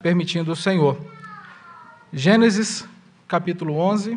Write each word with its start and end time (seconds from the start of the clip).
permitindo 0.00 0.52
o 0.52 0.56
Senhor. 0.56 0.96
Gênesis, 2.12 2.88
capítulo 3.26 3.74
11. 3.74 4.16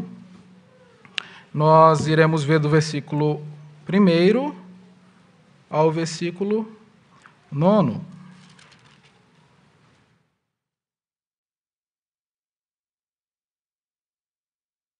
Nós 1.52 2.06
iremos 2.06 2.44
ver 2.44 2.60
do 2.60 2.70
versículo 2.70 3.44
1 3.92 4.56
ao 5.68 5.92
versículo 5.92 6.72
9. 7.52 8.00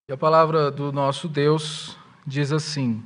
E 0.10 0.14
a 0.14 0.18
palavra 0.18 0.72
do 0.72 0.92
nosso 0.92 1.28
Deus 1.28 1.96
diz 2.26 2.52
assim: 2.52 3.04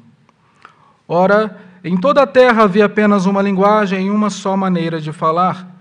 Ora, 1.06 1.62
em 1.84 2.00
toda 2.00 2.24
a 2.24 2.28
terra 2.28 2.64
havia 2.64 2.86
apenas 2.86 3.26
uma 3.26 3.42
linguagem 3.42 4.08
e 4.08 4.10
uma 4.10 4.30
só 4.30 4.56
maneira 4.56 5.02
de 5.02 5.12
falar 5.12 5.75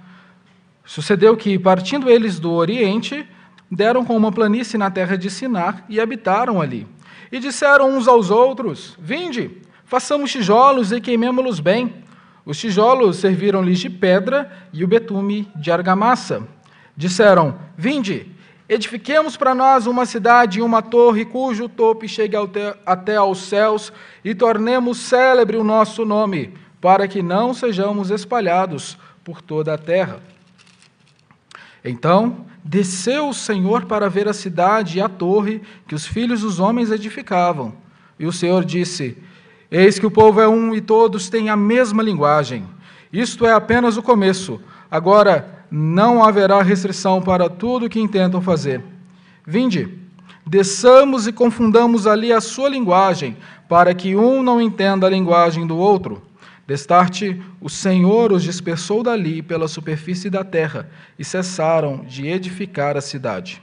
Sucedeu 0.84 1.36
que, 1.36 1.58
partindo 1.58 2.10
eles 2.10 2.38
do 2.38 2.52
Oriente, 2.52 3.26
deram 3.70 4.04
com 4.04 4.16
uma 4.16 4.30
planície 4.30 4.76
na 4.76 4.90
terra 4.90 5.16
de 5.16 5.30
Sinar 5.30 5.84
e 5.88 5.98
habitaram 5.98 6.60
ali. 6.60 6.86
E 7.32 7.40
disseram 7.40 7.96
uns 7.96 8.06
aos 8.06 8.30
outros: 8.30 8.96
Vinde, 9.00 9.50
façamos 9.84 10.30
tijolos 10.30 10.92
e 10.92 11.00
queimemo-los 11.00 11.58
bem. 11.58 12.04
Os 12.44 12.58
tijolos 12.58 13.16
serviram-lhes 13.16 13.80
de 13.80 13.88
pedra 13.88 14.52
e 14.72 14.84
o 14.84 14.88
betume 14.88 15.48
de 15.56 15.72
argamassa. 15.72 16.46
Disseram: 16.94 17.58
Vinde, 17.76 18.30
edifiquemos 18.68 19.38
para 19.38 19.54
nós 19.54 19.86
uma 19.86 20.04
cidade 20.04 20.58
e 20.58 20.62
uma 20.62 20.82
torre 20.82 21.24
cujo 21.24 21.66
topo 21.66 22.06
chegue 22.06 22.36
até 22.84 23.16
aos 23.16 23.38
céus 23.38 23.90
e 24.22 24.34
tornemos 24.34 24.98
célebre 24.98 25.56
o 25.56 25.64
nosso 25.64 26.04
nome, 26.04 26.52
para 26.78 27.08
que 27.08 27.22
não 27.22 27.54
sejamos 27.54 28.10
espalhados 28.10 28.98
por 29.24 29.40
toda 29.40 29.72
a 29.72 29.78
terra. 29.78 30.33
Então 31.84 32.46
desceu 32.64 33.28
o 33.28 33.34
Senhor 33.34 33.84
para 33.84 34.08
ver 34.08 34.26
a 34.26 34.32
cidade 34.32 34.98
e 34.98 35.00
a 35.02 35.08
torre 35.08 35.60
que 35.86 35.94
os 35.94 36.06
filhos 36.06 36.40
dos 36.40 36.58
homens 36.58 36.90
edificavam. 36.90 37.74
E 38.18 38.26
o 38.26 38.32
Senhor 38.32 38.64
disse: 38.64 39.18
Eis 39.70 39.98
que 39.98 40.06
o 40.06 40.10
povo 40.10 40.40
é 40.40 40.48
um 40.48 40.74
e 40.74 40.80
todos 40.80 41.28
têm 41.28 41.50
a 41.50 41.56
mesma 41.56 42.02
linguagem. 42.02 42.64
Isto 43.12 43.46
é 43.46 43.52
apenas 43.52 43.96
o 43.96 44.02
começo. 44.02 44.60
Agora 44.90 45.66
não 45.70 46.24
haverá 46.24 46.62
restrição 46.62 47.20
para 47.20 47.48
tudo 47.50 47.86
o 47.86 47.88
que 47.88 48.00
intentam 48.00 48.40
fazer. 48.40 48.82
Vinde, 49.46 49.98
desçamos 50.46 51.26
e 51.26 51.32
confundamos 51.32 52.06
ali 52.06 52.32
a 52.32 52.40
sua 52.40 52.68
linguagem, 52.68 53.36
para 53.68 53.94
que 53.94 54.16
um 54.16 54.42
não 54.42 54.60
entenda 54.60 55.06
a 55.06 55.10
linguagem 55.10 55.66
do 55.66 55.76
outro. 55.76 56.22
Destarte, 56.66 57.40
o 57.60 57.68
Senhor 57.68 58.32
os 58.32 58.42
dispersou 58.42 59.02
dali 59.02 59.42
pela 59.42 59.68
superfície 59.68 60.30
da 60.30 60.42
terra 60.42 60.88
e 61.18 61.24
cessaram 61.24 62.04
de 62.04 62.26
edificar 62.26 62.96
a 62.96 63.02
cidade. 63.02 63.62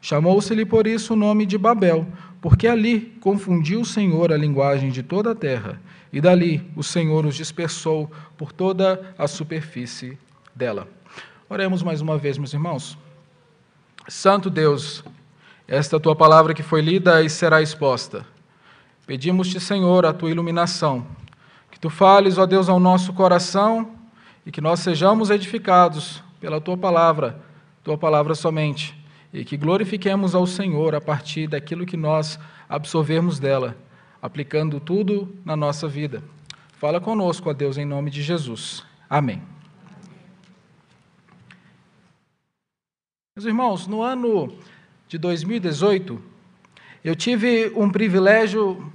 Chamou-se-lhe 0.00 0.64
por 0.64 0.86
isso 0.86 1.12
o 1.12 1.16
nome 1.16 1.44
de 1.44 1.58
Babel, 1.58 2.06
porque 2.40 2.66
ali 2.66 3.16
confundiu 3.20 3.82
o 3.82 3.84
Senhor 3.84 4.32
a 4.32 4.36
linguagem 4.36 4.90
de 4.90 5.02
toda 5.02 5.32
a 5.32 5.34
terra, 5.34 5.80
e 6.12 6.20
dali 6.20 6.68
o 6.74 6.82
Senhor 6.82 7.24
os 7.26 7.36
dispersou 7.36 8.10
por 8.36 8.50
toda 8.50 9.14
a 9.18 9.28
superfície 9.28 10.18
dela. 10.54 10.88
Oremos 11.48 11.82
mais 11.82 12.00
uma 12.00 12.16
vez, 12.16 12.38
meus 12.38 12.54
irmãos. 12.54 12.98
Santo 14.08 14.48
Deus, 14.48 15.04
esta 15.68 16.00
tua 16.00 16.16
palavra 16.16 16.54
que 16.54 16.62
foi 16.62 16.80
lida 16.80 17.22
e 17.22 17.28
será 17.28 17.60
exposta. 17.60 18.26
Pedimos-te, 19.06 19.60
Senhor, 19.60 20.06
a 20.06 20.12
tua 20.12 20.30
iluminação 20.30 21.06
Tu 21.82 21.90
fales, 21.90 22.38
ó 22.38 22.46
Deus, 22.46 22.68
ao 22.68 22.78
nosso 22.78 23.12
coração 23.12 23.90
e 24.46 24.52
que 24.52 24.60
nós 24.60 24.78
sejamos 24.78 25.30
edificados 25.30 26.22
pela 26.40 26.60
tua 26.60 26.76
palavra, 26.78 27.42
tua 27.82 27.98
palavra 27.98 28.36
somente, 28.36 28.96
e 29.32 29.44
que 29.44 29.56
glorifiquemos 29.56 30.32
ao 30.32 30.46
Senhor 30.46 30.94
a 30.94 31.00
partir 31.00 31.48
daquilo 31.48 31.84
que 31.84 31.96
nós 31.96 32.38
absorvermos 32.68 33.40
dela, 33.40 33.76
aplicando 34.22 34.78
tudo 34.78 35.36
na 35.44 35.56
nossa 35.56 35.88
vida. 35.88 36.22
Fala 36.78 37.00
conosco, 37.00 37.50
ó 37.50 37.52
Deus, 37.52 37.76
em 37.76 37.84
nome 37.84 38.12
de 38.12 38.22
Jesus. 38.22 38.84
Amém. 39.10 39.42
Meus 43.34 43.44
irmãos, 43.44 43.88
no 43.88 44.04
ano 44.04 44.56
de 45.08 45.18
2018, 45.18 46.22
eu 47.02 47.16
tive 47.16 47.72
um 47.74 47.90
privilégio 47.90 48.91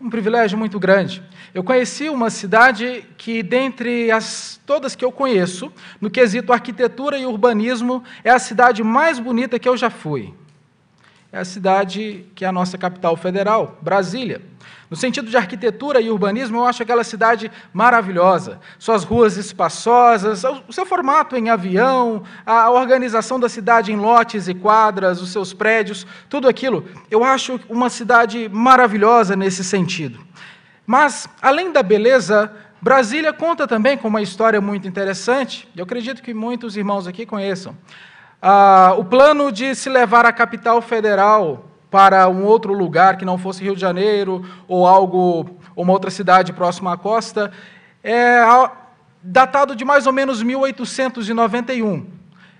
um 0.00 0.08
privilégio 0.08 0.56
muito 0.56 0.78
grande. 0.78 1.22
Eu 1.52 1.62
conheci 1.62 2.08
uma 2.08 2.30
cidade 2.30 3.04
que, 3.18 3.42
dentre 3.42 4.10
as 4.10 4.58
todas 4.64 4.96
que 4.96 5.04
eu 5.04 5.12
conheço, 5.12 5.70
no 6.00 6.08
quesito 6.08 6.52
arquitetura 6.52 7.18
e 7.18 7.26
urbanismo, 7.26 8.02
é 8.24 8.30
a 8.30 8.38
cidade 8.38 8.82
mais 8.82 9.18
bonita 9.18 9.58
que 9.58 9.68
eu 9.68 9.76
já 9.76 9.90
fui. 9.90 10.32
É 11.32 11.38
a 11.38 11.44
cidade 11.44 12.26
que 12.34 12.44
é 12.44 12.48
a 12.48 12.52
nossa 12.52 12.76
capital 12.76 13.16
federal, 13.16 13.78
Brasília. 13.80 14.42
No 14.90 14.96
sentido 14.96 15.30
de 15.30 15.36
arquitetura 15.36 16.00
e 16.00 16.10
urbanismo, 16.10 16.58
eu 16.58 16.66
acho 16.66 16.82
aquela 16.82 17.04
cidade 17.04 17.48
maravilhosa. 17.72 18.58
Suas 18.80 19.04
ruas 19.04 19.36
espaçosas, 19.36 20.42
o 20.66 20.72
seu 20.72 20.84
formato 20.84 21.36
em 21.36 21.48
avião, 21.48 22.24
a 22.44 22.68
organização 22.70 23.38
da 23.38 23.48
cidade 23.48 23.92
em 23.92 23.96
lotes 23.96 24.48
e 24.48 24.54
quadras, 24.54 25.22
os 25.22 25.30
seus 25.30 25.52
prédios, 25.52 26.04
tudo 26.28 26.48
aquilo. 26.48 26.84
Eu 27.08 27.22
acho 27.22 27.60
uma 27.68 27.88
cidade 27.88 28.48
maravilhosa 28.52 29.36
nesse 29.36 29.62
sentido. 29.62 30.18
Mas, 30.84 31.28
além 31.40 31.70
da 31.70 31.84
beleza, 31.84 32.52
Brasília 32.82 33.32
conta 33.32 33.68
também 33.68 33.96
com 33.96 34.08
uma 34.08 34.20
história 34.20 34.60
muito 34.60 34.88
interessante, 34.88 35.68
eu 35.76 35.84
acredito 35.84 36.20
que 36.20 36.34
muitos 36.34 36.76
irmãos 36.76 37.06
aqui 37.06 37.24
conheçam. 37.24 37.76
Ah, 38.42 38.94
o 38.96 39.04
plano 39.04 39.52
de 39.52 39.74
se 39.74 39.90
levar 39.90 40.24
a 40.24 40.32
capital 40.32 40.80
federal 40.80 41.66
para 41.90 42.28
um 42.28 42.44
outro 42.44 42.72
lugar 42.72 43.18
que 43.18 43.24
não 43.24 43.36
fosse 43.36 43.62
Rio 43.62 43.74
de 43.74 43.80
Janeiro 43.80 44.44
ou 44.66 44.86
algo, 44.86 45.58
uma 45.76 45.92
outra 45.92 46.10
cidade 46.10 46.52
próxima 46.52 46.94
à 46.94 46.96
costa, 46.96 47.52
é 48.02 48.40
datado 49.22 49.76
de 49.76 49.84
mais 49.84 50.06
ou 50.06 50.12
menos 50.12 50.42
1891. 50.42 52.06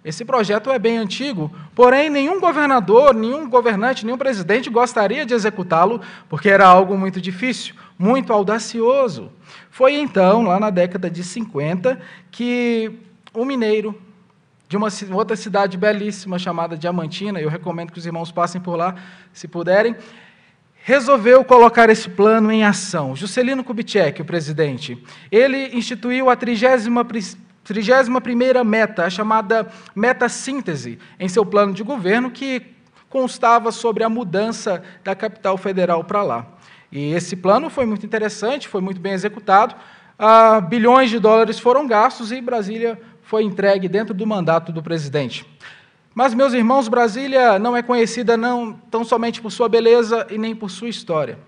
Esse 0.04 0.24
projeto 0.24 0.70
é 0.70 0.78
bem 0.78 0.98
antigo, 0.98 1.50
porém 1.74 2.10
nenhum 2.10 2.41
governador, 2.41 3.14
nenhum 3.14 3.48
governante, 3.48 4.04
nenhum 4.04 4.18
presidente 4.18 4.68
gostaria 4.68 5.24
de 5.24 5.34
executá-lo, 5.34 6.00
porque 6.28 6.48
era 6.48 6.66
algo 6.66 6.97
muito 6.97 7.20
difícil, 7.20 7.74
muito 7.98 8.32
audacioso. 8.32 9.30
Foi 9.70 9.94
então, 9.94 10.42
lá 10.42 10.58
na 10.58 10.70
década 10.70 11.10
de 11.10 11.22
50, 11.22 12.00
que 12.30 12.92
o 13.32 13.44
mineiro 13.44 13.94
de 14.70 14.76
uma 14.76 14.86
outra 15.16 15.34
cidade 15.34 15.76
belíssima 15.76 16.38
chamada 16.38 16.78
Diamantina, 16.78 17.41
eu 17.41 17.48
recomendo 17.48 17.91
que 17.91 17.98
os 17.98 18.06
irmãos 18.06 18.31
passem 18.31 18.60
por 18.60 18.76
lá, 18.76 18.94
se 19.32 19.48
puderem, 19.48 19.97
resolveu 20.84 21.42
colocar 21.42 21.91
esse 21.91 22.08
plano 22.08 22.53
em 22.53 22.62
ação. 22.62 23.16
Juscelino 23.16 23.64
Kubitschek, 23.64 24.22
o 24.22 24.25
presidente, 24.25 25.03
ele 25.28 25.76
instituiu 25.76 26.30
a 26.30 26.36
31 26.36 28.20
primeira 28.20 28.62
meta, 28.62 29.06
a 29.06 29.10
chamada 29.10 29.66
meta 29.92 30.28
síntese, 30.28 31.00
em 31.19 31.28
seu 31.28 31.44
plano 31.44 31.72
de 31.75 31.82
governo, 31.82 32.30
que 32.30 32.62
constava 33.09 33.72
sobre 33.72 34.04
a 34.04 34.09
mudança 34.09 34.84
da 35.03 35.16
capital 35.16 35.59
federal 35.59 36.04
para 36.04 36.22
lá. 36.22 36.47
E 36.92 37.12
esse 37.12 37.34
plano 37.34 37.70
foi 37.70 37.86
muito 37.86 38.06
interessante, 38.06 38.69
foi 38.69 38.80
muito 38.80 39.00
bem 39.00 39.14
executado. 39.14 39.75
Ah, 40.16 40.60
bilhões 40.60 41.10
de 41.10 41.19
dólares 41.19 41.59
foram 41.59 41.88
gastos 41.88 42.30
e 42.30 42.41
Brasília 42.41 43.00
foi 43.30 43.44
entregue 43.44 43.88
dentro 43.88 44.12
do 44.12 44.26
mandato 44.26 44.72
do 44.72 44.82
presidente. 44.82 45.46
Mas, 46.12 46.34
meus 46.34 46.52
irmãos, 46.52 46.88
Brasília 46.88 47.60
não 47.60 47.76
é 47.76 47.80
conhecida 47.80 48.36
não 48.36 48.72
tão 48.91 49.04
somente 49.04 49.41
por 49.41 49.52
sua 49.52 49.68
beleza 49.68 50.26
e 50.30 50.36
nem 50.36 50.52
por 50.52 50.68
sua 50.68 50.88
história. 50.88 51.38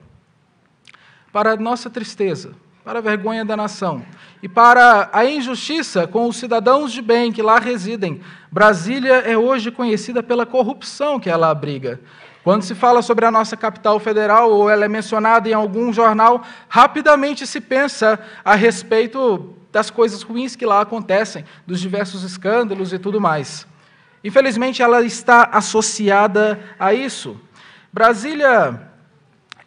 Para 1.32 1.56
nossa 1.56 1.91
tristeza, 1.91 2.53
para 2.84 3.00
a 3.00 3.03
vergonha 3.03 3.44
da 3.44 3.56
nação 3.56 4.04
e 4.41 4.48
para 4.48 5.10
a 5.12 5.25
injustiça 5.25 6.06
com 6.06 6.28
os 6.28 6.37
cidadãos 6.37 6.93
de 6.93 7.03
bem 7.03 7.32
que 7.32 7.43
lá 7.43 7.59
residem, 7.59 8.20
Brasília 8.49 9.14
é 9.14 9.37
hoje 9.37 9.73
conhecida 9.73 10.23
pela 10.23 10.46
corrupção 10.46 11.19
que 11.19 11.29
ela 11.29 11.50
abriga. 11.50 11.99
Quando 12.44 12.62
se 12.62 12.76
fala 12.76 13.02
sobre 13.02 13.26
a 13.26 13.31
nossa 13.32 13.56
capital 13.56 13.99
federal 13.99 14.52
ou 14.52 14.70
ela 14.70 14.84
é 14.84 14.88
mencionada 14.88 15.49
em 15.49 15.52
algum 15.52 15.93
jornal, 15.93 16.44
rapidamente 16.69 17.44
se 17.44 17.61
pensa 17.61 18.20
a 18.44 18.55
respeito 18.55 19.56
das 19.72 19.90
coisas 19.90 20.22
ruins 20.22 20.54
que 20.54 20.66
lá 20.66 20.82
acontecem, 20.82 21.44
dos 21.66 21.80
diversos 21.80 22.22
escândalos 22.22 22.92
e 22.92 22.98
tudo 22.98 23.20
mais. 23.20 23.66
Infelizmente, 24.22 24.82
ela 24.82 25.02
está 25.02 25.44
associada 25.44 26.60
a 26.78 26.94
isso. 26.94 27.40
Brasília 27.92 28.88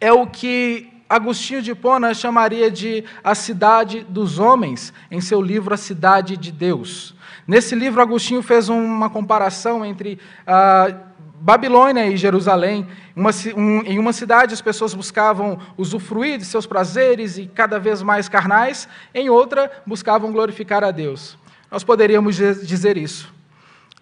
é 0.00 0.12
o 0.12 0.26
que 0.26 0.92
Agostinho 1.08 1.60
de 1.60 1.74
Pona 1.74 2.14
chamaria 2.14 2.70
de 2.70 3.04
a 3.22 3.34
cidade 3.34 4.04
dos 4.08 4.38
homens, 4.38 4.92
em 5.10 5.20
seu 5.20 5.42
livro 5.42 5.74
A 5.74 5.76
Cidade 5.76 6.36
de 6.36 6.50
Deus. 6.50 7.14
Nesse 7.46 7.74
livro, 7.74 8.00
Agostinho 8.00 8.42
fez 8.42 8.68
uma 8.68 9.08
comparação 9.10 9.84
entre 9.84 10.18
a 10.46 10.92
Babilônia 11.40 12.06
e 12.06 12.16
Jerusalém. 12.16 12.86
Uma, 13.14 13.30
um, 13.56 13.80
em 13.82 13.98
uma 13.98 14.12
cidade, 14.12 14.54
as 14.54 14.60
pessoas 14.60 14.94
buscavam 14.94 15.58
usufruir 15.76 16.38
de 16.38 16.44
seus 16.44 16.66
prazeres 16.66 17.38
e 17.38 17.46
cada 17.46 17.78
vez 17.78 18.02
mais 18.02 18.28
carnais, 18.28 18.88
em 19.14 19.28
outra, 19.30 19.70
buscavam 19.86 20.32
glorificar 20.32 20.82
a 20.82 20.90
Deus. 20.90 21.38
Nós 21.70 21.84
poderíamos 21.84 22.36
dizer 22.36 22.96
isso. 22.96 23.34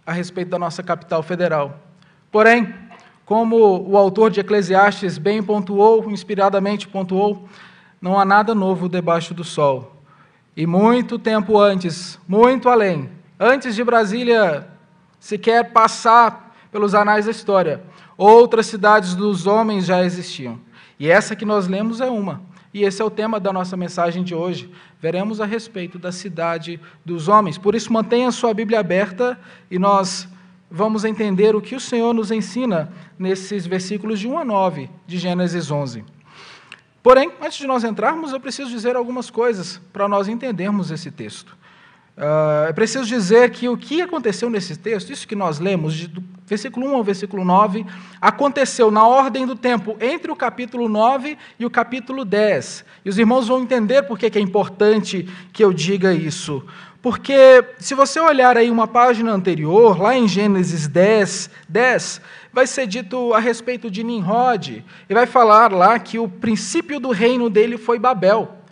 a 0.06 0.12
respeito 0.12 0.50
da 0.50 0.58
nossa 0.58 0.82
capital 0.82 1.22
federal. 1.22 1.80
Porém, 2.30 2.74
como 3.24 3.88
o 3.88 3.96
autor 3.96 4.30
de 4.30 4.40
Eclesiastes 4.40 5.16
bem 5.16 5.42
pontuou, 5.42 6.10
inspiradamente 6.10 6.86
pontuou, 6.86 7.48
não 8.00 8.18
há 8.18 8.24
nada 8.24 8.54
novo 8.54 8.88
debaixo 8.88 9.32
do 9.32 9.42
sol. 9.42 10.02
E 10.56 10.66
muito 10.66 11.18
tempo 11.18 11.58
antes, 11.58 12.18
muito 12.28 12.68
além, 12.68 13.10
antes 13.40 13.74
de 13.74 13.82
Brasília 13.82 14.68
sequer 15.18 15.72
passar 15.72 16.43
pelos 16.74 16.92
anais 16.92 17.26
da 17.26 17.30
história, 17.30 17.84
outras 18.18 18.66
cidades 18.66 19.14
dos 19.14 19.46
homens 19.46 19.86
já 19.86 20.04
existiam. 20.04 20.58
E 20.98 21.08
essa 21.08 21.36
que 21.36 21.44
nós 21.44 21.68
lemos 21.68 22.00
é 22.00 22.10
uma. 22.10 22.42
E 22.74 22.82
esse 22.82 23.00
é 23.00 23.04
o 23.04 23.10
tema 23.10 23.38
da 23.38 23.52
nossa 23.52 23.76
mensagem 23.76 24.24
de 24.24 24.34
hoje. 24.34 24.68
Veremos 25.00 25.40
a 25.40 25.46
respeito 25.46 26.00
da 26.00 26.10
cidade 26.10 26.80
dos 27.04 27.28
homens. 27.28 27.56
Por 27.56 27.76
isso, 27.76 27.92
mantenha 27.92 28.32
sua 28.32 28.52
Bíblia 28.52 28.80
aberta 28.80 29.38
e 29.70 29.78
nós 29.78 30.26
vamos 30.68 31.04
entender 31.04 31.54
o 31.54 31.62
que 31.62 31.76
o 31.76 31.80
Senhor 31.80 32.12
nos 32.12 32.32
ensina 32.32 32.92
nesses 33.16 33.64
versículos 33.64 34.18
de 34.18 34.26
1 34.26 34.36
a 34.36 34.44
9 34.44 34.90
de 35.06 35.16
Gênesis 35.16 35.70
11. 35.70 36.04
Porém, 37.04 37.30
antes 37.40 37.58
de 37.58 37.68
nós 37.68 37.84
entrarmos, 37.84 38.32
eu 38.32 38.40
preciso 38.40 38.68
dizer 38.68 38.96
algumas 38.96 39.30
coisas 39.30 39.80
para 39.92 40.08
nós 40.08 40.26
entendermos 40.26 40.90
esse 40.90 41.12
texto. 41.12 41.56
Uh, 42.16 42.68
é 42.68 42.72
preciso 42.72 43.04
dizer 43.04 43.50
que 43.50 43.68
o 43.68 43.76
que 43.76 44.00
aconteceu 44.00 44.48
nesse 44.48 44.76
texto, 44.76 45.12
isso 45.12 45.26
que 45.26 45.34
nós 45.34 45.58
lemos, 45.58 46.06
do 46.06 46.22
versículo 46.46 46.86
1 46.86 46.94
ao 46.94 47.02
versículo 47.02 47.44
9, 47.44 47.84
aconteceu 48.20 48.88
na 48.90 49.04
ordem 49.04 49.44
do 49.44 49.56
tempo 49.56 49.96
entre 50.00 50.30
o 50.30 50.36
capítulo 50.36 50.88
9 50.88 51.36
e 51.58 51.66
o 51.66 51.70
capítulo 51.70 52.24
10. 52.24 52.84
E 53.04 53.08
os 53.08 53.18
irmãos 53.18 53.48
vão 53.48 53.62
entender 53.62 54.04
por 54.04 54.16
que 54.16 54.38
é 54.38 54.40
importante 54.40 55.28
que 55.52 55.64
eu 55.64 55.72
diga 55.72 56.14
isso. 56.14 56.64
Porque 57.02 57.64
se 57.78 57.94
você 57.94 58.20
olhar 58.20 58.56
aí 58.56 58.70
uma 58.70 58.86
página 58.86 59.32
anterior, 59.32 60.00
lá 60.00 60.16
em 60.16 60.28
Gênesis 60.28 60.86
10, 60.86 61.50
10, 61.68 62.20
vai 62.52 62.66
ser 62.66 62.86
dito 62.86 63.34
a 63.34 63.40
respeito 63.40 63.90
de 63.90 64.04
Nimrod, 64.04 64.84
e 65.08 65.12
vai 65.12 65.26
falar 65.26 65.72
lá 65.72 65.98
que 65.98 66.18
o 66.18 66.28
princípio 66.28 67.00
do 67.00 67.10
reino 67.10 67.50
dele 67.50 67.76
foi 67.76 67.98
Babel. 67.98 68.63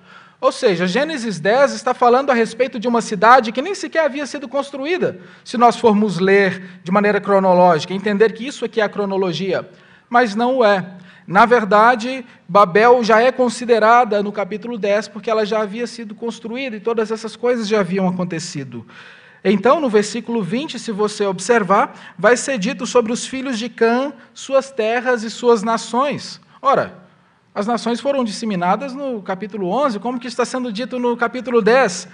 Ou 0.43 0.51
seja, 0.51 0.89
Gênesis 0.89 1.39
10 1.39 1.73
está 1.73 1.95
falando 1.95 2.31
a 2.31 2.35
respeito 2.35 2.77
de 2.81 2.89
uma 2.89 3.01
cidade 3.01 3.53
que 3.53 3.63
nem 3.63 3.77
sequer 3.77 4.05
havia 4.05 4.27
sido 4.27 4.49
construída, 4.49 5.21
se 5.45 5.57
nós 5.57 5.77
formos 5.77 6.19
ler 6.19 6.81
de 6.83 6.91
maneira 6.91 7.21
cronológica, 7.21 7.95
entender 7.95 8.33
que 8.33 8.45
isso 8.45 8.65
aqui 8.65 8.81
é 8.81 8.85
a 8.85 8.89
cronologia, 8.89 9.71
mas 10.11 10.35
não 10.35 10.57
o 10.57 10.65
é. 10.65 10.85
Na 11.29 11.47
verdade, 11.47 12.27
Babel 12.49 13.05
já 13.05 13.23
é 13.23 13.31
considerada 13.31 14.21
no 14.21 14.33
capítulo 14.33 14.77
10 14.77 15.07
porque 15.07 15.31
ela 15.31 15.47
já 15.47 15.61
havia 15.61 15.87
sido 15.87 16.13
construída 16.13 16.75
e 16.75 16.81
todas 16.81 17.13
essas 17.13 17.37
coisas 17.37 17.69
já 17.69 17.79
haviam 17.79 18.09
acontecido. 18.09 18.85
Então, 19.45 19.81
no 19.81 19.89
versículo 19.89 20.43
20, 20.43 20.77
se 20.77 20.91
você 20.91 21.25
observar, 21.25 22.15
vai 22.19 22.37
ser 22.37 22.59
dito 22.59 22.85
sobre 22.85 23.13
os 23.13 23.25
filhos 23.25 23.61
de 23.61 23.69
Cã, 23.69 24.13
suas 24.35 24.73
terras 24.73 25.23
e 25.23 25.31
suas 25.31 25.63
nações. 25.63 26.41
Ora, 26.61 27.02
as 27.55 27.67
nações 27.67 28.01
foram 28.01 28.25
disseminadas 28.25 28.95
no 28.95 29.21
capítulo 29.21 29.69
11, 29.69 29.99
como 29.99 30.19
que 30.19 30.27
está 30.27 30.45
sendo 30.45 30.73
dito 30.73 30.99
no 30.99 31.15
capítulo 31.17 31.61
10? 31.61 32.09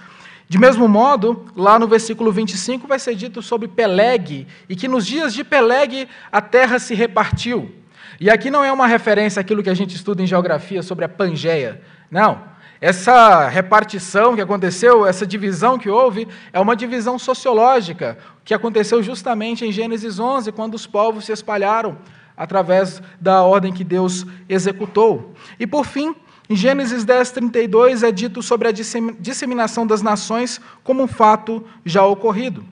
De 0.49 0.57
mesmo 0.57 0.87
modo, 0.87 1.45
lá 1.55 1.79
no 1.79 1.87
versículo 1.87 2.29
25 2.31 2.85
vai 2.87 2.99
ser 2.99 3.15
dito 3.15 3.41
sobre 3.41 3.67
Peleg, 3.67 4.45
e 4.67 4.75
que 4.75 4.87
nos 4.87 5.05
dias 5.05 5.33
de 5.33 5.43
Peleg 5.43 6.09
a 6.29 6.41
terra 6.41 6.77
se 6.77 6.93
repartiu. 6.93 7.73
E 8.19 8.29
aqui 8.29 8.51
não 8.51 8.65
é 8.65 8.71
uma 8.71 8.85
referência 8.85 9.39
àquilo 9.39 9.63
que 9.63 9.69
a 9.69 9.73
gente 9.73 9.95
estuda 9.95 10.21
em 10.21 10.27
geografia 10.27 10.83
sobre 10.83 11.05
a 11.05 11.09
Pangeia. 11.09 11.81
Não. 12.11 12.49
Essa 12.81 13.47
repartição 13.47 14.35
que 14.35 14.41
aconteceu, 14.41 15.05
essa 15.05 15.25
divisão 15.25 15.77
que 15.77 15.89
houve, 15.89 16.27
é 16.51 16.59
uma 16.59 16.75
divisão 16.75 17.17
sociológica, 17.17 18.17
que 18.43 18.53
aconteceu 18.53 19.01
justamente 19.01 19.65
em 19.65 19.71
Gênesis 19.71 20.19
11, 20.19 20.51
quando 20.51 20.75
os 20.75 20.85
povos 20.85 21.25
se 21.25 21.31
espalharam 21.31 21.97
através 22.39 23.03
da 23.19 23.43
ordem 23.43 23.73
que 23.73 23.83
Deus 23.83 24.25
executou. 24.47 25.35
E 25.59 25.67
por 25.67 25.85
fim, 25.85 26.15
em 26.49 26.55
Gênesis 26.55 27.03
10, 27.03 27.31
32, 27.31 28.01
é 28.01 28.13
dito 28.13 28.41
sobre 28.41 28.69
a 28.69 28.71
disseminação 28.71 29.85
das 29.85 30.01
nações 30.01 30.61
como 30.81 31.03
um 31.03 31.07
fato 31.07 31.67
já 31.85 32.05
ocorrido. 32.05 32.63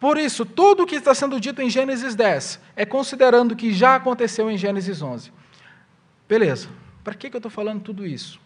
Por 0.00 0.16
isso, 0.16 0.46
tudo 0.46 0.84
o 0.84 0.86
que 0.86 0.94
está 0.94 1.14
sendo 1.14 1.38
dito 1.38 1.60
em 1.60 1.68
Gênesis 1.68 2.14
10 2.14 2.60
é 2.74 2.86
considerando 2.86 3.54
que 3.54 3.74
já 3.74 3.94
aconteceu 3.94 4.50
em 4.50 4.56
Gênesis 4.56 5.02
11. 5.02 5.32
Beleza, 6.26 6.68
para 7.04 7.14
que 7.14 7.26
eu 7.26 7.36
estou 7.36 7.50
falando 7.50 7.82
tudo 7.82 8.06
isso? 8.06 8.40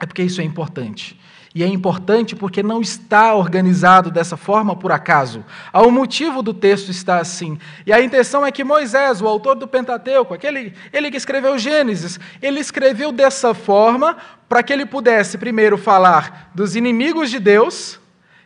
É 0.00 0.06
porque 0.06 0.22
isso 0.22 0.40
é 0.40 0.44
importante. 0.44 1.18
E 1.56 1.62
é 1.62 1.66
importante 1.66 2.36
porque 2.36 2.62
não 2.62 2.82
está 2.82 3.34
organizado 3.34 4.10
dessa 4.10 4.36
forma 4.36 4.76
por 4.76 4.92
acaso. 4.92 5.42
Há 5.72 5.82
um 5.82 5.90
motivo 5.90 6.42
do 6.42 6.52
texto 6.52 6.90
estar 6.90 7.18
assim. 7.18 7.58
E 7.86 7.94
a 7.94 8.02
intenção 8.02 8.44
é 8.44 8.52
que 8.52 8.62
Moisés, 8.62 9.22
o 9.22 9.26
autor 9.26 9.54
do 9.54 9.66
Pentateuco, 9.66 10.34
aquele, 10.34 10.74
ele 10.92 11.10
que 11.10 11.16
escreveu 11.16 11.58
Gênesis, 11.58 12.20
ele 12.42 12.60
escreveu 12.60 13.10
dessa 13.10 13.54
forma 13.54 14.18
para 14.46 14.62
que 14.62 14.70
ele 14.70 14.84
pudesse 14.84 15.38
primeiro 15.38 15.78
falar 15.78 16.50
dos 16.54 16.76
inimigos 16.76 17.30
de 17.30 17.38
Deus, 17.38 17.98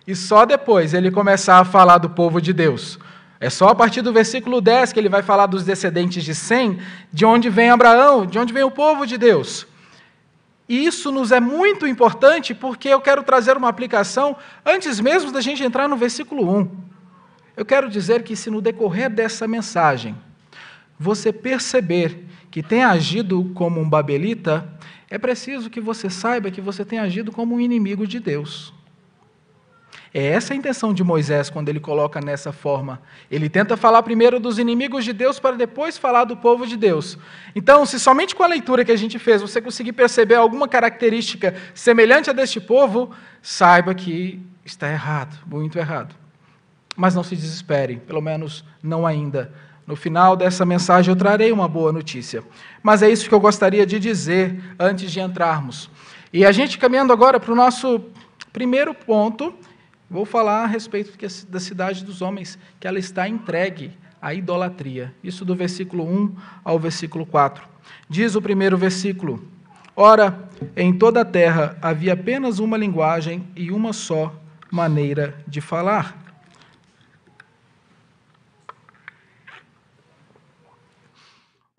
e 0.06 0.14
só 0.14 0.44
depois 0.44 0.94
ele 0.94 1.10
começar 1.10 1.58
a 1.58 1.64
falar 1.64 1.98
do 1.98 2.10
povo 2.10 2.40
de 2.40 2.52
Deus. 2.52 2.96
É 3.40 3.50
só 3.50 3.70
a 3.70 3.74
partir 3.74 4.02
do 4.02 4.12
versículo 4.12 4.60
10 4.60 4.92
que 4.92 5.00
ele 5.00 5.08
vai 5.08 5.22
falar 5.22 5.46
dos 5.46 5.64
descendentes 5.64 6.22
de 6.22 6.34
Sem, 6.34 6.78
de 7.12 7.24
onde 7.24 7.50
vem 7.50 7.70
Abraão, 7.70 8.24
de 8.24 8.38
onde 8.38 8.52
vem 8.52 8.62
o 8.62 8.70
povo 8.70 9.04
de 9.04 9.18
Deus. 9.18 9.66
E 10.70 10.86
isso 10.86 11.10
nos 11.10 11.32
é 11.32 11.40
muito 11.40 11.84
importante 11.84 12.54
porque 12.54 12.88
eu 12.88 13.00
quero 13.00 13.24
trazer 13.24 13.56
uma 13.56 13.68
aplicação 13.68 14.36
antes 14.64 15.00
mesmo 15.00 15.32
da 15.32 15.40
gente 15.40 15.64
entrar 15.64 15.88
no 15.88 15.96
versículo 15.96 16.48
1. 16.48 16.70
Eu 17.56 17.66
quero 17.66 17.90
dizer 17.90 18.22
que 18.22 18.36
se 18.36 18.50
no 18.50 18.60
decorrer 18.60 19.10
dessa 19.10 19.48
mensagem 19.48 20.14
você 20.96 21.32
perceber 21.32 22.24
que 22.52 22.62
tem 22.62 22.84
agido 22.84 23.50
como 23.52 23.80
um 23.80 23.90
babelita, 23.90 24.72
é 25.10 25.18
preciso 25.18 25.68
que 25.68 25.80
você 25.80 26.08
saiba 26.08 26.52
que 26.52 26.60
você 26.60 26.84
tem 26.84 27.00
agido 27.00 27.32
como 27.32 27.56
um 27.56 27.60
inimigo 27.60 28.06
de 28.06 28.20
Deus. 28.20 28.72
É 30.12 30.26
essa 30.26 30.52
a 30.52 30.56
intenção 30.56 30.92
de 30.92 31.04
Moisés 31.04 31.48
quando 31.48 31.68
ele 31.68 31.78
coloca 31.78 32.20
nessa 32.20 32.50
forma. 32.50 33.00
Ele 33.30 33.48
tenta 33.48 33.76
falar 33.76 34.02
primeiro 34.02 34.40
dos 34.40 34.58
inimigos 34.58 35.04
de 35.04 35.12
Deus 35.12 35.38
para 35.38 35.54
depois 35.54 35.96
falar 35.96 36.24
do 36.24 36.36
povo 36.36 36.66
de 36.66 36.76
Deus. 36.76 37.16
Então, 37.54 37.86
se 37.86 37.98
somente 38.00 38.34
com 38.34 38.42
a 38.42 38.48
leitura 38.48 38.84
que 38.84 38.90
a 38.90 38.96
gente 38.96 39.20
fez 39.20 39.40
você 39.40 39.60
conseguir 39.60 39.92
perceber 39.92 40.34
alguma 40.34 40.66
característica 40.66 41.54
semelhante 41.74 42.28
a 42.28 42.32
deste 42.32 42.60
povo, 42.60 43.12
saiba 43.40 43.94
que 43.94 44.44
está 44.64 44.90
errado, 44.90 45.38
muito 45.46 45.78
errado. 45.78 46.12
Mas 46.96 47.14
não 47.14 47.22
se 47.22 47.36
desespere, 47.36 47.96
pelo 47.98 48.20
menos 48.20 48.64
não 48.82 49.06
ainda. 49.06 49.52
No 49.86 49.94
final 49.94 50.34
dessa 50.34 50.66
mensagem 50.66 51.12
eu 51.12 51.16
trarei 51.16 51.52
uma 51.52 51.68
boa 51.68 51.92
notícia. 51.92 52.42
Mas 52.82 53.00
é 53.00 53.08
isso 53.08 53.28
que 53.28 53.34
eu 53.34 53.40
gostaria 53.40 53.86
de 53.86 54.00
dizer 54.00 54.60
antes 54.76 55.12
de 55.12 55.20
entrarmos. 55.20 55.88
E 56.32 56.44
a 56.44 56.50
gente 56.50 56.78
caminhando 56.78 57.12
agora 57.12 57.38
para 57.38 57.52
o 57.52 57.56
nosso 57.56 58.00
primeiro 58.52 58.92
ponto 58.92 59.54
Vou 60.10 60.24
falar 60.24 60.64
a 60.64 60.66
respeito 60.66 61.16
da 61.48 61.60
cidade 61.60 62.04
dos 62.04 62.20
homens, 62.20 62.58
que 62.80 62.88
ela 62.88 62.98
está 62.98 63.28
entregue 63.28 63.92
à 64.20 64.34
idolatria. 64.34 65.14
Isso 65.22 65.44
do 65.44 65.54
versículo 65.54 66.04
1 66.04 66.34
ao 66.64 66.80
versículo 66.80 67.24
4. 67.24 67.62
Diz 68.08 68.34
o 68.34 68.42
primeiro 68.42 68.76
versículo: 68.76 69.40
Ora, 69.94 70.50
em 70.76 70.92
toda 70.92 71.20
a 71.20 71.24
terra 71.24 71.78
havia 71.80 72.14
apenas 72.14 72.58
uma 72.58 72.76
linguagem 72.76 73.46
e 73.54 73.70
uma 73.70 73.92
só 73.92 74.34
maneira 74.68 75.38
de 75.46 75.60
falar. 75.60 76.29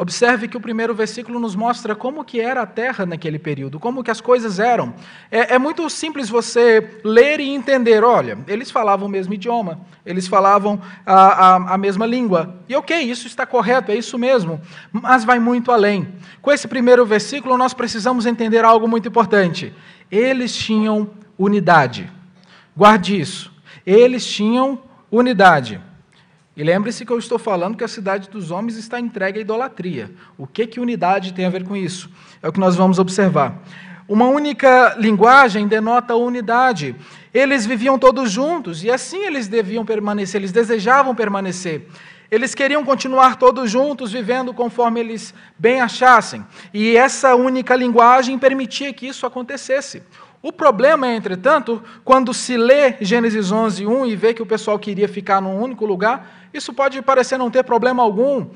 Observe 0.02 0.48
que 0.48 0.58
o 0.58 0.60
primeiro 0.60 0.96
versículo 0.96 1.40
nos 1.40 1.54
mostra 1.56 1.94
como 1.96 2.26
que 2.26 2.42
era 2.42 2.64
a 2.64 2.66
terra 2.66 3.06
naquele 3.06 3.38
período, 3.38 3.80
como 3.80 4.04
que 4.04 4.10
as 4.10 4.20
coisas 4.20 4.58
eram. 4.58 4.96
É, 5.30 5.54
é, 5.54 5.60
muito 5.60 5.88
simples 5.92 6.28
você 6.28 7.00
ler 7.04 7.40
e 7.40 7.50
entender. 7.50 8.04
Olha, 8.04 8.36
eles 8.48 8.72
falavam 8.72 9.08
o 9.08 9.12
mesmo 9.12 9.36
idioma, 9.36 9.80
eles 10.04 10.28
falavam 10.28 10.82
a, 11.06 11.14
a, 11.14 11.56
a 11.76 11.78
mesma 11.78 12.08
língua. 12.08 12.56
E 12.68 12.76
ok, 12.76 13.00
isso 13.00 13.28
está 13.28 13.46
correto, 13.46 13.92
é 13.92 13.96
isso 13.96 14.18
mesmo. 14.18 14.60
Mas 14.92 15.24
vai 15.24 15.38
muito 15.38 15.72
além. 15.72 16.08
Com 16.42 16.52
esse 16.52 16.68
primeiro 16.68 17.06
versículo, 17.06 17.56
nós 17.56 17.72
precisamos 17.72 18.26
entender 18.26 18.66
algo 18.66 18.88
muito 18.88 19.08
importante. 19.08 19.72
Eles 20.10 20.56
tinham 20.56 21.12
unidade. 21.38 22.12
Guarde 22.76 23.22
isso. 23.22 23.54
Eles 23.86 24.26
tinham 24.26 24.82
unidade. 25.12 25.80
E 26.62 26.64
lembre-se 26.64 27.04
que 27.04 27.12
eu 27.12 27.18
estou 27.18 27.40
falando 27.40 27.76
que 27.76 27.84
a 27.84 27.88
cidade 27.88 28.30
dos 28.30 28.52
homens 28.52 28.78
está 28.78 29.00
entregue 29.00 29.40
à 29.40 29.42
idolatria. 29.42 30.12
O 30.38 30.46
que 30.46 30.68
que 30.68 30.80
unidade 30.80 31.34
tem 31.34 31.44
a 31.44 31.50
ver 31.50 31.64
com 31.64 31.76
isso? 31.76 32.08
É 32.40 32.48
o 32.48 32.52
que 32.54 32.60
nós 32.60 32.76
vamos 32.76 33.00
observar. 33.00 33.64
Uma 34.08 34.28
única 34.28 34.94
linguagem 35.00 35.68
denota 35.68 36.14
unidade. 36.14 36.96
Eles 37.34 37.66
viviam 37.66 37.98
todos 37.98 38.30
juntos 38.30 38.84
e 38.84 38.92
assim 38.92 39.26
eles 39.26 39.48
deviam 39.48 39.84
permanecer, 39.84 40.40
eles 40.40 40.52
desejavam 40.52 41.16
permanecer. 41.16 41.88
Eles 42.30 42.54
queriam 42.54 42.86
continuar 42.86 43.38
todos 43.38 43.72
juntos, 43.72 44.12
vivendo 44.12 44.54
conforme 44.54 45.00
eles 45.00 45.34
bem 45.58 45.82
achassem. 45.82 46.46
E 46.72 46.96
essa 46.96 47.34
única 47.34 47.76
linguagem 47.76 48.38
permitia 48.38 48.94
que 48.94 49.08
isso 49.08 49.26
acontecesse. 49.26 50.04
O 50.44 50.52
problema 50.52 51.08
é, 51.08 51.16
entretanto, 51.16 51.84
quando 52.04 52.34
se 52.34 52.58
lê 52.58 52.96
Gênesis 53.00 53.52
11, 53.52 53.86
1 53.86 54.06
e 54.08 54.16
vê 54.16 54.34
que 54.34 54.42
o 54.42 54.46
pessoal 54.46 54.80
queria 54.80 55.08
ficar 55.08 55.40
num 55.40 55.62
único 55.62 55.86
lugar, 55.86 56.50
isso 56.52 56.74
pode 56.74 57.00
parecer 57.02 57.38
não 57.38 57.52
ter 57.52 57.64
problema 57.64 58.02
algum. 58.02 58.48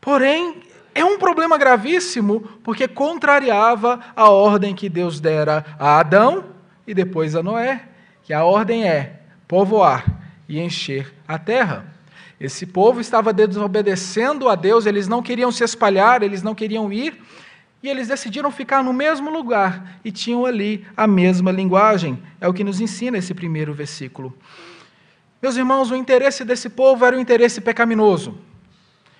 Porém, 0.00 0.62
é 0.94 1.04
um 1.04 1.18
problema 1.18 1.58
gravíssimo, 1.58 2.40
porque 2.62 2.86
contrariava 2.86 3.98
a 4.14 4.30
ordem 4.30 4.74
que 4.74 4.88
Deus 4.88 5.18
dera 5.18 5.64
a 5.78 5.98
Adão 5.98 6.44
e 6.86 6.94
depois 6.94 7.34
a 7.34 7.42
Noé, 7.42 7.82
que 8.22 8.32
a 8.32 8.44
ordem 8.44 8.86
é 8.86 9.20
povoar 9.48 10.04
e 10.48 10.60
encher 10.60 11.12
a 11.26 11.38
terra. 11.38 11.86
Esse 12.38 12.66
povo 12.66 13.00
estava 13.00 13.32
desobedecendo 13.32 14.48
a 14.48 14.54
Deus, 14.54 14.86
eles 14.86 15.08
não 15.08 15.22
queriam 15.22 15.50
se 15.50 15.64
espalhar, 15.64 16.22
eles 16.22 16.42
não 16.42 16.54
queriam 16.54 16.92
ir, 16.92 17.20
e 17.82 17.88
eles 17.88 18.08
decidiram 18.08 18.50
ficar 18.50 18.82
no 18.84 18.92
mesmo 18.92 19.28
lugar 19.28 19.98
e 20.04 20.12
tinham 20.12 20.46
ali 20.46 20.86
a 20.96 21.06
mesma 21.06 21.50
linguagem. 21.50 22.22
É 22.40 22.46
o 22.46 22.54
que 22.54 22.62
nos 22.62 22.80
ensina 22.80 23.18
esse 23.18 23.34
primeiro 23.34 23.74
versículo. 23.74 24.36
Meus 25.42 25.56
irmãos, 25.56 25.90
o 25.90 25.96
interesse 25.96 26.44
desse 26.44 26.68
povo 26.68 27.04
era 27.04 27.16
o 27.16 27.20
interesse 27.20 27.60
pecaminoso, 27.60 28.38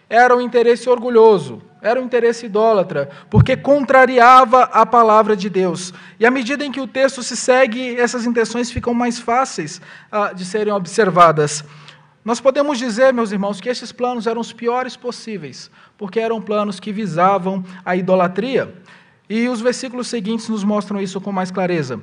era 0.09 0.37
o 0.37 0.41
interesse 0.41 0.89
orgulhoso, 0.89 1.61
era 1.81 2.01
o 2.01 2.05
interesse 2.05 2.47
idólatra, 2.47 3.11
porque 3.29 3.57
contrariava 3.57 4.63
a 4.63 4.87
palavra 4.87 5.35
de 5.35 5.51
Deus. 5.51 5.93
E 6.21 6.25
à 6.25 6.31
medida 6.31 6.65
em 6.65 6.71
que 6.71 6.81
o 6.81 6.87
texto 6.87 7.25
se 7.25 7.37
segue, 7.37 7.97
essas 7.97 8.25
intenções 8.25 8.71
ficam 8.71 8.95
mais 8.95 9.19
fáceis 9.19 9.81
uh, 10.13 10.33
de 10.33 10.45
serem 10.45 10.73
observadas. 10.73 11.65
Nós 12.25 12.41
podemos 12.41 12.79
dizer, 12.79 13.13
meus 13.13 13.33
irmãos, 13.33 13.61
que 13.61 13.69
esses 13.69 13.91
planos 13.91 14.29
eram 14.29 14.41
os 14.41 14.53
piores 14.53 14.95
possíveis, 14.95 15.69
porque 16.03 16.19
eram 16.19 16.43
planos 16.43 16.81
que 16.81 16.91
visavam 16.91 17.65
a 17.85 17.95
idolatria. 17.95 18.75
E 19.31 19.49
os 19.49 19.61
versículos 19.61 20.09
seguintes 20.09 20.49
nos 20.49 20.65
mostram 20.65 21.01
isso 21.01 21.21
com 21.21 21.31
mais 21.31 21.53
clareza. 21.53 22.03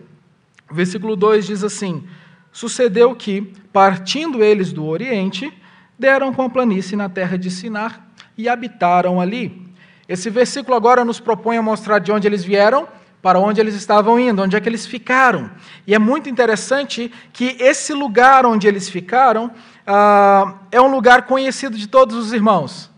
O 0.72 0.74
versículo 0.74 1.18
2 1.18 1.46
diz 1.46 1.66
assim: 1.66 2.08
Sucedeu 2.50 3.14
que, 3.14 3.54
partindo 3.74 4.42
eles 4.42 4.72
do 4.72 4.86
Oriente, 4.86 5.52
deram 6.00 6.34
com 6.34 6.44
a 6.44 6.50
planície 6.50 6.96
na 6.96 7.10
terra 7.10 7.38
de 7.38 7.52
Sinar 7.52 8.08
e 8.38 8.48
habitaram 8.48 9.20
ali. 9.20 9.70
Esse 10.08 10.30
versículo 10.30 10.78
agora 10.78 11.04
nos 11.04 11.20
propõe 11.20 11.58
a 11.58 11.62
mostrar 11.62 12.00
de 12.00 12.10
onde 12.10 12.26
eles 12.26 12.42
vieram, 12.42 12.88
para 13.22 13.38
onde 13.38 13.60
eles 13.60 13.76
estavam 13.76 14.18
indo, 14.18 14.42
onde 14.42 14.56
é 14.56 14.62
que 14.62 14.70
eles 14.70 14.86
ficaram. 14.86 15.52
E 15.86 15.94
é 15.94 16.00
muito 16.00 16.30
interessante 16.30 17.12
que 17.34 17.58
esse 17.60 17.94
lugar 17.94 18.46
onde 18.46 18.66
eles 18.66 18.88
ficaram 18.88 19.52
ah, 19.86 20.54
é 20.72 20.80
um 20.80 20.90
lugar 20.90 21.24
conhecido 21.24 21.78
de 21.78 21.86
todos 21.86 22.16
os 22.16 22.32
irmãos. 22.32 22.90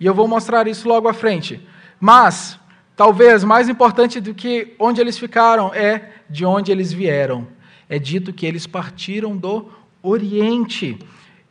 E 0.00 0.06
eu 0.06 0.14
vou 0.14 0.26
mostrar 0.26 0.66
isso 0.66 0.88
logo 0.88 1.06
à 1.06 1.12
frente. 1.12 1.60
Mas, 2.00 2.58
talvez 2.96 3.44
mais 3.44 3.68
importante 3.68 4.18
do 4.18 4.34
que 4.34 4.74
onde 4.78 5.00
eles 5.00 5.18
ficaram 5.18 5.72
é 5.74 6.12
de 6.28 6.46
onde 6.46 6.72
eles 6.72 6.90
vieram. 6.90 7.46
É 7.86 7.98
dito 7.98 8.32
que 8.32 8.46
eles 8.46 8.66
partiram 8.66 9.36
do 9.36 9.70
Oriente. 10.02 10.98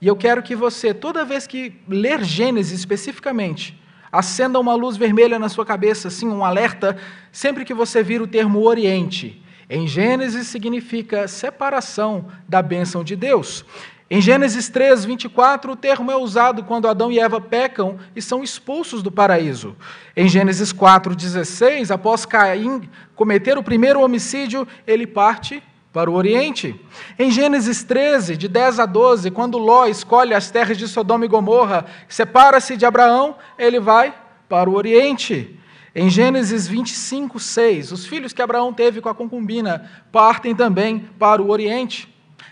E 0.01 0.07
eu 0.07 0.15
quero 0.15 0.41
que 0.41 0.55
você, 0.55 0.93
toda 0.93 1.23
vez 1.23 1.45
que 1.45 1.73
ler 1.87 2.23
Gênesis 2.23 2.79
especificamente, 2.79 3.79
acenda 4.11 4.59
uma 4.59 4.73
luz 4.73 4.97
vermelha 4.97 5.37
na 5.37 5.49
sua 5.49 5.65
cabeça, 5.65 6.07
assim, 6.07 6.27
um 6.27 6.43
alerta, 6.43 6.97
sempre 7.31 7.63
que 7.63 7.73
você 7.73 8.01
vir 8.01 8.21
o 8.21 8.27
termo 8.27 8.65
Oriente. 8.65 9.43
Em 9.69 9.85
Gênesis 9.87 10.47
significa 10.47 11.27
separação 11.27 12.25
da 12.47 12.61
bênção 12.61 13.03
de 13.03 13.15
Deus. 13.15 13.63
Em 14.11 14.19
Gênesis 14.19 14.69
3, 14.69 15.05
24, 15.05 15.71
o 15.71 15.75
termo 15.75 16.11
é 16.11 16.17
usado 16.17 16.63
quando 16.63 16.87
Adão 16.87 17.11
e 17.11 17.19
Eva 17.19 17.39
pecam 17.39 17.99
e 18.15 18.21
são 18.23 18.43
expulsos 18.43 19.03
do 19.03 19.11
paraíso. 19.11 19.75
Em 20.17 20.27
Gênesis 20.27 20.71
4, 20.71 21.15
16, 21.15 21.91
após 21.91 22.25
Caim 22.25 22.89
cometer 23.15 23.55
o 23.55 23.61
primeiro 23.61 24.01
homicídio, 24.01 24.67
ele 24.87 25.05
parte 25.05 25.61
para 25.93 26.09
o 26.09 26.15
Oriente. 26.15 26.75
Em 27.19 27.29
Gênesis 27.29 27.83
13, 27.83 28.35
de 28.35 28.47
10 28.47 28.79
a 28.79 28.87
12, 28.87 29.29
quando 29.29 29.59
Ló 29.59 29.85
escolhe 29.85 30.33
as 30.33 30.49
terras 30.49 30.75
de 30.75 30.87
Sodoma 30.87 31.25
e 31.25 31.27
Gomorra, 31.27 31.85
separa-se 32.07 32.75
de 32.75 32.87
Abraão, 32.87 33.35
ele 33.59 33.79
vai 33.79 34.11
para 34.49 34.67
o 34.67 34.73
Oriente. 34.73 35.55
Em 35.93 36.09
Gênesis 36.09 36.67
25, 36.67 37.39
6, 37.39 37.91
os 37.91 38.07
filhos 38.07 38.33
que 38.33 38.41
Abraão 38.41 38.73
teve 38.73 39.01
com 39.01 39.09
a 39.09 39.13
concubina 39.13 39.87
partem 40.11 40.55
também 40.55 41.07
para 41.19 41.43
o 41.43 41.51
Oriente. 41.51 42.08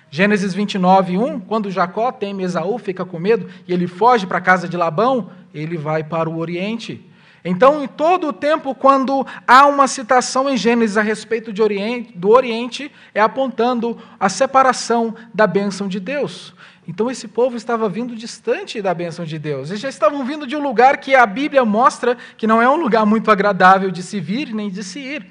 Gênesis 0.10 0.54
29, 0.54 1.18
1, 1.18 1.40
quando 1.42 1.70
Jacó 1.70 2.12
teme 2.12 2.44
Esaú, 2.44 2.78
fica 2.78 3.04
com 3.04 3.20
medo 3.20 3.48
e 3.68 3.74
ele 3.74 3.88
foge 3.88 4.26
para 4.26 4.38
a 4.38 4.42
casa 4.42 4.68
de 4.68 4.78
Labão, 4.78 5.30
ele 5.54 5.78
vai 5.78 6.04
para 6.04 6.30
o 6.30 6.38
Oriente. 6.38 7.04
Então, 7.44 7.84
em 7.84 7.88
todo 7.88 8.28
o 8.28 8.34
tempo, 8.34 8.76
quando 8.76 9.26
há 9.48 9.66
uma 9.68 9.88
citação 9.88 10.50
em 10.50 10.58
Gênesis 10.58 10.98
a 10.98 11.02
respeito 11.02 11.54
Oriente, 11.64 12.18
do 12.18 12.30
Oriente, 12.30 12.92
é 13.14 13.22
apontando 13.22 13.98
a 14.20 14.28
separação 14.28 15.16
da 15.34 15.48
bênção 15.48 15.88
de 15.88 16.00
Deus. 16.00 16.54
Então, 16.88 17.12
esse 17.12 17.28
povo 17.28 17.56
estava 17.56 17.88
vindo 17.88 18.16
distante 18.16 18.82
da 18.82 18.94
bênção 18.94 19.24
de 19.24 19.38
Deus. 19.38 19.70
Eles 19.70 19.82
já 19.82 19.90
estavam 19.90 20.26
vindo 20.26 20.48
de 20.48 20.56
um 20.56 20.64
lugar 20.64 20.98
que 20.98 21.16
a 21.16 21.26
Bíblia 21.26 21.64
mostra 21.64 22.18
que 22.38 22.48
não 22.48 22.62
é 22.62 22.70
um 22.70 22.78
lugar 22.78 23.06
muito 23.06 23.30
agradável 23.30 23.92
de 23.92 24.02
se 24.02 24.20
vir 24.20 24.54
nem 24.54 24.70
de 24.70 24.84
se 24.84 25.00
ir. 25.00 25.26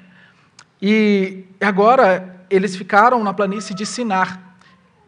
E 0.81 1.45
agora 1.59 2.45
eles 2.49 2.75
ficaram 2.75 3.23
na 3.23 3.33
planície 3.33 3.75
de 3.75 3.85
Sinar. 3.85 4.46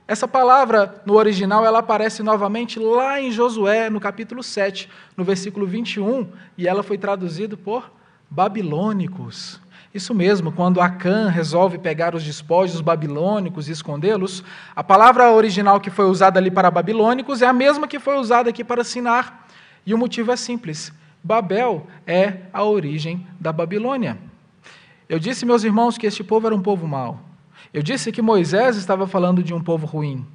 Essa 0.09 0.27
palavra, 0.27 1.03
no 1.05 1.13
original, 1.13 1.63
ela 1.63 1.77
aparece 1.77 2.23
novamente 2.23 2.79
lá 2.79 3.21
em 3.21 3.29
Josué, 3.29 3.91
no 3.91 3.99
capítulo 3.99 4.41
7, 4.41 4.89
no 5.15 5.23
versículo 5.23 5.67
21, 5.67 6.27
e 6.57 6.67
ela 6.67 6.81
foi 6.81 6.97
traduzida 6.97 7.55
por 7.55 7.91
babilônicos. 8.27 9.61
Isso 9.93 10.15
mesmo, 10.15 10.51
quando 10.51 10.81
Acã 10.81 11.29
resolve 11.29 11.77
pegar 11.77 12.15
os 12.15 12.23
despojos 12.23 12.81
babilônicos 12.81 13.69
e 13.69 13.71
escondê-los, 13.71 14.43
a 14.75 14.83
palavra 14.83 15.31
original 15.31 15.79
que 15.79 15.91
foi 15.91 16.05
usada 16.05 16.39
ali 16.39 16.49
para 16.49 16.71
babilônicos 16.71 17.43
é 17.43 17.45
a 17.45 17.53
mesma 17.53 17.87
que 17.87 17.99
foi 17.99 18.17
usada 18.17 18.49
aqui 18.49 18.63
para 18.63 18.83
Sinar. 18.83 19.45
E 19.85 19.93
o 19.93 19.97
motivo 19.99 20.31
é 20.31 20.35
simples: 20.35 20.91
Babel 21.23 21.85
é 22.07 22.37
a 22.51 22.63
origem 22.63 23.27
da 23.39 23.53
Babilônia. 23.53 24.17
Eu 25.07 25.19
disse, 25.19 25.45
meus 25.45 25.63
irmãos, 25.63 25.99
que 25.99 26.07
este 26.07 26.23
povo 26.23 26.47
era 26.47 26.55
um 26.55 26.63
povo 26.63 26.87
mau. 26.87 27.28
Eu 27.73 27.81
disse 27.83 28.11
que 28.11 28.21
Moisés 28.21 28.75
estava 28.77 29.07
falando 29.07 29.43
de 29.43 29.53
um 29.53 29.61
povo 29.61 29.85
ruim. 29.85 30.25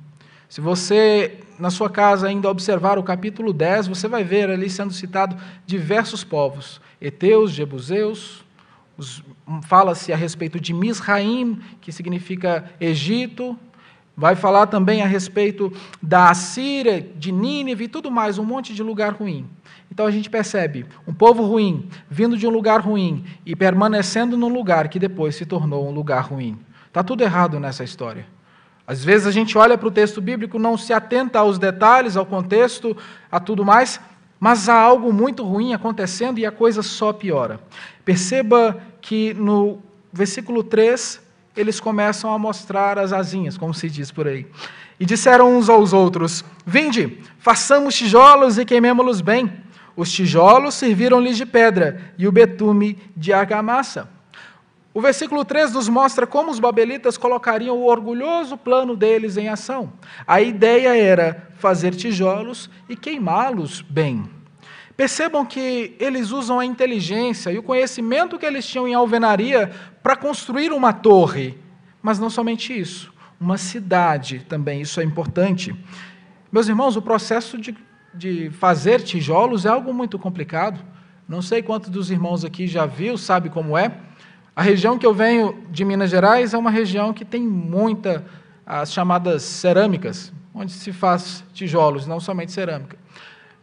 Se 0.49 0.61
você, 0.61 1.41
na 1.59 1.71
sua 1.71 1.91
casa, 1.91 2.29
ainda 2.29 2.49
observar 2.49 2.99
o 2.99 3.03
capítulo 3.03 3.53
10, 3.53 3.89
você 3.89 4.07
vai 4.07 4.23
ver 4.23 4.51
ali 4.51 4.71
sendo 4.71 4.93
citado 4.93 5.37
diversos 5.67 6.23
povos: 6.23 6.81
Eteus, 7.01 7.51
Jebuseus, 7.51 8.45
fala-se 9.63 10.13
a 10.13 10.17
respeito 10.17 10.61
de 10.61 10.73
Misraim, 10.73 11.61
que 11.81 11.91
significa 11.91 12.71
Egito, 12.81 13.59
vai 14.17 14.37
falar 14.37 14.67
também 14.67 15.03
a 15.03 15.07
respeito 15.07 15.73
da 16.01 16.31
Assíria, 16.31 17.01
de 17.01 17.33
Nínive 17.33 17.85
e 17.85 17.89
tudo 17.89 18.11
mais, 18.11 18.39
um 18.39 18.45
monte 18.45 18.73
de 18.73 18.83
lugar 18.83 19.13
ruim. 19.15 19.47
Então 19.91 20.07
a 20.07 20.11
gente 20.11 20.31
percebe 20.31 20.87
um 21.07 21.13
povo 21.13 21.45
ruim, 21.45 21.89
vindo 22.09 22.37
de 22.37 22.47
um 22.47 22.51
lugar 22.51 22.81
ruim 22.81 23.25
e 23.45 23.57
permanecendo 23.57 24.37
num 24.37 24.49
lugar 24.49 24.89
que 24.89 24.99
depois 24.99 25.35
se 25.35 25.45
tornou 25.45 25.89
um 25.89 25.93
lugar 25.93 26.23
ruim. 26.23 26.59
Está 26.95 27.03
tudo 27.03 27.25
errado 27.25 27.59
nessa 27.59 27.83
história. 27.83 28.25
Às 28.87 29.05
vezes 29.05 29.27
a 29.27 29.33
gente 29.33 29.59
olha 29.59 29.77
para 29.77 29.89
o 29.89 29.91
texto 29.91 30.21
bíblico, 30.21 30.61
não 30.61 30.79
se 30.79 30.93
atenta 30.93 31.41
aos 31.41 31.59
detalhes, 31.59 32.17
ao 32.17 32.25
contexto, 32.25 32.97
a 33.33 33.41
tudo 33.41 33.65
mais, 33.65 33.99
mas 34.39 34.69
há 34.69 34.79
algo 34.79 35.13
muito 35.13 35.43
ruim 35.43 35.75
acontecendo 35.75 36.39
e 36.39 36.47
a 36.47 36.53
coisa 36.53 36.83
só 36.83 37.13
piora. 37.13 37.59
Perceba 38.05 38.81
que 39.01 39.35
no 39.35 39.83
versículo 40.13 40.63
3 40.63 41.21
eles 41.57 41.81
começam 41.81 42.33
a 42.33 42.39
mostrar 42.39 42.97
as 42.97 43.13
asinhas, 43.13 43.59
como 43.59 43.75
se 43.75 43.91
diz 43.91 44.13
por 44.13 44.29
aí. 44.29 44.47
E 45.01 45.05
disseram 45.05 45.53
uns 45.59 45.69
aos 45.69 45.93
outros: 45.93 46.45
Vinde, 46.65 47.19
façamos 47.41 47.97
tijolos 47.97 48.57
e 48.57 48.65
queimemo-los 48.65 49.21
bem. 49.21 49.53
Os 49.97 50.13
tijolos 50.13 50.75
serviram-lhes 50.75 51.37
de 51.37 51.45
pedra 51.45 52.13
e 52.17 52.29
o 52.29 52.31
betume 52.31 52.97
de 53.17 53.33
argamassa. 53.33 54.14
O 54.95 55.01
versículo 55.01 55.45
3 55.45 55.73
nos 55.73 55.89
mostra 55.89 56.25
como 56.25 56.53
os 56.53 56.61
babelitas 56.61 57.19
colocariam 57.19 57.77
o 57.77 57.87
orgulhoso 57.87 58.57
plano 58.57 58.95
deles 58.95 59.37
em 59.37 59.49
ação. 59.49 59.93
A 60.25 60.41
ideia 60.41 60.97
era 60.97 61.51
fazer 61.59 61.97
tijolos 61.97 62.71
e 62.89 62.95
queimá-los 62.95 63.83
bem. 63.83 64.31
Percebam 64.97 65.45
que 65.45 65.97
eles 65.99 66.31
usam 66.31 66.61
a 66.61 66.65
inteligência 66.65 67.51
e 67.51 67.59
o 67.59 67.63
conhecimento 67.65 68.39
que 68.39 68.47
eles 68.47 68.65
tinham 68.65 68.87
em 68.87 68.95
alvenaria 68.95 69.73
para 70.01 70.15
construir 70.15 70.71
uma 70.73 70.93
torre. 70.93 71.59
Mas 72.01 72.21
não 72.21 72.31
somente 72.31 72.73
isso, 72.79 73.13
uma 73.41 73.59
cidade 73.59 74.47
também, 74.49 74.81
isso 74.81 75.01
é 75.01 75.03
importante. 75.03 75.75
Meus 76.53 76.69
irmãos, 76.69 76.95
o 76.95 77.03
processo 77.03 77.59
de, 77.59 77.77
de 78.15 78.49
fazer 78.51 79.03
tijolos 79.03 79.67
é 79.67 79.71
algo 79.71 79.93
muito 79.93 80.21
complicado. 80.21 80.79
Não 81.29 81.43
sei 81.43 81.63
quantos 81.63 81.91
dos 81.91 82.13
irmãos 82.13 82.45
aqui 82.45 82.69
já 82.69 82.87
viu, 82.87 83.19
sabe 83.19 83.51
como 83.51 83.77
é. 83.77 83.91
A 84.57 84.63
região 84.63 84.97
que 84.97 85.05
eu 85.05 85.13
venho 85.13 85.65
de 85.71 85.85
Minas 85.85 86.11
Gerais 86.11 86.55
é 86.55 86.59
uma 86.59 86.71
região 86.71 87.13
que 87.13 87.25
tem 87.25 87.43
muita 87.43 88.25
as 88.65 88.93
chamadas 88.93 89.43
cerâmicas, 89.43 90.33
onde 90.55 90.73
se 90.73 90.93
faz 90.93 91.45
tijolos, 91.53 92.07
não 92.07 92.21
somente 92.21 92.53
cerâmica. 92.53 92.97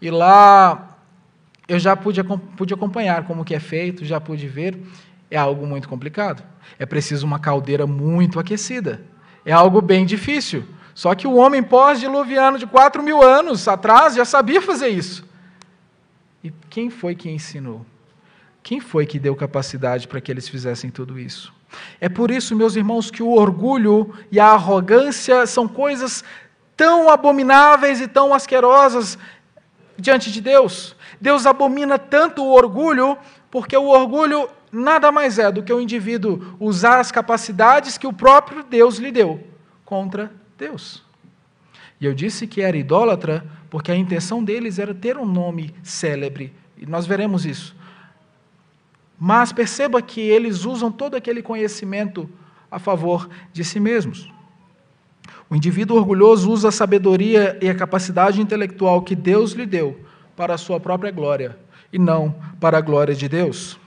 E 0.01 0.11
lá 0.11 0.97
eu 1.67 1.79
já 1.79 1.95
pude, 1.95 2.21
pude 2.57 2.73
acompanhar 2.73 3.23
como 3.25 3.45
que 3.45 3.55
é 3.55 3.59
feito, 3.59 4.03
já 4.03 4.19
pude 4.19 4.47
ver. 4.47 4.77
É 5.29 5.37
algo 5.37 5.65
muito 5.65 5.87
complicado. 5.87 6.43
É 6.77 6.85
preciso 6.85 7.25
uma 7.25 7.39
caldeira 7.39 7.87
muito 7.87 8.39
aquecida. 8.39 9.01
É 9.45 9.53
algo 9.53 9.81
bem 9.81 10.05
difícil. 10.05 10.65
Só 10.93 11.15
que 11.15 11.25
o 11.25 11.35
homem 11.35 11.63
pós-diluviano 11.63 12.59
de 12.59 12.67
4 12.67 13.01
mil 13.01 13.23
anos 13.23 13.65
atrás 13.67 14.15
já 14.15 14.25
sabia 14.25 14.61
fazer 14.61 14.89
isso. 14.89 15.25
E 16.43 16.51
quem 16.69 16.89
foi 16.89 17.15
que 17.15 17.29
ensinou? 17.29 17.85
Quem 18.63 18.79
foi 18.79 19.05
que 19.05 19.19
deu 19.19 19.35
capacidade 19.35 20.07
para 20.07 20.21
que 20.21 20.31
eles 20.31 20.47
fizessem 20.47 20.89
tudo 20.89 21.19
isso? 21.19 21.53
É 21.99 22.09
por 22.09 22.29
isso, 22.29 22.55
meus 22.55 22.75
irmãos, 22.75 23.09
que 23.09 23.23
o 23.23 23.31
orgulho 23.31 24.13
e 24.31 24.39
a 24.39 24.47
arrogância 24.47 25.45
são 25.47 25.67
coisas 25.67 26.23
tão 26.75 27.09
abomináveis 27.09 28.01
e 28.01 28.07
tão 28.07 28.33
asquerosas 28.33 29.17
diante 29.97 30.31
de 30.31 30.41
Deus. 30.41 30.95
Deus 31.19 31.45
abomina 31.45 31.97
tanto 31.97 32.43
o 32.43 32.51
orgulho, 32.51 33.17
porque 33.49 33.75
o 33.77 33.87
orgulho 33.87 34.49
nada 34.71 35.11
mais 35.11 35.37
é 35.37 35.51
do 35.51 35.63
que 35.63 35.73
o 35.73 35.81
indivíduo 35.81 36.55
usar 36.59 36.99
as 36.99 37.11
capacidades 37.11 37.97
que 37.97 38.07
o 38.07 38.13
próprio 38.13 38.63
Deus 38.63 38.97
lhe 38.97 39.11
deu 39.11 39.43
contra 39.85 40.31
Deus. 40.57 41.03
E 41.99 42.05
eu 42.05 42.13
disse 42.13 42.47
que 42.47 42.61
era 42.61 42.77
idólatra 42.77 43.45
porque 43.69 43.91
a 43.91 43.95
intenção 43.95 44.43
deles 44.43 44.79
era 44.79 44.93
ter 44.93 45.17
um 45.17 45.25
nome 45.25 45.73
célebre, 45.83 46.53
e 46.77 46.85
nós 46.85 47.05
veremos 47.05 47.45
isso. 47.45 47.75
Mas 49.23 49.53
perceba 49.53 50.01
que 50.01 50.19
eles 50.19 50.65
usam 50.65 50.91
todo 50.91 51.13
aquele 51.13 51.43
conhecimento 51.43 52.27
a 52.71 52.79
favor 52.79 53.29
de 53.53 53.63
si 53.63 53.79
mesmos. 53.79 54.33
O 55.47 55.55
indivíduo 55.55 55.95
orgulhoso 55.95 56.49
usa 56.49 56.69
a 56.69 56.71
sabedoria 56.71 57.55
e 57.61 57.69
a 57.69 57.75
capacidade 57.75 58.41
intelectual 58.41 59.03
que 59.03 59.15
Deus 59.15 59.51
lhe 59.51 59.67
deu 59.67 59.99
para 60.35 60.55
a 60.55 60.57
sua 60.57 60.79
própria 60.79 61.11
glória 61.11 61.55
e 61.93 61.99
não 61.99 62.33
para 62.59 62.79
a 62.79 62.81
glória 62.81 63.13
de 63.13 63.29
Deus. 63.29 63.77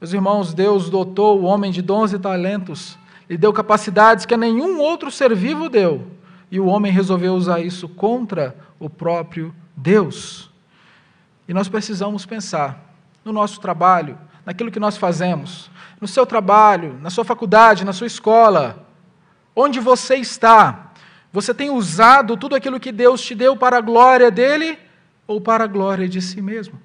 Meus 0.00 0.14
irmãos, 0.14 0.54
Deus 0.54 0.88
dotou 0.88 1.38
o 1.38 1.44
homem 1.44 1.70
de 1.70 1.82
dons 1.82 2.14
e 2.14 2.18
talentos, 2.18 2.98
lhe 3.28 3.36
deu 3.36 3.52
capacidades 3.52 4.24
que 4.24 4.32
a 4.32 4.38
nenhum 4.38 4.80
outro 4.80 5.10
ser 5.10 5.34
vivo 5.34 5.68
deu, 5.68 6.06
e 6.50 6.58
o 6.58 6.64
homem 6.64 6.90
resolveu 6.90 7.34
usar 7.34 7.60
isso 7.60 7.90
contra 7.90 8.56
o 8.80 8.88
próprio 8.88 9.54
Deus. 9.76 10.50
E 11.46 11.52
nós 11.52 11.68
precisamos 11.68 12.24
pensar 12.24 12.94
no 13.22 13.34
nosso 13.34 13.60
trabalho, 13.60 14.16
naquilo 14.46 14.70
que 14.70 14.78
nós 14.78 14.96
fazemos, 14.96 15.68
no 16.00 16.06
seu 16.06 16.24
trabalho, 16.24 16.96
na 17.02 17.10
sua 17.10 17.24
faculdade, 17.24 17.84
na 17.84 17.92
sua 17.92 18.06
escola, 18.06 18.86
onde 19.56 19.80
você 19.80 20.14
está. 20.14 20.92
Você 21.32 21.52
tem 21.52 21.68
usado 21.68 22.36
tudo 22.36 22.54
aquilo 22.54 22.78
que 22.78 22.92
Deus 22.92 23.20
te 23.20 23.34
deu 23.34 23.56
para 23.56 23.78
a 23.78 23.80
glória 23.80 24.30
dele 24.30 24.78
ou 25.26 25.40
para 25.40 25.64
a 25.64 25.66
glória 25.66 26.08
de 26.08 26.22
si 26.22 26.40
mesmo? 26.40 26.80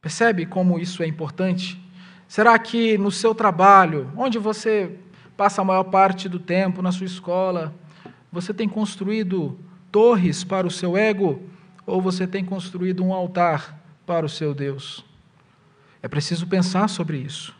Percebe 0.00 0.46
como 0.46 0.78
isso 0.78 1.02
é 1.02 1.06
importante? 1.06 1.78
Será 2.26 2.58
que 2.58 2.96
no 2.96 3.10
seu 3.10 3.34
trabalho, 3.34 4.10
onde 4.16 4.38
você 4.38 4.98
passa 5.36 5.60
a 5.60 5.64
maior 5.64 5.84
parte 5.84 6.26
do 6.28 6.38
tempo, 6.38 6.80
na 6.80 6.90
sua 6.90 7.06
escola, 7.06 7.74
você 8.32 8.54
tem 8.54 8.68
construído 8.68 9.58
torres 9.92 10.42
para 10.42 10.66
o 10.66 10.70
seu 10.70 10.96
ego 10.96 11.42
ou 11.86 12.00
você 12.00 12.26
tem 12.26 12.44
construído 12.44 13.04
um 13.04 13.12
altar 13.12 13.78
para 14.06 14.24
o 14.24 14.28
seu 14.28 14.54
Deus? 14.54 15.04
É 16.04 16.08
preciso 16.08 16.46
pensar 16.46 16.86
sobre 16.86 17.16
isso. 17.16 17.54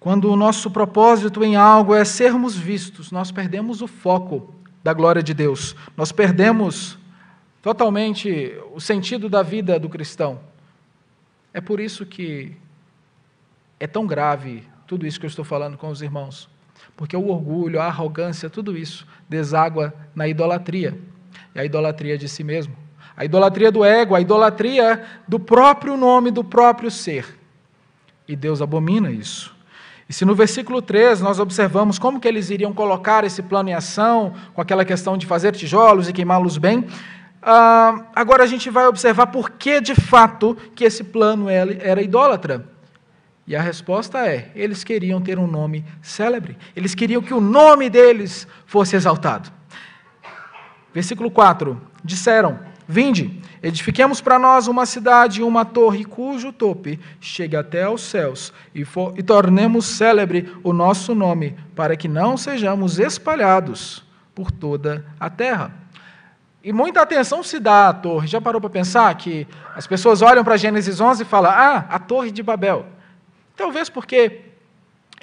Quando 0.00 0.28
o 0.28 0.34
nosso 0.34 0.68
propósito 0.68 1.44
em 1.44 1.54
algo 1.54 1.94
é 1.94 2.04
sermos 2.04 2.56
vistos, 2.56 3.12
nós 3.12 3.30
perdemos 3.30 3.80
o 3.82 3.86
foco 3.86 4.52
da 4.82 4.92
glória 4.92 5.22
de 5.22 5.32
Deus. 5.32 5.76
Nós 5.96 6.10
perdemos 6.10 6.98
totalmente 7.62 8.52
o 8.74 8.80
sentido 8.80 9.28
da 9.28 9.44
vida 9.44 9.78
do 9.78 9.88
cristão. 9.88 10.40
É 11.54 11.60
por 11.60 11.78
isso 11.78 12.04
que 12.04 12.56
é 13.78 13.86
tão 13.86 14.04
grave 14.04 14.64
tudo 14.84 15.06
isso 15.06 15.20
que 15.20 15.26
eu 15.26 15.30
estou 15.30 15.44
falando 15.44 15.78
com 15.78 15.88
os 15.88 16.02
irmãos. 16.02 16.48
Porque 16.96 17.16
o 17.16 17.28
orgulho, 17.28 17.80
a 17.80 17.84
arrogância, 17.84 18.50
tudo 18.50 18.76
isso 18.76 19.06
deságua 19.28 19.94
na 20.16 20.26
idolatria. 20.26 20.98
E 21.54 21.60
a 21.60 21.64
idolatria 21.64 22.18
de 22.18 22.28
si 22.28 22.42
mesmo 22.42 22.81
a 23.16 23.24
idolatria 23.24 23.70
do 23.70 23.84
ego, 23.84 24.14
a 24.14 24.20
idolatria 24.20 25.02
do 25.26 25.38
próprio 25.38 25.96
nome, 25.96 26.30
do 26.30 26.42
próprio 26.42 26.90
ser. 26.90 27.38
E 28.26 28.34
Deus 28.34 28.62
abomina 28.62 29.10
isso. 29.10 29.54
E 30.08 30.12
se 30.12 30.24
no 30.24 30.34
versículo 30.34 30.82
3 30.82 31.20
nós 31.20 31.38
observamos 31.38 31.98
como 31.98 32.20
que 32.20 32.28
eles 32.28 32.50
iriam 32.50 32.72
colocar 32.72 33.24
esse 33.24 33.42
plano 33.42 33.68
em 33.68 33.74
ação, 33.74 34.34
com 34.54 34.60
aquela 34.60 34.84
questão 34.84 35.16
de 35.16 35.26
fazer 35.26 35.52
tijolos 35.52 36.08
e 36.08 36.12
queimá-los 36.12 36.58
bem, 36.58 36.86
ah, 37.42 38.06
agora 38.14 38.44
a 38.44 38.46
gente 38.46 38.70
vai 38.70 38.86
observar 38.86 39.26
por 39.28 39.50
que 39.50 39.80
de 39.80 39.94
fato 39.94 40.56
que 40.74 40.84
esse 40.84 41.02
plano 41.02 41.48
era 41.48 42.00
idólatra. 42.00 42.66
E 43.46 43.56
a 43.56 43.60
resposta 43.60 44.26
é: 44.26 44.50
eles 44.54 44.84
queriam 44.84 45.20
ter 45.20 45.38
um 45.38 45.46
nome 45.46 45.84
célebre, 46.00 46.56
eles 46.76 46.94
queriam 46.94 47.20
que 47.20 47.34
o 47.34 47.40
nome 47.40 47.90
deles 47.90 48.46
fosse 48.64 48.94
exaltado. 48.94 49.50
Versículo 50.94 51.30
4: 51.30 51.80
Disseram: 52.04 52.60
Vinde, 52.92 53.40
edifiquemos 53.62 54.20
para 54.20 54.38
nós 54.38 54.68
uma 54.68 54.84
cidade 54.84 55.40
e 55.40 55.42
uma 55.42 55.64
torre 55.64 56.04
cujo 56.04 56.52
tope 56.52 57.00
chegue 57.22 57.56
até 57.56 57.84
aos 57.84 58.02
céus 58.02 58.52
e, 58.74 58.84
for, 58.84 59.14
e 59.16 59.22
tornemos 59.22 59.86
célebre 59.86 60.54
o 60.62 60.74
nosso 60.74 61.14
nome, 61.14 61.56
para 61.74 61.96
que 61.96 62.06
não 62.06 62.36
sejamos 62.36 62.98
espalhados 62.98 64.04
por 64.34 64.50
toda 64.50 65.06
a 65.18 65.30
terra. 65.30 65.72
E 66.62 66.70
muita 66.70 67.00
atenção 67.00 67.42
se 67.42 67.58
dá 67.58 67.88
à 67.88 67.94
torre. 67.94 68.26
Já 68.28 68.42
parou 68.42 68.60
para 68.60 68.68
pensar 68.68 69.14
que 69.16 69.48
as 69.74 69.86
pessoas 69.86 70.20
olham 70.20 70.44
para 70.44 70.58
Gênesis 70.58 71.00
11 71.00 71.22
e 71.22 71.24
falam: 71.24 71.50
Ah, 71.50 71.86
a 71.88 71.98
Torre 71.98 72.30
de 72.30 72.42
Babel. 72.42 72.84
Talvez 73.56 73.88
porque 73.88 74.42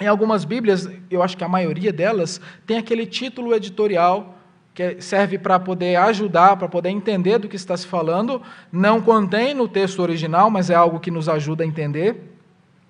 em 0.00 0.08
algumas 0.08 0.44
Bíblias, 0.44 0.88
eu 1.08 1.22
acho 1.22 1.36
que 1.36 1.44
a 1.44 1.48
maioria 1.48 1.92
delas, 1.92 2.40
tem 2.66 2.78
aquele 2.78 3.06
título 3.06 3.54
editorial 3.54 4.39
que 4.74 5.00
serve 5.00 5.38
para 5.38 5.58
poder 5.58 5.96
ajudar, 5.96 6.56
para 6.56 6.68
poder 6.68 6.90
entender 6.90 7.38
do 7.38 7.48
que 7.48 7.56
está 7.56 7.76
se 7.76 7.86
falando, 7.86 8.40
não 8.70 9.00
contém 9.00 9.52
no 9.52 9.68
texto 9.68 10.00
original, 10.00 10.50
mas 10.50 10.70
é 10.70 10.74
algo 10.74 11.00
que 11.00 11.10
nos 11.10 11.28
ajuda 11.28 11.64
a 11.64 11.66
entender, 11.66 12.34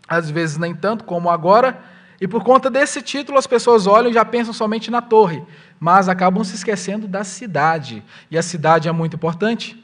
às 0.09 0.31
vezes 0.31 0.59
nem 0.59 0.75
tanto 0.75 1.05
como 1.05 1.31
agora, 1.31 1.79
e 2.21 2.29
por 2.29 2.45
conta 2.45 2.69
desse 2.69 3.01
título 3.01 3.39
as 3.39 3.47
pessoas 3.47 3.87
olham 3.87 4.11
e 4.11 4.15
já 4.15 4.25
pensam 4.25 4.53
somente 4.53 4.91
na 4.91 5.01
torre, 5.01 5.43
mas 5.79 6.09
acabam 6.09 6.45
se 6.45 6.55
esquecendo 6.55 7.09
da 7.09 7.25
cidade, 7.25 8.03
e 8.31 8.37
a 8.37 8.43
cidade 8.43 8.89
é 8.89 8.93
muito 8.93 9.17
importante. 9.17 9.83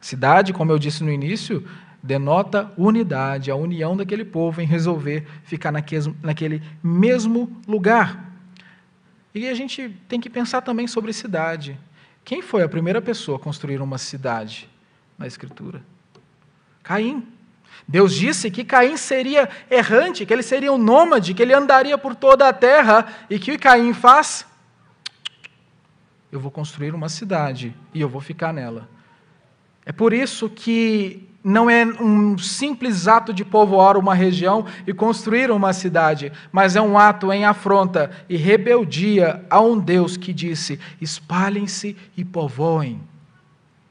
Cidade, 0.00 0.52
como 0.52 0.72
eu 0.72 0.78
disse 0.78 1.02
no 1.02 1.10
início, 1.10 1.64
denota 2.02 2.70
unidade, 2.76 3.50
a 3.50 3.56
união 3.56 3.96
daquele 3.96 4.24
povo 4.24 4.60
em 4.60 4.66
resolver 4.66 5.26
ficar 5.44 5.72
naquele 5.72 6.62
mesmo 6.82 7.50
lugar. 7.66 8.25
E 9.36 9.50
a 9.50 9.52
gente 9.52 9.90
tem 10.08 10.18
que 10.18 10.30
pensar 10.30 10.62
também 10.62 10.86
sobre 10.86 11.12
cidade. 11.12 11.78
Quem 12.24 12.40
foi 12.40 12.62
a 12.62 12.68
primeira 12.70 13.02
pessoa 13.02 13.36
a 13.36 13.38
construir 13.38 13.82
uma 13.82 13.98
cidade 13.98 14.66
na 15.18 15.26
Escritura? 15.26 15.82
Caim. 16.82 17.22
Deus 17.86 18.14
disse 18.14 18.50
que 18.50 18.64
Caim 18.64 18.96
seria 18.96 19.46
errante, 19.70 20.24
que 20.24 20.32
ele 20.32 20.42
seria 20.42 20.72
um 20.72 20.78
nômade, 20.78 21.34
que 21.34 21.42
ele 21.42 21.52
andaria 21.52 21.98
por 21.98 22.14
toda 22.14 22.48
a 22.48 22.52
terra. 22.52 23.14
E 23.28 23.38
que 23.38 23.52
o 23.52 23.58
Caim 23.58 23.92
faz? 23.92 24.46
Eu 26.32 26.40
vou 26.40 26.50
construir 26.50 26.94
uma 26.94 27.10
cidade 27.10 27.74
e 27.92 28.00
eu 28.00 28.08
vou 28.08 28.22
ficar 28.22 28.54
nela. 28.54 28.88
É 29.84 29.92
por 29.92 30.14
isso 30.14 30.48
que 30.48 31.28
não 31.46 31.70
é 31.70 31.84
um 31.84 32.36
simples 32.36 33.06
ato 33.06 33.32
de 33.32 33.44
povoar 33.44 33.96
uma 33.96 34.16
região 34.16 34.66
e 34.84 34.92
construir 34.92 35.48
uma 35.48 35.72
cidade, 35.72 36.32
mas 36.50 36.74
é 36.74 36.82
um 36.82 36.98
ato 36.98 37.32
em 37.32 37.44
afronta 37.44 38.10
e 38.28 38.36
rebeldia 38.36 39.44
a 39.48 39.60
um 39.60 39.78
Deus 39.78 40.16
que 40.16 40.32
disse: 40.32 40.80
espalhem-se 41.00 41.96
e 42.16 42.24
povoem. 42.24 43.00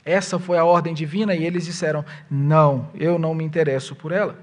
Essa 0.04 0.38
foi 0.38 0.58
a 0.58 0.66
ordem 0.66 0.94
divina 0.94 1.34
e 1.34 1.46
eles 1.46 1.64
disseram: 1.64 2.04
não, 2.30 2.90
eu 2.94 3.18
não 3.18 3.34
me 3.34 3.46
interesso 3.46 3.96
por 3.96 4.12
ela. 4.12 4.38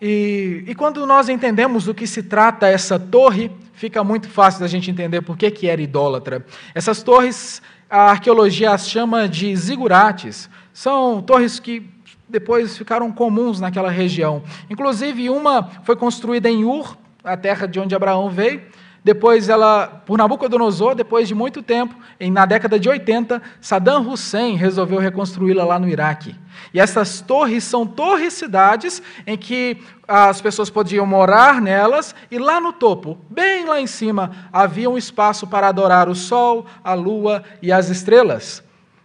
E, 0.00 0.64
e 0.66 0.74
quando 0.74 1.06
nós 1.06 1.28
entendemos 1.28 1.84
do 1.84 1.92
que 1.92 2.06
se 2.06 2.22
trata 2.22 2.66
essa 2.66 2.98
torre, 2.98 3.50
fica 3.74 4.02
muito 4.02 4.30
fácil 4.30 4.60
da 4.60 4.66
gente 4.66 4.90
entender 4.90 5.20
por 5.20 5.36
que, 5.36 5.50
que 5.50 5.68
era 5.68 5.82
idólatra. 5.82 6.46
Essas 6.74 7.02
torres, 7.02 7.60
a 7.90 8.10
arqueologia 8.10 8.72
as 8.72 8.88
chama 8.88 9.28
de 9.28 9.54
zigurates 9.54 10.48
são 10.74 11.22
torres 11.22 11.60
que 11.60 11.88
depois 12.28 12.76
ficaram 12.76 13.10
comuns 13.12 13.60
naquela 13.60 13.90
região. 13.90 14.42
Inclusive, 14.68 15.30
uma 15.30 15.70
foi 15.84 15.94
construída 15.94 16.50
em 16.50 16.64
Ur, 16.64 16.96
a 17.22 17.36
terra 17.36 17.66
de 17.66 17.78
onde 17.78 17.94
Abraão 17.94 18.28
veio. 18.28 18.60
Depois, 19.04 19.48
ela, 19.50 19.86
por 19.86 20.18
Nabucodonosor, 20.18 20.94
depois 20.94 21.28
de 21.28 21.34
muito 21.34 21.62
tempo, 21.62 21.94
em, 22.18 22.30
na 22.30 22.44
década 22.44 22.80
de 22.80 22.88
80, 22.88 23.40
Saddam 23.60 24.10
Hussein 24.10 24.56
resolveu 24.56 24.98
reconstruí-la 24.98 25.62
lá 25.62 25.78
no 25.78 25.88
Iraque. 25.88 26.34
E 26.72 26.80
essas 26.80 27.20
torres 27.20 27.62
são 27.64 27.86
torres-cidades 27.86 29.02
em 29.26 29.36
que 29.36 29.76
as 30.08 30.40
pessoas 30.40 30.70
podiam 30.70 31.06
morar 31.06 31.60
nelas, 31.60 32.14
e 32.30 32.38
lá 32.38 32.60
no 32.60 32.72
topo, 32.72 33.18
bem 33.28 33.66
lá 33.66 33.78
em 33.78 33.86
cima, 33.86 34.30
havia 34.50 34.88
um 34.88 34.98
espaço 34.98 35.46
para 35.46 35.68
adorar 35.68 36.08
o 36.08 36.14
sol, 36.14 36.64
a 36.82 36.94
lua 36.94 37.44
e 37.60 37.70
as 37.70 37.90
estrelas. 37.90 38.63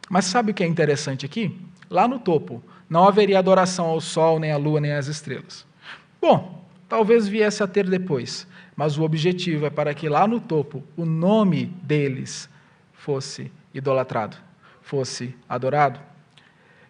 Mas 0.10 0.26
sabe 0.26 0.52
o 0.52 0.54
que 0.54 0.64
é 0.64 0.68
interessante 0.68 1.26
aqui? 1.26 1.56
Lá 1.90 2.08
no 2.08 2.20
topo 2.20 2.64
não 2.90 3.08
haveria 3.08 3.38
adoração 3.38 3.86
ao 3.86 4.02
sol, 4.02 4.40
nem 4.40 4.52
à 4.52 4.58
lua, 4.58 4.82
nem 4.82 4.94
às 4.94 5.08
estrelas. 5.08 5.66
Bom, 6.20 6.66
talvez 6.90 7.28
viesse 7.28 7.62
a 7.62 7.68
ter 7.68 7.88
depois, 7.88 8.48
mas 8.76 8.98
o 8.98 9.04
objetivo 9.04 9.68
é 9.68 9.70
para 9.70 9.94
que 9.94 10.10
lá 10.10 10.28
no 10.28 10.40
topo 10.40 10.84
o 10.98 11.06
nome 11.06 11.68
deles 11.84 12.50
fosse 12.94 13.52
idolatrado, 13.74 14.36
fosse 14.82 15.36
adorado. 15.48 16.00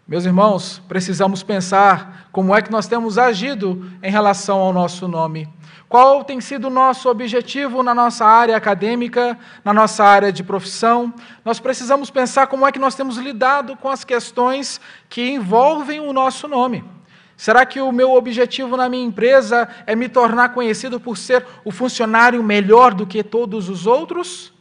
Meus 0.10 0.26
irmãos, 0.26 0.82
precisamos 0.88 1.44
pensar 1.44 2.28
como 2.32 2.56
é 2.56 2.64
que 2.64 2.72
nós 2.72 2.88
temos 2.88 3.20
agido 3.20 3.88
em 4.02 4.10
relação 4.10 4.58
ao 4.58 4.74
nosso 4.74 5.08
nome. 5.08 5.48
Qual 5.88 6.24
tem 6.24 6.42
sido 6.42 6.66
o 6.66 6.72
nosso 6.72 7.08
objetivo 7.08 7.84
na 7.84 7.94
nossa 7.94 8.26
área 8.26 8.58
acadêmica, 8.58 9.38
na 9.64 9.72
nossa 9.72 10.04
área 10.04 10.32
de 10.32 10.44
profissão? 10.44 11.14
Nós 11.46 11.60
precisamos 11.60 12.10
pensar 12.10 12.48
como 12.48 12.66
é 12.66 12.72
que 12.72 12.80
nós 12.80 12.96
temos 12.96 13.18
lidado 13.18 13.78
com 13.78 13.88
as 13.88 14.04
questões 14.04 14.82
que 15.08 15.30
envolvem 15.30 16.00
o 16.00 16.12
nosso 16.12 16.48
nome. 16.48 16.84
Será 17.38 17.64
que 17.64 17.80
o 17.80 17.92
meu 17.92 18.14
objetivo 18.14 18.76
na 18.76 18.90
minha 18.90 19.06
empresa 19.06 19.70
é 19.86 19.96
me 19.96 20.10
tornar 20.10 20.56
conhecido 20.56 21.00
por 21.00 21.20
ser 21.20 21.46
o 21.64 21.70
funcionário 21.70 22.42
melhor 22.42 22.96
do 22.96 23.06
que 23.06 23.24
todos 23.24 23.70
os 23.70 23.86
outros? 23.86 24.52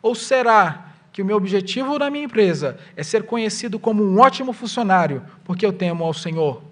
Ou 0.00 0.14
será 0.14 0.85
que 1.16 1.22
o 1.22 1.24
meu 1.24 1.38
objetivo 1.38 1.98
na 1.98 2.10
minha 2.10 2.26
empresa 2.26 2.76
é 2.94 3.02
ser 3.02 3.22
conhecido 3.22 3.78
como 3.78 4.04
um 4.04 4.20
ótimo 4.20 4.52
funcionário, 4.52 5.24
porque 5.44 5.64
eu 5.64 5.72
temo 5.72 6.04
ao 6.04 6.12
Senhor. 6.12 6.62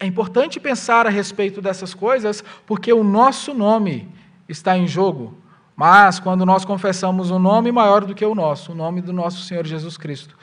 É 0.00 0.06
importante 0.06 0.58
pensar 0.58 1.06
a 1.06 1.10
respeito 1.10 1.60
dessas 1.60 1.92
coisas, 1.92 2.42
porque 2.66 2.90
o 2.90 3.04
nosso 3.04 3.52
nome 3.52 4.08
está 4.48 4.74
em 4.78 4.88
jogo. 4.88 5.36
Mas 5.76 6.18
quando 6.18 6.46
nós 6.46 6.64
confessamos 6.64 7.30
um 7.30 7.38
nome 7.38 7.70
maior 7.70 8.06
do 8.06 8.14
que 8.14 8.24
o 8.24 8.34
nosso, 8.34 8.72
o 8.72 8.74
nome 8.74 9.02
do 9.02 9.12
nosso 9.12 9.42
Senhor 9.42 9.66
Jesus 9.66 9.98
Cristo, 9.98 10.34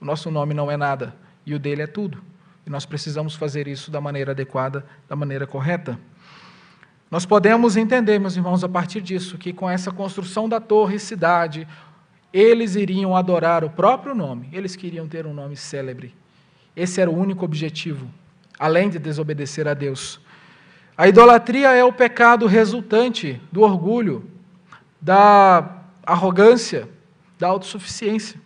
o 0.00 0.04
nosso 0.06 0.30
nome 0.30 0.54
não 0.54 0.70
é 0.70 0.78
nada 0.78 1.14
e 1.44 1.52
o 1.52 1.58
dele 1.58 1.82
é 1.82 1.86
tudo. 1.86 2.22
E 2.66 2.70
nós 2.70 2.86
precisamos 2.86 3.34
fazer 3.34 3.68
isso 3.68 3.90
da 3.90 4.00
maneira 4.00 4.32
adequada, 4.32 4.86
da 5.06 5.14
maneira 5.14 5.46
correta. 5.46 6.00
Nós 7.10 7.26
podemos 7.26 7.76
entender, 7.76 8.18
meus 8.18 8.36
irmãos, 8.36 8.64
a 8.64 8.68
partir 8.70 9.02
disso, 9.02 9.36
que 9.36 9.52
com 9.52 9.68
essa 9.68 9.90
construção 9.90 10.48
da 10.48 10.60
torre 10.60 10.98
cidade, 10.98 11.68
eles 12.32 12.76
iriam 12.76 13.16
adorar 13.16 13.64
o 13.64 13.70
próprio 13.70 14.14
nome, 14.14 14.48
eles 14.52 14.76
queriam 14.76 15.08
ter 15.08 15.26
um 15.26 15.34
nome 15.34 15.56
célebre. 15.56 16.14
Esse 16.76 17.00
era 17.00 17.10
o 17.10 17.16
único 17.16 17.44
objetivo, 17.44 18.08
além 18.58 18.88
de 18.88 18.98
desobedecer 18.98 19.66
a 19.66 19.74
Deus. 19.74 20.20
A 20.96 21.08
idolatria 21.08 21.72
é 21.72 21.82
o 21.82 21.92
pecado 21.92 22.46
resultante 22.46 23.40
do 23.50 23.62
orgulho, 23.62 24.30
da 25.00 25.82
arrogância, 26.04 26.88
da 27.38 27.48
autossuficiência. 27.48 28.40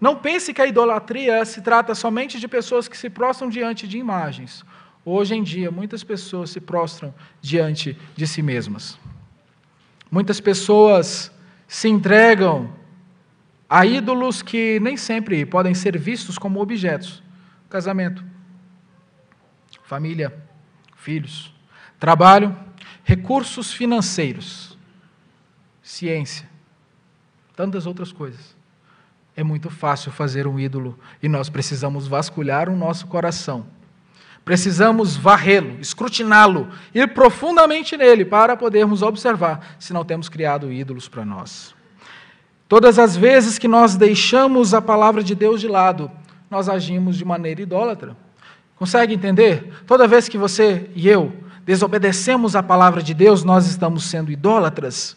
Não 0.00 0.16
pense 0.16 0.52
que 0.52 0.60
a 0.60 0.66
idolatria 0.66 1.44
se 1.44 1.62
trata 1.62 1.94
somente 1.94 2.38
de 2.38 2.48
pessoas 2.48 2.88
que 2.88 2.96
se 2.96 3.08
prostram 3.08 3.48
diante 3.48 3.88
de 3.88 3.96
imagens. 3.96 4.64
Hoje 5.04 5.34
em 5.34 5.42
dia, 5.42 5.70
muitas 5.70 6.02
pessoas 6.02 6.50
se 6.50 6.60
prostram 6.60 7.14
diante 7.40 7.96
de 8.16 8.26
si 8.26 8.42
mesmas. 8.42 8.98
Muitas 10.10 10.40
pessoas 10.40 11.32
se 11.66 11.88
entregam 11.88 12.72
a 13.74 13.84
ídolos 13.84 14.40
que 14.40 14.78
nem 14.78 14.96
sempre 14.96 15.44
podem 15.44 15.74
ser 15.74 15.98
vistos 15.98 16.38
como 16.38 16.60
objetos: 16.60 17.20
casamento, 17.68 18.24
família, 19.82 20.32
filhos, 20.94 21.52
trabalho, 21.98 22.56
recursos 23.02 23.72
financeiros, 23.72 24.78
ciência, 25.82 26.48
tantas 27.56 27.84
outras 27.84 28.12
coisas. 28.12 28.54
É 29.36 29.42
muito 29.42 29.68
fácil 29.68 30.12
fazer 30.12 30.46
um 30.46 30.60
ídolo 30.60 30.96
e 31.20 31.28
nós 31.28 31.50
precisamos 31.50 32.06
vasculhar 32.06 32.68
o 32.68 32.76
nosso 32.76 33.08
coração. 33.08 33.66
Precisamos 34.44 35.16
varrê-lo, 35.16 35.80
escrutiná-lo, 35.80 36.70
ir 36.94 37.12
profundamente 37.12 37.96
nele 37.96 38.24
para 38.24 38.56
podermos 38.56 39.02
observar 39.02 39.74
se 39.80 39.92
não 39.92 40.04
temos 40.04 40.28
criado 40.28 40.70
ídolos 40.70 41.08
para 41.08 41.24
nós. 41.24 41.73
Todas 42.68 42.98
as 42.98 43.16
vezes 43.16 43.58
que 43.58 43.68
nós 43.68 43.96
deixamos 43.96 44.74
a 44.74 44.80
palavra 44.80 45.22
de 45.22 45.34
Deus 45.34 45.60
de 45.60 45.68
lado, 45.68 46.10
nós 46.50 46.68
agimos 46.68 47.16
de 47.16 47.24
maneira 47.24 47.60
idólatra. 47.62 48.16
Consegue 48.76 49.14
entender? 49.14 49.72
Toda 49.86 50.08
vez 50.08 50.28
que 50.28 50.38
você 50.38 50.90
e 50.94 51.08
eu 51.08 51.32
desobedecemos 51.64 52.54
a 52.54 52.62
palavra 52.62 53.02
de 53.02 53.14
Deus, 53.14 53.42
nós 53.42 53.66
estamos 53.66 54.04
sendo 54.04 54.30
idólatras. 54.30 55.16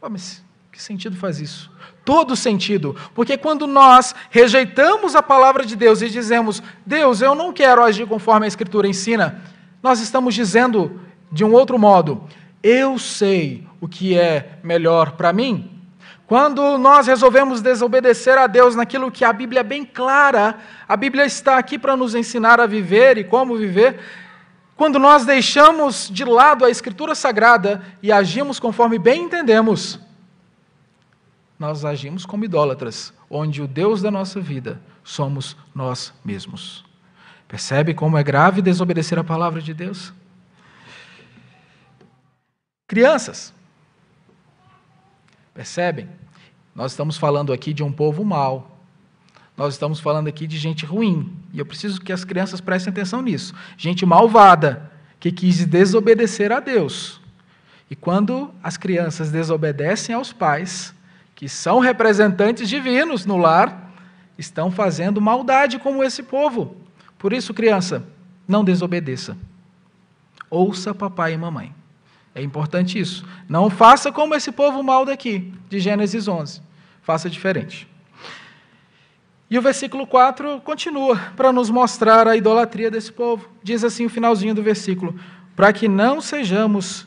Pô, 0.00 0.08
mas 0.08 0.44
que 0.70 0.82
sentido 0.82 1.16
faz 1.16 1.40
isso? 1.40 1.70
Todo 2.04 2.34
sentido, 2.34 2.96
porque 3.14 3.38
quando 3.38 3.66
nós 3.66 4.14
rejeitamos 4.28 5.14
a 5.14 5.22
palavra 5.22 5.64
de 5.64 5.76
Deus 5.76 6.02
e 6.02 6.10
dizemos, 6.10 6.62
Deus, 6.84 7.20
eu 7.22 7.34
não 7.34 7.52
quero 7.52 7.82
agir 7.82 8.06
conforme 8.06 8.44
a 8.44 8.48
Escritura 8.48 8.88
ensina, 8.88 9.40
nós 9.82 10.00
estamos 10.00 10.34
dizendo 10.34 11.00
de 11.30 11.44
um 11.44 11.52
outro 11.52 11.78
modo, 11.78 12.24
eu 12.62 12.98
sei 12.98 13.66
o 13.80 13.86
que 13.86 14.18
é 14.18 14.58
melhor 14.62 15.12
para 15.12 15.32
mim, 15.32 15.71
quando 16.26 16.78
nós 16.78 17.06
resolvemos 17.06 17.60
desobedecer 17.60 18.38
a 18.38 18.46
Deus 18.46 18.74
naquilo 18.74 19.10
que 19.10 19.24
a 19.24 19.32
Bíblia 19.32 19.60
é 19.60 19.64
bem 19.64 19.84
clara, 19.84 20.58
a 20.88 20.96
Bíblia 20.96 21.24
está 21.24 21.58
aqui 21.58 21.78
para 21.78 21.96
nos 21.96 22.14
ensinar 22.14 22.60
a 22.60 22.66
viver 22.66 23.18
e 23.18 23.24
como 23.24 23.56
viver. 23.56 24.00
Quando 24.76 24.98
nós 24.98 25.24
deixamos 25.24 26.08
de 26.08 26.24
lado 26.24 26.64
a 26.64 26.70
Escritura 26.70 27.14
Sagrada 27.14 27.82
e 28.02 28.10
agimos 28.10 28.58
conforme 28.58 28.98
bem 28.98 29.24
entendemos, 29.24 30.00
nós 31.58 31.84
agimos 31.84 32.26
como 32.26 32.44
idólatras, 32.44 33.12
onde 33.30 33.62
o 33.62 33.68
Deus 33.68 34.02
da 34.02 34.10
nossa 34.10 34.40
vida 34.40 34.80
somos 35.04 35.56
nós 35.74 36.12
mesmos. 36.24 36.84
Percebe 37.46 37.94
como 37.94 38.16
é 38.16 38.22
grave 38.22 38.62
desobedecer 38.62 39.18
a 39.18 39.24
palavra 39.24 39.60
de 39.60 39.74
Deus? 39.74 40.12
Crianças, 42.88 43.52
percebem? 45.54 46.08
Nós 46.74 46.92
estamos 46.92 47.16
falando 47.16 47.52
aqui 47.52 47.72
de 47.72 47.82
um 47.82 47.92
povo 47.92 48.24
mau. 48.24 48.80
Nós 49.56 49.74
estamos 49.74 50.00
falando 50.00 50.28
aqui 50.28 50.46
de 50.46 50.56
gente 50.58 50.86
ruim. 50.86 51.30
E 51.52 51.58
eu 51.58 51.66
preciso 51.66 52.00
que 52.00 52.12
as 52.12 52.24
crianças 52.24 52.60
prestem 52.60 52.90
atenção 52.90 53.20
nisso. 53.20 53.54
Gente 53.76 54.06
malvada, 54.06 54.90
que 55.20 55.30
quis 55.30 55.64
desobedecer 55.66 56.50
a 56.50 56.60
Deus. 56.60 57.20
E 57.90 57.94
quando 57.94 58.52
as 58.62 58.76
crianças 58.78 59.30
desobedecem 59.30 60.14
aos 60.14 60.32
pais, 60.32 60.94
que 61.34 61.48
são 61.48 61.78
representantes 61.78 62.68
divinos 62.68 63.26
no 63.26 63.36
lar, 63.36 63.92
estão 64.38 64.70
fazendo 64.70 65.20
maldade 65.20 65.78
como 65.78 66.02
esse 66.02 66.22
povo. 66.22 66.76
Por 67.18 67.32
isso, 67.32 67.52
criança, 67.52 68.02
não 68.48 68.64
desobedeça. 68.64 69.36
Ouça 70.48 70.94
papai 70.94 71.34
e 71.34 71.36
mamãe. 71.38 71.74
É 72.34 72.42
importante 72.42 72.98
isso. 72.98 73.26
Não 73.48 73.68
faça 73.68 74.10
como 74.10 74.34
esse 74.34 74.50
povo 74.50 74.82
mal 74.82 75.04
daqui, 75.04 75.52
de 75.68 75.78
Gênesis 75.78 76.26
11. 76.28 76.62
Faça 77.02 77.28
diferente. 77.28 77.88
E 79.50 79.58
o 79.58 79.62
versículo 79.62 80.06
4 80.06 80.62
continua 80.62 81.16
para 81.36 81.52
nos 81.52 81.68
mostrar 81.68 82.26
a 82.26 82.34
idolatria 82.34 82.90
desse 82.90 83.12
povo. 83.12 83.50
Diz 83.62 83.84
assim 83.84 84.06
o 84.06 84.10
finalzinho 84.10 84.54
do 84.54 84.62
versículo: 84.62 85.18
para 85.54 85.72
que 85.74 85.88
não 85.88 86.22
sejamos 86.22 87.06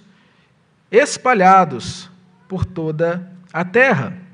espalhados 0.92 2.10
por 2.48 2.64
toda 2.64 3.32
a 3.52 3.66
terra. 3.66 4.25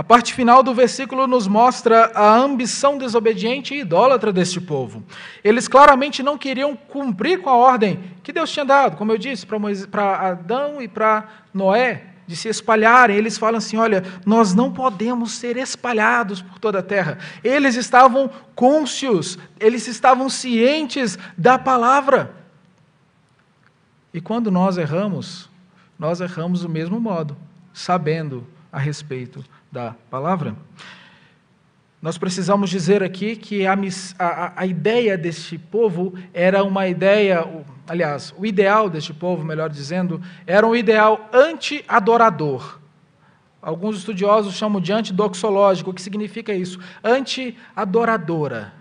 A 0.00 0.02
parte 0.02 0.32
final 0.32 0.62
do 0.62 0.72
versículo 0.72 1.26
nos 1.26 1.46
mostra 1.46 2.10
a 2.14 2.34
ambição 2.34 2.96
desobediente 2.96 3.74
e 3.74 3.80
idólatra 3.80 4.32
deste 4.32 4.58
povo. 4.58 5.04
Eles 5.44 5.68
claramente 5.68 6.22
não 6.22 6.38
queriam 6.38 6.74
cumprir 6.74 7.42
com 7.42 7.50
a 7.50 7.54
ordem 7.54 8.00
que 8.22 8.32
Deus 8.32 8.50
tinha 8.50 8.64
dado, 8.64 8.96
como 8.96 9.12
eu 9.12 9.18
disse, 9.18 9.44
para 9.44 10.30
Adão 10.30 10.80
e 10.80 10.88
para 10.88 11.28
Noé, 11.52 12.14
de 12.26 12.34
se 12.34 12.48
espalharem. 12.48 13.14
Eles 13.14 13.36
falam 13.36 13.58
assim: 13.58 13.76
olha, 13.76 14.02
nós 14.24 14.54
não 14.54 14.72
podemos 14.72 15.32
ser 15.32 15.58
espalhados 15.58 16.40
por 16.40 16.58
toda 16.58 16.78
a 16.78 16.82
terra. 16.82 17.18
Eles 17.44 17.74
estavam 17.74 18.30
cônscios, 18.54 19.38
eles 19.60 19.86
estavam 19.86 20.30
cientes 20.30 21.18
da 21.36 21.58
palavra. 21.58 22.34
E 24.14 24.20
quando 24.22 24.50
nós 24.50 24.78
erramos, 24.78 25.50
nós 25.98 26.22
erramos 26.22 26.62
do 26.62 26.70
mesmo 26.70 26.98
modo, 26.98 27.36
sabendo 27.74 28.46
a 28.72 28.78
respeito 28.78 29.44
da 29.70 29.94
palavra. 30.10 30.56
Nós 32.02 32.16
precisamos 32.16 32.70
dizer 32.70 33.02
aqui 33.02 33.36
que 33.36 33.66
a, 33.66 33.76
a, 34.18 34.62
a, 34.62 34.66
ideia 34.66 35.18
deste 35.18 35.58
povo 35.58 36.14
era 36.32 36.64
uma 36.64 36.88
ideia, 36.88 37.46
aliás, 37.86 38.34
o 38.38 38.46
ideal 38.46 38.88
deste 38.88 39.12
povo, 39.12 39.44
melhor 39.44 39.68
dizendo, 39.68 40.20
era 40.46 40.66
um 40.66 40.74
ideal 40.74 41.28
anti-adorador. 41.30 42.80
Alguns 43.60 43.98
estudiosos 43.98 44.54
chamam 44.54 44.80
de 44.80 44.92
antidoxológico. 44.92 45.90
O 45.90 45.94
que 45.94 46.00
significa 46.00 46.54
isso? 46.54 46.80
Anti-adoradora. 47.04 48.79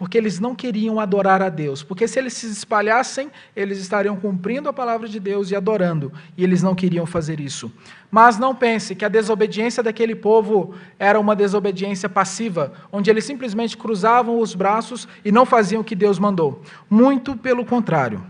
Porque 0.00 0.16
eles 0.16 0.40
não 0.40 0.54
queriam 0.54 0.98
adorar 0.98 1.42
a 1.42 1.50
Deus. 1.50 1.82
Porque 1.82 2.08
se 2.08 2.18
eles 2.18 2.32
se 2.32 2.46
espalhassem, 2.46 3.30
eles 3.54 3.76
estariam 3.76 4.16
cumprindo 4.16 4.66
a 4.66 4.72
palavra 4.72 5.06
de 5.06 5.20
Deus 5.20 5.50
e 5.50 5.54
adorando, 5.54 6.10
e 6.38 6.42
eles 6.42 6.62
não 6.62 6.74
queriam 6.74 7.04
fazer 7.04 7.38
isso. 7.38 7.70
Mas 8.10 8.38
não 8.38 8.54
pense 8.54 8.94
que 8.94 9.04
a 9.04 9.10
desobediência 9.10 9.82
daquele 9.82 10.14
povo 10.14 10.74
era 10.98 11.20
uma 11.20 11.36
desobediência 11.36 12.08
passiva, 12.08 12.72
onde 12.90 13.10
eles 13.10 13.26
simplesmente 13.26 13.76
cruzavam 13.76 14.38
os 14.38 14.54
braços 14.54 15.06
e 15.22 15.30
não 15.30 15.44
faziam 15.44 15.82
o 15.82 15.84
que 15.84 15.94
Deus 15.94 16.18
mandou. 16.18 16.62
Muito 16.88 17.36
pelo 17.36 17.62
contrário. 17.62 18.24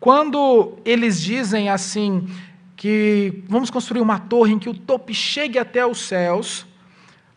Quando 0.00 0.78
eles 0.86 1.20
dizem 1.20 1.68
assim, 1.68 2.26
que 2.74 3.44
vamos 3.46 3.68
construir 3.68 4.00
uma 4.00 4.18
torre 4.18 4.54
em 4.54 4.58
que 4.58 4.70
o 4.70 4.74
topo 4.74 5.12
chegue 5.12 5.58
até 5.58 5.84
os 5.84 6.00
céus, 6.00 6.66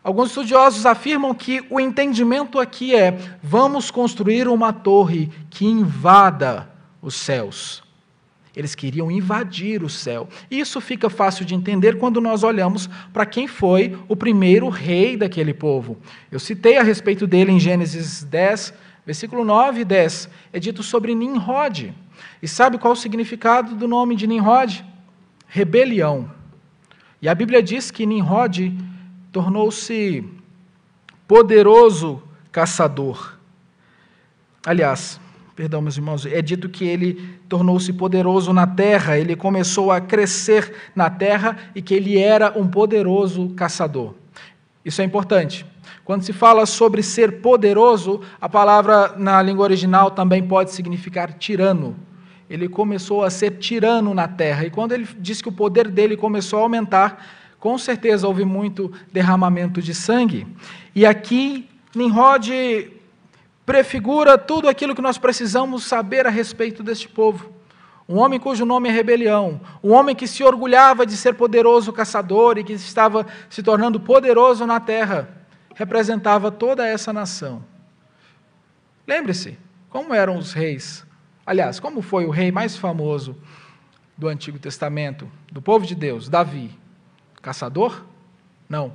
Alguns 0.04 0.28
estudiosos 0.28 0.84
afirmam 0.84 1.32
que 1.32 1.64
o 1.70 1.80
entendimento 1.80 2.60
aqui 2.60 2.94
é: 2.94 3.18
vamos 3.42 3.90
construir 3.90 4.46
uma 4.46 4.70
torre 4.70 5.30
que 5.48 5.64
invada 5.64 6.68
os 7.00 7.14
céus. 7.14 7.82
Eles 8.54 8.74
queriam 8.74 9.10
invadir 9.10 9.82
o 9.82 9.88
céu. 9.88 10.28
Isso 10.50 10.78
fica 10.80 11.08
fácil 11.08 11.44
de 11.44 11.54
entender 11.54 11.98
quando 11.98 12.20
nós 12.20 12.44
olhamos 12.44 12.88
para 13.14 13.24
quem 13.24 13.48
foi 13.48 13.98
o 14.06 14.14
primeiro 14.14 14.68
rei 14.68 15.16
daquele 15.16 15.54
povo. 15.54 15.96
Eu 16.30 16.38
citei 16.38 16.76
a 16.76 16.82
respeito 16.82 17.26
dele 17.26 17.50
em 17.50 17.58
Gênesis 17.58 18.22
10, 18.22 18.74
versículo 19.06 19.42
9 19.42 19.80
e 19.80 19.84
10. 19.84 20.28
É 20.52 20.60
dito 20.60 20.82
sobre 20.82 21.14
Nimrod. 21.14 21.92
E 22.40 22.46
sabe 22.46 22.78
qual 22.78 22.92
o 22.92 22.96
significado 22.96 23.74
do 23.74 23.88
nome 23.88 24.14
de 24.14 24.26
Nimrod? 24.26 24.84
Rebelião. 25.48 26.30
E 27.20 27.28
a 27.28 27.34
Bíblia 27.34 27.62
diz 27.62 27.90
que 27.90 28.06
Nimrod 28.06 28.72
tornou-se 29.34 30.24
poderoso 31.26 32.22
caçador. 32.52 33.36
Aliás, 34.64 35.20
perdão, 35.56 35.82
meus 35.82 35.96
irmãos, 35.96 36.24
é 36.24 36.40
dito 36.40 36.68
que 36.68 36.84
ele 36.84 37.36
tornou-se 37.48 37.92
poderoso 37.94 38.52
na 38.52 38.64
terra, 38.64 39.18
ele 39.18 39.34
começou 39.34 39.90
a 39.90 40.00
crescer 40.00 40.72
na 40.94 41.10
terra 41.10 41.56
e 41.74 41.82
que 41.82 41.92
ele 41.94 42.16
era 42.16 42.56
um 42.56 42.68
poderoso 42.68 43.48
caçador. 43.56 44.14
Isso 44.84 45.02
é 45.02 45.04
importante. 45.04 45.66
Quando 46.04 46.22
se 46.22 46.32
fala 46.32 46.64
sobre 46.64 47.02
ser 47.02 47.40
poderoso, 47.40 48.20
a 48.40 48.48
palavra 48.48 49.16
na 49.16 49.42
língua 49.42 49.64
original 49.64 50.12
também 50.12 50.46
pode 50.46 50.70
significar 50.70 51.32
tirano. 51.32 51.96
Ele 52.48 52.68
começou 52.68 53.24
a 53.24 53.30
ser 53.30 53.58
tirano 53.58 54.14
na 54.14 54.28
terra, 54.28 54.64
e 54.64 54.70
quando 54.70 54.92
ele 54.92 55.08
diz 55.18 55.42
que 55.42 55.48
o 55.48 55.52
poder 55.52 55.88
dele 55.88 56.16
começou 56.16 56.60
a 56.60 56.62
aumentar, 56.62 57.43
com 57.64 57.78
certeza 57.78 58.28
houve 58.28 58.44
muito 58.44 58.92
derramamento 59.10 59.80
de 59.80 59.94
sangue. 59.94 60.46
E 60.94 61.06
aqui, 61.06 61.66
Nimrod 61.94 62.92
prefigura 63.64 64.36
tudo 64.36 64.68
aquilo 64.68 64.94
que 64.94 65.00
nós 65.00 65.16
precisamos 65.16 65.84
saber 65.84 66.26
a 66.26 66.30
respeito 66.30 66.82
deste 66.82 67.08
povo. 67.08 67.50
Um 68.06 68.18
homem 68.18 68.38
cujo 68.38 68.66
nome 68.66 68.90
é 68.90 68.92
rebelião, 68.92 69.62
um 69.82 69.92
homem 69.92 70.14
que 70.14 70.26
se 70.26 70.44
orgulhava 70.44 71.06
de 71.06 71.16
ser 71.16 71.36
poderoso 71.36 71.90
caçador 71.90 72.58
e 72.58 72.64
que 72.64 72.74
estava 72.74 73.26
se 73.48 73.62
tornando 73.62 73.98
poderoso 73.98 74.66
na 74.66 74.78
terra, 74.78 75.46
representava 75.74 76.50
toda 76.50 76.86
essa 76.86 77.14
nação. 77.14 77.64
Lembre-se, 79.08 79.56
como 79.88 80.12
eram 80.12 80.36
os 80.36 80.52
reis? 80.52 81.02
Aliás, 81.46 81.80
como 81.80 82.02
foi 82.02 82.26
o 82.26 82.30
rei 82.30 82.52
mais 82.52 82.76
famoso 82.76 83.34
do 84.18 84.28
Antigo 84.28 84.58
Testamento, 84.58 85.26
do 85.50 85.62
povo 85.62 85.86
de 85.86 85.94
Deus, 85.94 86.28
Davi? 86.28 86.83
Caçador? 87.44 88.02
Não, 88.66 88.94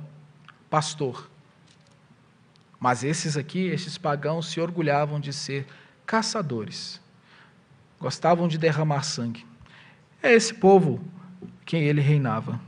pastor. 0.68 1.30
Mas 2.80 3.04
esses 3.04 3.36
aqui, 3.36 3.68
esses 3.68 3.96
pagãos, 3.96 4.50
se 4.50 4.60
orgulhavam 4.60 5.20
de 5.20 5.32
ser 5.32 5.68
caçadores. 6.04 7.00
Gostavam 8.00 8.48
de 8.48 8.58
derramar 8.58 9.04
sangue. 9.04 9.46
É 10.20 10.32
esse 10.32 10.52
povo 10.52 11.00
quem 11.64 11.84
ele 11.84 12.00
reinava. 12.00 12.60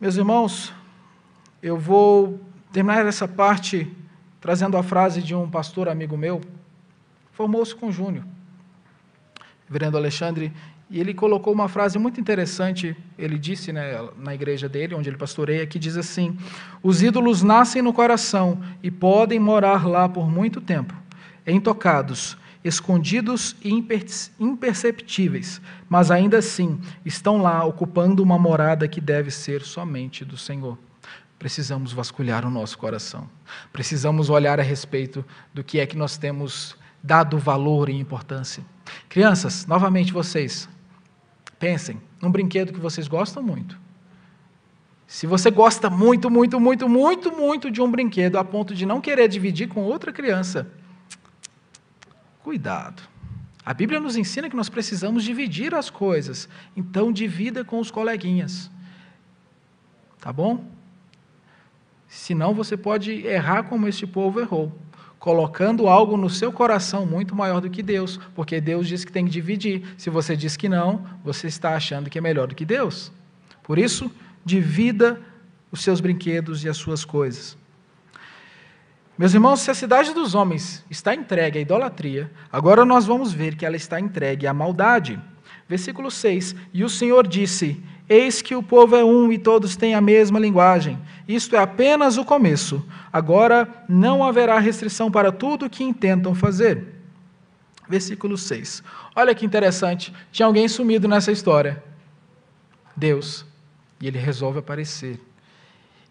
Meus 0.00 0.16
irmãos, 0.16 0.72
eu 1.62 1.76
vou 1.78 2.40
terminar 2.72 3.04
essa 3.04 3.28
parte 3.28 3.94
trazendo 4.40 4.78
a 4.78 4.82
frase 4.82 5.20
de 5.20 5.34
um 5.34 5.50
pastor 5.50 5.90
amigo 5.90 6.16
meu, 6.16 6.40
formou-se 7.32 7.74
com 7.74 7.92
Júnior, 7.92 8.24
reverendo 9.66 9.98
Alexandre, 9.98 10.54
e 10.90 11.00
ele 11.00 11.14
colocou 11.14 11.52
uma 11.52 11.68
frase 11.68 11.98
muito 11.98 12.20
interessante, 12.20 12.96
ele 13.18 13.38
disse 13.38 13.72
né, 13.72 13.98
na 14.18 14.34
igreja 14.34 14.68
dele, 14.68 14.94
onde 14.94 15.08
ele 15.08 15.16
pastoreia, 15.16 15.66
que 15.66 15.78
diz 15.78 15.96
assim: 15.96 16.36
Os 16.82 17.02
ídolos 17.02 17.42
nascem 17.42 17.80
no 17.80 17.92
coração 17.92 18.60
e 18.82 18.90
podem 18.90 19.38
morar 19.38 19.86
lá 19.86 20.08
por 20.08 20.30
muito 20.30 20.60
tempo, 20.60 20.94
intocados, 21.46 22.36
escondidos 22.62 23.56
e 23.62 23.70
imperceptíveis, 24.38 25.60
mas 25.88 26.10
ainda 26.10 26.38
assim 26.38 26.78
estão 27.04 27.40
lá 27.40 27.64
ocupando 27.64 28.22
uma 28.22 28.38
morada 28.38 28.86
que 28.86 29.00
deve 29.00 29.30
ser 29.30 29.62
somente 29.62 30.24
do 30.24 30.36
Senhor. 30.36 30.78
Precisamos 31.38 31.92
vasculhar 31.92 32.46
o 32.46 32.50
nosso 32.50 32.78
coração, 32.78 33.28
precisamos 33.72 34.30
olhar 34.30 34.60
a 34.60 34.62
respeito 34.62 35.24
do 35.52 35.64
que 35.64 35.80
é 35.80 35.86
que 35.86 35.96
nós 35.96 36.16
temos 36.16 36.76
dado 37.02 37.38
valor 37.38 37.88
e 37.88 37.98
importância. 37.98 38.64
Crianças, 39.14 39.64
novamente 39.64 40.12
vocês, 40.12 40.68
Pensem 41.56 42.02
num 42.20 42.32
brinquedo 42.32 42.72
que 42.72 42.80
vocês 42.80 43.06
gostam 43.06 43.40
muito. 43.40 43.78
Se 45.06 45.24
você 45.24 45.52
gosta 45.52 45.88
muito, 45.88 46.28
muito, 46.28 46.58
muito, 46.58 46.88
muito, 46.88 47.30
muito 47.30 47.70
de 47.70 47.80
um 47.80 47.88
brinquedo 47.88 48.34
a 48.34 48.44
ponto 48.44 48.74
de 48.74 48.84
não 48.84 49.00
querer 49.00 49.28
dividir 49.28 49.68
com 49.68 49.84
outra 49.84 50.12
criança, 50.12 50.68
cuidado. 52.42 53.04
A 53.64 53.72
Bíblia 53.72 54.00
nos 54.00 54.16
ensina 54.16 54.50
que 54.50 54.56
nós 54.56 54.68
precisamos 54.68 55.22
dividir 55.22 55.76
as 55.76 55.88
coisas. 55.88 56.48
Então, 56.76 57.12
divida 57.12 57.64
com 57.64 57.78
os 57.78 57.92
coleguinhas. 57.92 58.68
Tá 60.20 60.32
bom? 60.32 60.64
Senão 62.08 62.52
você 62.52 62.76
pode 62.76 63.24
errar 63.24 63.62
como 63.62 63.86
este 63.86 64.08
povo 64.08 64.40
errou 64.40 64.76
colocando 65.24 65.88
algo 65.88 66.18
no 66.18 66.28
seu 66.28 66.52
coração 66.52 67.06
muito 67.06 67.34
maior 67.34 67.58
do 67.58 67.70
que 67.70 67.82
Deus, 67.82 68.20
porque 68.34 68.60
Deus 68.60 68.86
diz 68.86 69.06
que 69.06 69.10
tem 69.10 69.24
que 69.24 69.30
dividir. 69.30 69.82
Se 69.96 70.10
você 70.10 70.36
diz 70.36 70.54
que 70.54 70.68
não, 70.68 71.02
você 71.24 71.46
está 71.46 71.74
achando 71.74 72.10
que 72.10 72.18
é 72.18 72.20
melhor 72.20 72.46
do 72.46 72.54
que 72.54 72.62
Deus. 72.62 73.10
Por 73.62 73.78
isso, 73.78 74.10
divida 74.44 75.18
os 75.72 75.82
seus 75.82 75.98
brinquedos 75.98 76.62
e 76.62 76.68
as 76.68 76.76
suas 76.76 77.06
coisas. 77.06 77.56
Meus 79.16 79.32
irmãos, 79.32 79.60
se 79.60 79.70
a 79.70 79.74
cidade 79.74 80.12
dos 80.12 80.34
homens 80.34 80.84
está 80.90 81.14
entregue 81.14 81.58
à 81.58 81.62
idolatria, 81.62 82.30
agora 82.52 82.84
nós 82.84 83.06
vamos 83.06 83.32
ver 83.32 83.56
que 83.56 83.64
ela 83.64 83.76
está 83.76 83.98
entregue 83.98 84.46
à 84.46 84.52
maldade. 84.52 85.18
Versículo 85.66 86.10
6: 86.10 86.54
E 86.70 86.84
o 86.84 86.88
Senhor 86.90 87.26
disse: 87.26 87.82
Eis 88.06 88.42
que 88.42 88.54
o 88.54 88.62
povo 88.62 88.94
é 88.94 89.02
um 89.02 89.32
e 89.32 89.38
todos 89.38 89.74
têm 89.74 89.94
a 89.94 90.02
mesma 90.02 90.38
linguagem. 90.38 90.98
Isto 91.26 91.56
é 91.56 91.58
apenas 91.58 92.18
o 92.18 92.24
começo. 92.24 92.84
Agora 93.12 93.68
não 93.88 94.22
haverá 94.22 94.58
restrição 94.58 95.10
para 95.10 95.32
tudo 95.32 95.66
o 95.66 95.70
que 95.70 95.82
intentam 95.82 96.34
fazer. 96.34 96.94
Versículo 97.88 98.36
6. 98.36 98.82
Olha 99.14 99.34
que 99.34 99.44
interessante. 99.44 100.12
Tinha 100.30 100.46
alguém 100.46 100.68
sumido 100.68 101.08
nessa 101.08 101.32
história. 101.32 101.82
Deus. 102.96 103.44
E 104.00 104.06
ele 104.06 104.18
resolve 104.18 104.58
aparecer. 104.58 105.20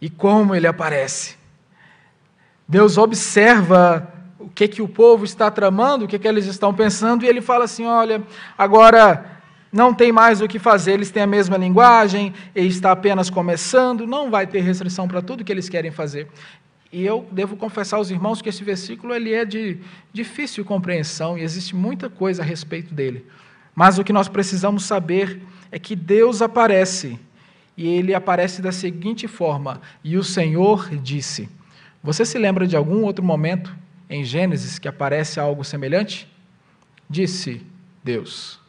E 0.01 0.09
como 0.09 0.55
ele 0.55 0.67
aparece? 0.67 1.35
Deus 2.67 2.97
observa 2.97 4.11
o 4.39 4.49
que, 4.49 4.67
que 4.67 4.81
o 4.81 4.87
povo 4.87 5.23
está 5.23 5.49
tramando, 5.49 6.05
o 6.05 6.07
que, 6.07 6.19
que 6.19 6.27
eles 6.27 6.45
estão 6.45 6.73
pensando, 6.73 7.23
e 7.23 7.27
ele 7.27 7.41
fala 7.41 7.65
assim: 7.65 7.85
olha, 7.85 8.21
agora 8.57 9.32
não 9.73 9.91
tem 9.91 10.11
mais 10.11 10.39
o 10.39 10.47
que 10.47 10.59
fazer, 10.59 10.91
eles 10.93 11.09
têm 11.09 11.23
a 11.23 11.27
mesma 11.27 11.57
linguagem, 11.57 12.31
e 12.55 12.67
está 12.67 12.91
apenas 12.91 13.31
começando, 13.31 14.05
não 14.05 14.29
vai 14.29 14.45
ter 14.45 14.61
restrição 14.61 15.07
para 15.07 15.19
tudo 15.19 15.43
que 15.43 15.51
eles 15.51 15.67
querem 15.67 15.89
fazer. 15.89 16.27
E 16.91 17.03
eu 17.03 17.27
devo 17.31 17.57
confessar 17.57 17.97
aos 17.97 18.11
irmãos 18.11 18.39
que 18.39 18.49
esse 18.49 18.63
versículo 18.63 19.15
ele 19.15 19.33
é 19.33 19.43
de 19.43 19.79
difícil 20.13 20.63
compreensão 20.63 21.35
e 21.35 21.41
existe 21.41 21.75
muita 21.75 22.07
coisa 22.07 22.43
a 22.43 22.45
respeito 22.45 22.93
dele. 22.93 23.25
Mas 23.73 23.97
o 23.97 24.03
que 24.03 24.13
nós 24.13 24.27
precisamos 24.27 24.85
saber 24.85 25.41
é 25.71 25.79
que 25.79 25.95
Deus 25.95 26.43
aparece, 26.43 27.19
e 27.75 27.87
ele 27.87 28.13
aparece 28.13 28.61
da 28.61 28.71
seguinte 28.71 29.27
forma: 29.27 29.81
E 30.03 30.15
o 30.17 30.23
Senhor 30.23 30.87
disse. 30.97 31.49
Você 32.03 32.25
se 32.25 32.37
lembra 32.37 32.67
de 32.67 32.75
algum 32.75 33.01
outro 33.03 33.25
momento 33.25 33.75
em 34.07 34.23
Gênesis 34.23 34.77
que 34.77 34.87
aparece 34.87 35.39
algo 35.39 35.63
semelhante? 35.63 36.27
Disse 37.09 37.65
Deus. 38.03 38.62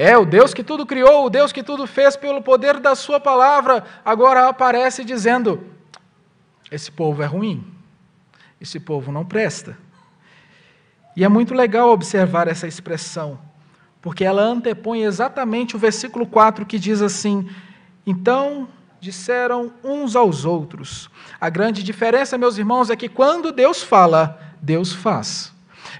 É, 0.00 0.16
o 0.16 0.24
Deus 0.24 0.54
que 0.54 0.62
tudo 0.62 0.86
criou, 0.86 1.26
o 1.26 1.28
Deus 1.28 1.50
que 1.50 1.60
tudo 1.60 1.84
fez 1.84 2.14
pelo 2.14 2.40
poder 2.40 2.78
da 2.78 2.94
Sua 2.94 3.18
palavra, 3.18 3.82
agora 4.04 4.48
aparece 4.48 5.04
dizendo: 5.04 5.66
esse 6.70 6.88
povo 6.88 7.20
é 7.20 7.26
ruim, 7.26 7.66
esse 8.60 8.78
povo 8.78 9.10
não 9.10 9.24
presta. 9.24 9.76
E 11.16 11.24
é 11.24 11.28
muito 11.28 11.52
legal 11.52 11.90
observar 11.90 12.46
essa 12.46 12.68
expressão, 12.68 13.40
porque 14.00 14.24
ela 14.24 14.40
antepõe 14.40 15.02
exatamente 15.02 15.74
o 15.74 15.80
versículo 15.80 16.28
4 16.28 16.64
que 16.64 16.78
diz 16.78 17.02
assim: 17.02 17.50
Então 18.06 18.68
disseram 19.00 19.72
uns 19.82 20.14
aos 20.14 20.44
outros. 20.44 21.10
A 21.40 21.50
grande 21.50 21.82
diferença, 21.82 22.38
meus 22.38 22.56
irmãos, 22.56 22.88
é 22.88 22.94
que 22.94 23.08
quando 23.08 23.50
Deus 23.50 23.82
fala, 23.82 24.40
Deus 24.62 24.92
faz. 24.92 25.52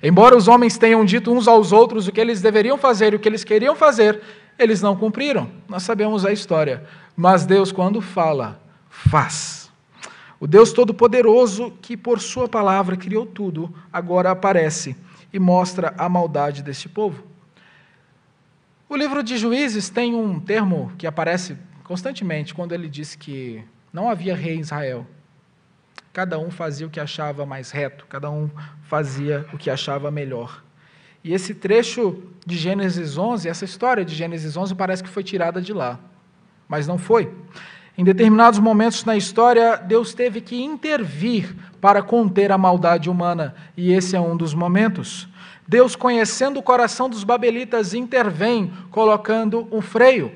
Embora 0.02 0.36
os 0.36 0.46
homens 0.46 0.78
tenham 0.78 1.04
dito 1.04 1.32
uns 1.32 1.48
aos 1.48 1.72
outros 1.72 2.06
o 2.06 2.12
que 2.12 2.20
eles 2.20 2.40
deveriam 2.40 2.78
fazer 2.78 3.12
e 3.12 3.16
o 3.16 3.18
que 3.18 3.28
eles 3.28 3.44
queriam 3.44 3.74
fazer, 3.74 4.20
eles 4.58 4.80
não 4.80 4.96
cumpriram. 4.96 5.50
Nós 5.68 5.82
sabemos 5.82 6.24
a 6.24 6.32
história. 6.32 6.84
Mas 7.16 7.44
Deus, 7.44 7.72
quando 7.72 8.00
fala, 8.00 8.60
faz. 8.88 9.70
O 10.40 10.46
Deus 10.46 10.72
Todo-Poderoso, 10.72 11.72
que 11.82 11.96
por 11.96 12.20
Sua 12.20 12.48
palavra 12.48 12.96
criou 12.96 13.26
tudo, 13.26 13.74
agora 13.92 14.30
aparece 14.30 14.96
e 15.32 15.38
mostra 15.38 15.94
a 15.98 16.08
maldade 16.08 16.62
deste 16.62 16.88
povo. 16.88 17.24
O 18.88 18.96
livro 18.96 19.22
de 19.22 19.36
Juízes 19.36 19.90
tem 19.90 20.14
um 20.14 20.38
termo 20.40 20.92
que 20.96 21.06
aparece 21.06 21.56
constantemente 21.84 22.54
quando 22.54 22.72
ele 22.72 22.88
diz 22.88 23.14
que 23.14 23.62
não 23.92 24.08
havia 24.08 24.34
rei 24.34 24.56
em 24.56 24.60
Israel. 24.60 25.06
Cada 26.18 26.36
um 26.36 26.50
fazia 26.50 26.84
o 26.84 26.90
que 26.90 26.98
achava 26.98 27.46
mais 27.46 27.70
reto, 27.70 28.04
cada 28.08 28.28
um 28.28 28.50
fazia 28.88 29.46
o 29.52 29.56
que 29.56 29.70
achava 29.70 30.10
melhor. 30.10 30.64
E 31.22 31.32
esse 31.32 31.54
trecho 31.54 32.20
de 32.44 32.56
Gênesis 32.56 33.16
11, 33.16 33.48
essa 33.48 33.64
história 33.64 34.04
de 34.04 34.16
Gênesis 34.16 34.56
11 34.56 34.74
parece 34.74 35.00
que 35.00 35.08
foi 35.08 35.22
tirada 35.22 35.62
de 35.62 35.72
lá, 35.72 35.96
mas 36.68 36.88
não 36.88 36.98
foi. 36.98 37.32
Em 37.96 38.02
determinados 38.02 38.58
momentos 38.58 39.04
na 39.04 39.16
história, 39.16 39.76
Deus 39.76 40.12
teve 40.12 40.40
que 40.40 40.60
intervir 40.60 41.54
para 41.80 42.02
conter 42.02 42.50
a 42.50 42.58
maldade 42.58 43.08
humana, 43.08 43.54
e 43.76 43.92
esse 43.92 44.16
é 44.16 44.20
um 44.20 44.36
dos 44.36 44.52
momentos. 44.52 45.28
Deus, 45.68 45.94
conhecendo 45.94 46.58
o 46.58 46.64
coração 46.64 47.08
dos 47.08 47.22
babelitas, 47.22 47.94
intervém, 47.94 48.72
colocando 48.90 49.68
um 49.70 49.80
freio. 49.80 50.32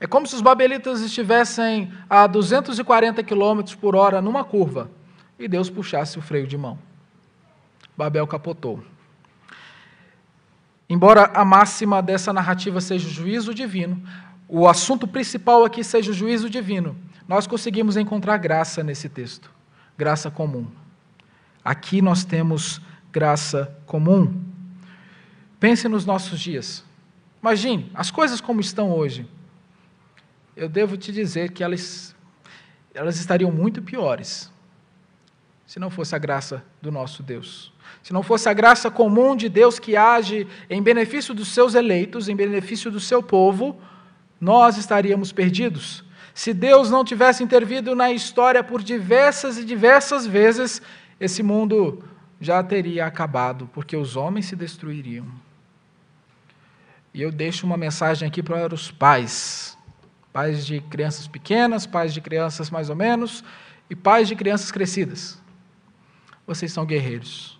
É 0.00 0.06
como 0.06 0.26
se 0.26 0.34
os 0.34 0.40
babelitas 0.40 1.02
estivessem 1.02 1.92
a 2.08 2.26
240 2.26 3.22
km 3.22 3.76
por 3.78 3.94
hora 3.94 4.22
numa 4.22 4.42
curva 4.42 4.90
e 5.38 5.46
Deus 5.46 5.68
puxasse 5.68 6.18
o 6.18 6.22
freio 6.22 6.46
de 6.46 6.56
mão. 6.56 6.78
Babel 7.94 8.26
capotou. 8.26 8.82
Embora 10.88 11.30
a 11.34 11.44
máxima 11.44 12.02
dessa 12.02 12.32
narrativa 12.32 12.80
seja 12.80 13.06
o 13.06 13.10
juízo 13.10 13.54
divino, 13.54 14.02
o 14.48 14.66
assunto 14.66 15.06
principal 15.06 15.64
aqui 15.64 15.84
seja 15.84 16.10
o 16.10 16.14
juízo 16.14 16.48
divino, 16.48 16.96
nós 17.28 17.46
conseguimos 17.46 17.96
encontrar 17.96 18.38
graça 18.38 18.82
nesse 18.82 19.08
texto, 19.08 19.52
graça 19.96 20.30
comum. 20.30 20.66
Aqui 21.62 22.00
nós 22.00 22.24
temos 22.24 22.80
graça 23.12 23.76
comum. 23.86 24.42
Pense 25.60 25.86
nos 25.88 26.06
nossos 26.06 26.40
dias. 26.40 26.84
Imagine 27.42 27.90
as 27.94 28.10
coisas 28.10 28.40
como 28.40 28.60
estão 28.60 28.90
hoje. 28.90 29.28
Eu 30.60 30.68
devo 30.68 30.94
te 30.94 31.10
dizer 31.10 31.52
que 31.52 31.64
elas, 31.64 32.14
elas 32.92 33.18
estariam 33.18 33.50
muito 33.50 33.80
piores 33.80 34.52
se 35.66 35.78
não 35.78 35.88
fosse 35.88 36.14
a 36.14 36.18
graça 36.18 36.62
do 36.82 36.92
nosso 36.92 37.22
Deus. 37.22 37.72
Se 38.02 38.12
não 38.12 38.22
fosse 38.22 38.46
a 38.46 38.52
graça 38.52 38.90
comum 38.90 39.34
de 39.34 39.48
Deus 39.48 39.78
que 39.78 39.96
age 39.96 40.46
em 40.68 40.82
benefício 40.82 41.32
dos 41.32 41.48
seus 41.48 41.74
eleitos, 41.74 42.28
em 42.28 42.36
benefício 42.36 42.90
do 42.90 43.00
seu 43.00 43.22
povo, 43.22 43.80
nós 44.38 44.76
estaríamos 44.76 45.32
perdidos. 45.32 46.04
Se 46.34 46.52
Deus 46.52 46.90
não 46.90 47.06
tivesse 47.06 47.42
intervido 47.42 47.96
na 47.96 48.12
história 48.12 48.62
por 48.62 48.82
diversas 48.82 49.56
e 49.56 49.64
diversas 49.64 50.26
vezes, 50.26 50.82
esse 51.18 51.42
mundo 51.42 52.04
já 52.38 52.62
teria 52.62 53.06
acabado, 53.06 53.66
porque 53.72 53.96
os 53.96 54.14
homens 54.14 54.44
se 54.44 54.56
destruiriam. 54.56 55.26
E 57.14 57.22
eu 57.22 57.32
deixo 57.32 57.64
uma 57.64 57.78
mensagem 57.78 58.28
aqui 58.28 58.42
para 58.42 58.74
os 58.74 58.90
pais, 58.90 59.78
pais 60.32 60.64
de 60.66 60.80
crianças 60.80 61.26
pequenas, 61.26 61.86
pais 61.86 62.14
de 62.14 62.20
crianças 62.20 62.70
mais 62.70 62.90
ou 62.90 62.96
menos, 62.96 63.44
e 63.88 63.96
pais 63.96 64.28
de 64.28 64.36
crianças 64.36 64.70
crescidas. 64.70 65.40
Vocês 66.46 66.72
são 66.72 66.86
guerreiros. 66.86 67.58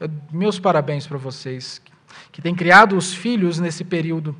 Eu, 0.00 0.10
meus 0.30 0.58
parabéns 0.58 1.06
para 1.06 1.18
vocês, 1.18 1.80
que 2.32 2.42
têm 2.42 2.54
criado 2.54 2.96
os 2.96 3.12
filhos 3.12 3.58
nesse 3.58 3.84
período 3.84 4.36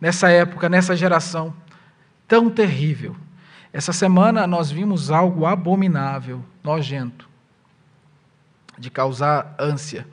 nessa 0.00 0.30
época, 0.30 0.68
nessa 0.68 0.96
geração 0.96 1.54
tão 2.26 2.48
terrível. 2.48 3.14
Essa 3.72 3.92
semana 3.92 4.46
nós 4.46 4.70
vimos 4.70 5.10
algo 5.10 5.46
abominável, 5.46 6.44
nojento, 6.62 7.28
de 8.78 8.90
causar 8.90 9.54
ânsia 9.58 10.06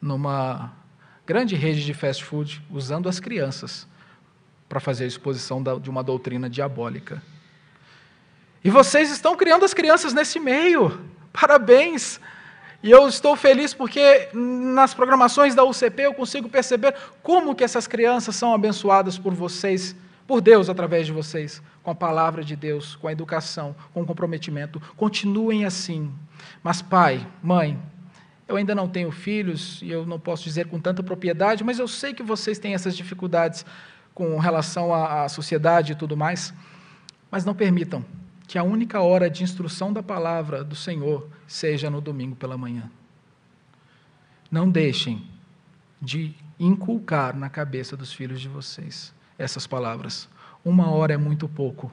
numa 0.00 0.72
grande 1.26 1.54
rede 1.54 1.84
de 1.84 1.92
fast 1.92 2.24
food, 2.24 2.64
usando 2.70 3.08
as 3.08 3.20
crianças 3.20 3.86
para 4.68 4.80
fazer 4.80 5.04
a 5.04 5.08
exposição 5.08 5.62
de 5.80 5.88
uma 5.90 6.02
doutrina 6.02 6.50
diabólica. 6.50 7.22
E 8.64 8.70
vocês 8.70 9.10
estão 9.10 9.36
criando 9.36 9.64
as 9.64 9.72
crianças 9.72 10.12
nesse 10.12 10.40
meio. 10.40 11.00
Parabéns! 11.32 12.20
E 12.82 12.90
eu 12.90 13.08
estou 13.08 13.36
feliz 13.36 13.72
porque 13.72 14.28
nas 14.32 14.92
programações 14.92 15.54
da 15.54 15.64
UCP 15.64 16.02
eu 16.02 16.14
consigo 16.14 16.48
perceber 16.48 16.94
como 17.22 17.54
que 17.54 17.64
essas 17.64 17.86
crianças 17.86 18.36
são 18.36 18.54
abençoadas 18.54 19.18
por 19.18 19.34
vocês, 19.34 19.96
por 20.26 20.40
Deus 20.40 20.68
através 20.68 21.06
de 21.06 21.12
vocês, 21.12 21.62
com 21.82 21.90
a 21.90 21.94
palavra 21.94 22.44
de 22.44 22.54
Deus, 22.54 22.96
com 22.96 23.08
a 23.08 23.12
educação, 23.12 23.74
com 23.94 24.02
o 24.02 24.06
comprometimento. 24.06 24.80
Continuem 24.96 25.64
assim. 25.64 26.12
Mas 26.62 26.82
pai, 26.82 27.26
mãe, 27.42 27.78
eu 28.48 28.56
ainda 28.56 28.74
não 28.74 28.88
tenho 28.88 29.10
filhos 29.10 29.80
e 29.82 29.90
eu 29.90 30.06
não 30.06 30.20
posso 30.20 30.44
dizer 30.44 30.66
com 30.68 30.78
tanta 30.78 31.02
propriedade, 31.02 31.64
mas 31.64 31.78
eu 31.78 31.88
sei 31.88 32.14
que 32.14 32.22
vocês 32.22 32.58
têm 32.58 32.74
essas 32.74 32.96
dificuldades 32.96 33.64
com 34.16 34.38
relação 34.38 34.94
à 34.94 35.28
sociedade 35.28 35.92
e 35.92 35.94
tudo 35.94 36.16
mais. 36.16 36.54
Mas 37.30 37.44
não 37.44 37.54
permitam 37.54 38.02
que 38.48 38.56
a 38.56 38.62
única 38.62 39.02
hora 39.02 39.28
de 39.28 39.44
instrução 39.44 39.92
da 39.92 40.02
palavra 40.02 40.64
do 40.64 40.74
Senhor 40.74 41.28
seja 41.46 41.90
no 41.90 42.00
domingo 42.00 42.34
pela 42.34 42.56
manhã. 42.56 42.90
Não 44.50 44.70
deixem 44.70 45.28
de 46.00 46.34
inculcar 46.58 47.36
na 47.36 47.50
cabeça 47.50 47.94
dos 47.94 48.10
filhos 48.10 48.40
de 48.40 48.48
vocês 48.48 49.12
essas 49.38 49.66
palavras. 49.66 50.30
Uma 50.64 50.90
hora 50.90 51.12
é 51.12 51.18
muito 51.18 51.46
pouco. 51.46 51.92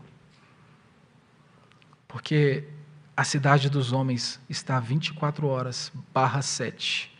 Porque 2.08 2.64
a 3.18 3.26
cidade 3.26 3.70
dos 3.70 3.92
homens 3.92 4.40
está 4.48 4.80
24 4.80 5.46
horas, 5.46 5.92
barra 6.14 6.42
7, 6.42 7.14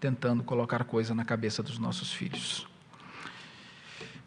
tentando 0.00 0.42
colocar 0.42 0.84
coisa 0.84 1.14
na 1.14 1.22
cabeça 1.22 1.62
dos 1.62 1.78
nossos 1.78 2.14
filhos. 2.14 2.71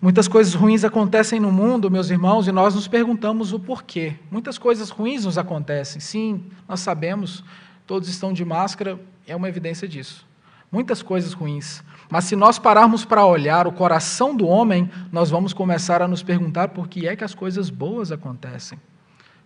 Muitas 0.02 0.28
coisas 0.28 0.54
ruins 0.54 0.84
acontecem 0.84 1.40
no 1.40 1.52
mundo, 1.52 1.90
meus 1.90 2.10
irmãos, 2.10 2.48
e 2.48 2.52
nós 2.52 2.76
nos 2.76 2.88
perguntamos 2.88 3.54
o 3.54 3.60
porquê. 3.60 4.16
Muitas 4.30 4.58
coisas 4.58 4.90
ruins 4.90 5.26
nos 5.26 5.38
acontecem. 5.38 6.00
Sim, 6.00 6.46
nós 6.68 6.82
sabemos, 6.82 7.44
todos 7.88 8.10
estão 8.10 8.34
de 8.34 8.44
máscara, 8.44 9.00
é 9.26 9.36
uma 9.36 9.50
evidência 9.50 9.88
disso. 9.88 10.26
Muitas 10.72 11.02
coisas 11.02 11.34
ruins. 11.34 11.84
Mas 12.10 12.26
se 12.26 12.36
nós 12.36 12.60
pararmos 12.60 13.06
para 13.06 13.26
olhar 13.26 13.66
o 13.66 13.72
coração 13.72 14.36
do 14.36 14.46
homem, 14.48 14.90
nós 15.12 15.30
vamos 15.30 15.54
começar 15.54 16.02
a 16.02 16.08
nos 16.08 16.22
perguntar 16.22 16.70
por 16.70 16.88
que 16.88 17.08
é 17.08 17.16
que 17.16 17.24
as 17.24 17.34
coisas 17.34 17.70
boas 17.70 18.12
acontecem. 18.12 18.80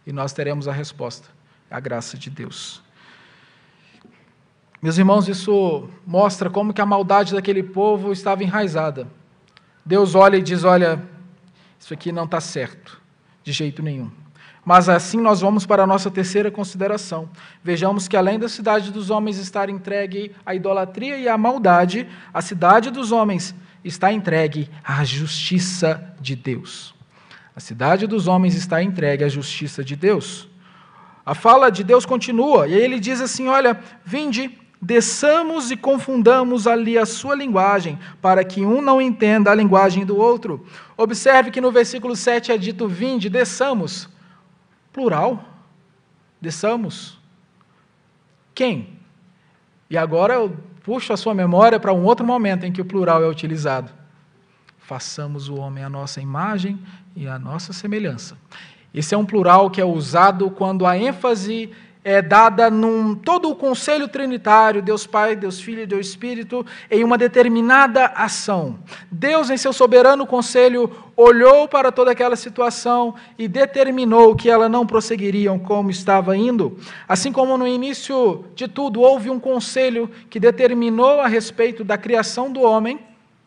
E 0.06 0.12
nós 0.12 0.34
teremos 0.34 0.68
a 0.68 0.72
resposta: 0.72 1.30
a 1.70 1.80
graça 1.80 2.18
de 2.18 2.30
Deus. 2.30 2.82
Meus 4.82 4.98
irmãos, 4.98 5.28
isso 5.28 5.90
mostra 6.08 6.50
como 6.50 6.74
que 6.74 6.82
a 6.82 6.86
maldade 6.86 7.34
daquele 7.34 7.62
povo 7.62 8.12
estava 8.12 8.44
enraizada. 8.44 9.08
Deus 9.86 10.16
olha 10.16 10.38
e 10.38 10.42
diz: 10.42 10.64
Olha, 10.64 11.02
isso 11.80 11.94
aqui 11.94 12.12
não 12.12 12.26
está 12.26 12.40
certo, 12.42 13.02
de 13.44 13.52
jeito 13.52 13.82
nenhum. 13.82 14.12
Mas 14.66 14.90
assim 14.90 15.20
nós 15.20 15.42
vamos 15.42 15.66
para 15.66 15.84
a 15.84 15.88
nossa 15.88 16.12
terceira 16.12 16.52
consideração. 16.52 17.30
Vejamos 17.64 18.08
que 18.08 18.18
além 18.18 18.38
da 18.38 18.50
cidade 18.50 18.92
dos 18.92 19.10
homens 19.10 19.38
estar 19.38 19.70
entregue 19.70 20.36
à 20.46 20.54
idolatria 20.54 21.18
e 21.18 21.28
à 21.28 21.38
maldade, 21.38 22.08
a 22.34 22.42
cidade 22.42 22.92
dos 22.92 23.12
homens 23.12 23.56
está 23.84 24.12
entregue 24.12 24.70
à 24.84 25.04
justiça 25.04 26.14
de 26.20 26.36
Deus. 26.36 26.94
A 27.56 27.60
cidade 27.60 28.06
dos 28.06 28.28
homens 28.28 28.56
está 28.56 28.84
entregue 28.84 29.24
à 29.24 29.30
justiça 29.30 29.84
de 29.84 29.96
Deus. 29.96 30.48
A 31.26 31.34
fala 31.34 31.70
de 31.70 31.84
Deus 31.84 32.06
continua, 32.06 32.68
e 32.68 32.74
aí 32.74 32.82
ele 32.82 33.00
diz 33.00 33.22
assim: 33.22 33.48
Olha, 33.48 33.80
vinde 34.06 34.52
desçamos 34.82 35.72
e 35.72 35.78
confundamos 35.78 36.66
ali 36.66 36.98
a 36.98 37.06
sua 37.06 37.36
linguagem, 37.36 38.00
para 38.22 38.44
que 38.44 38.66
um 38.66 38.82
não 38.82 39.02
entenda 39.02 39.52
a 39.52 39.56
linguagem 39.56 40.06
do 40.06 40.18
outro. 40.18 40.66
Observe 40.96 41.52
que 41.52 41.62
no 41.62 41.72
versículo 41.72 42.16
7 42.16 42.52
é 42.52 42.58
dito: 42.58 42.88
vinde, 42.88 43.30
desçamos. 43.30 44.08
Plural. 44.94 45.44
Desçamos. 46.42 47.20
Quem? 48.56 48.98
E 49.90 49.98
agora 49.98 50.36
eu 50.36 50.56
puxo 50.84 51.12
a 51.12 51.18
sua 51.18 51.34
memória 51.34 51.80
para 51.80 51.94
um 51.94 52.04
outro 52.04 52.26
momento 52.26 52.66
em 52.66 52.72
que 52.72 52.82
o 52.82 52.86
plural 52.86 53.24
é 53.24 53.28
utilizado. 53.28 53.92
Façamos 54.78 55.50
o 55.50 55.56
homem 55.56 55.84
à 55.84 55.90
nossa 55.90 56.22
imagem 56.22 56.80
e 57.16 57.28
à 57.28 57.38
nossa 57.38 57.74
semelhança. 57.74 58.38
Esse 58.94 59.14
é 59.14 59.18
um 59.18 59.26
plural 59.26 59.70
que 59.70 59.80
é 59.80 59.86
usado 59.86 60.50
quando 60.50 60.86
a 60.86 60.98
ênfase 60.98 61.72
é 62.04 62.22
dada 62.22 62.70
num 62.70 63.14
todo 63.14 63.50
o 63.50 63.56
conselho 63.56 64.08
trinitário, 64.08 64.82
Deus 64.82 65.06
Pai, 65.06 65.36
Deus 65.36 65.60
Filho 65.60 65.82
e 65.82 65.86
Deus 65.86 66.08
Espírito, 66.08 66.66
em 66.90 67.04
uma 67.04 67.18
determinada 67.18 68.06
ação. 68.16 68.80
Deus, 69.12 69.50
em 69.50 69.58
seu 69.58 69.74
soberano 69.74 70.26
conselho, 70.26 70.90
olhou 71.16 71.68
para 71.68 71.92
toda 71.92 72.12
aquela 72.12 72.38
situação 72.38 73.16
e 73.38 73.48
determinou 73.48 74.34
que 74.34 74.50
ela 74.50 74.70
não 74.70 74.88
prosseguiriam 74.88 75.60
como 75.60 75.92
estava 75.92 76.38
indo. 76.38 76.78
Assim 77.08 77.34
como 77.34 77.58
no 77.58 77.68
início 77.68 78.46
de 78.56 78.68
tudo 78.68 79.02
houve 79.02 79.30
um 79.30 79.40
conselho 79.40 80.10
que 80.30 80.40
determinou 80.40 81.20
a 81.20 81.28
respeito 81.28 81.84
da 81.84 81.98
criação 81.98 82.50
do 82.52 82.62
homem, 82.62 83.00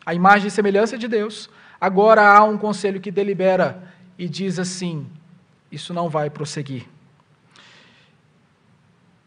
a 0.05 0.13
imagem 0.13 0.49
e 0.49 0.51
semelhança 0.51 0.95
de 0.95 1.07
Deus, 1.07 1.49
agora 1.81 2.21
há 2.21 2.43
um 2.43 2.57
conselho 2.57 3.01
que 3.01 3.09
delibera 3.09 3.83
e 4.17 4.29
diz 4.29 4.59
assim: 4.59 5.07
isso 5.71 5.91
não 5.91 6.07
vai 6.07 6.29
prosseguir. 6.29 6.92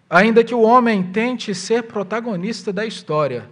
Ainda 0.08 0.44
que 0.44 0.54
o 0.54 0.62
homem 0.62 1.02
tente 1.02 1.54
ser 1.54 1.84
protagonista 1.84 2.72
da 2.72 2.86
história, 2.86 3.48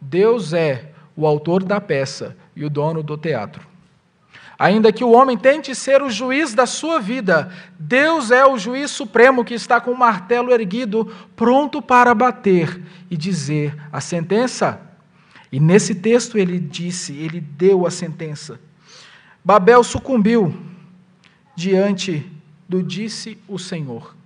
Deus 0.00 0.52
é 0.52 0.92
o 1.14 1.26
autor 1.26 1.62
da 1.62 1.80
peça 1.80 2.36
e 2.56 2.64
o 2.64 2.70
dono 2.70 3.02
do 3.02 3.16
teatro. 3.16 3.66
Ainda 4.58 4.92
que 4.92 5.04
o 5.04 5.12
homem 5.12 5.38
tente 5.38 5.72
ser 5.74 6.02
o 6.02 6.10
juiz 6.10 6.52
da 6.52 6.66
sua 6.66 6.98
vida, 6.98 7.52
Deus 7.78 8.32
é 8.32 8.44
o 8.44 8.58
juiz 8.58 8.90
supremo 8.90 9.44
que 9.44 9.54
está 9.54 9.80
com 9.80 9.92
o 9.92 9.98
martelo 9.98 10.52
erguido, 10.52 11.14
pronto 11.36 11.80
para 11.80 12.12
bater 12.12 12.82
e 13.08 13.16
dizer 13.16 13.76
a 13.92 14.00
sentença. 14.00 14.80
E 15.52 15.60
nesse 15.60 15.94
texto 15.94 16.36
ele 16.36 16.58
disse, 16.58 17.14
ele 17.14 17.40
deu 17.40 17.86
a 17.86 17.90
sentença. 17.90 18.58
Babel 19.44 19.84
sucumbiu 19.84 20.52
diante 21.54 22.26
do 22.68 22.82
disse 22.82 23.38
o 23.46 23.58
Senhor. 23.58 24.17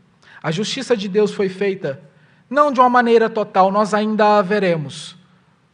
A 0.42 0.50
justiça 0.50 0.96
de 0.96 1.08
Deus 1.08 1.32
foi 1.32 1.48
feita 1.48 2.02
não 2.50 2.70
de 2.70 2.80
uma 2.80 2.90
maneira 2.90 3.30
total, 3.30 3.70
nós 3.70 3.94
ainda 3.94 4.38
a 4.38 4.42
veremos 4.42 5.16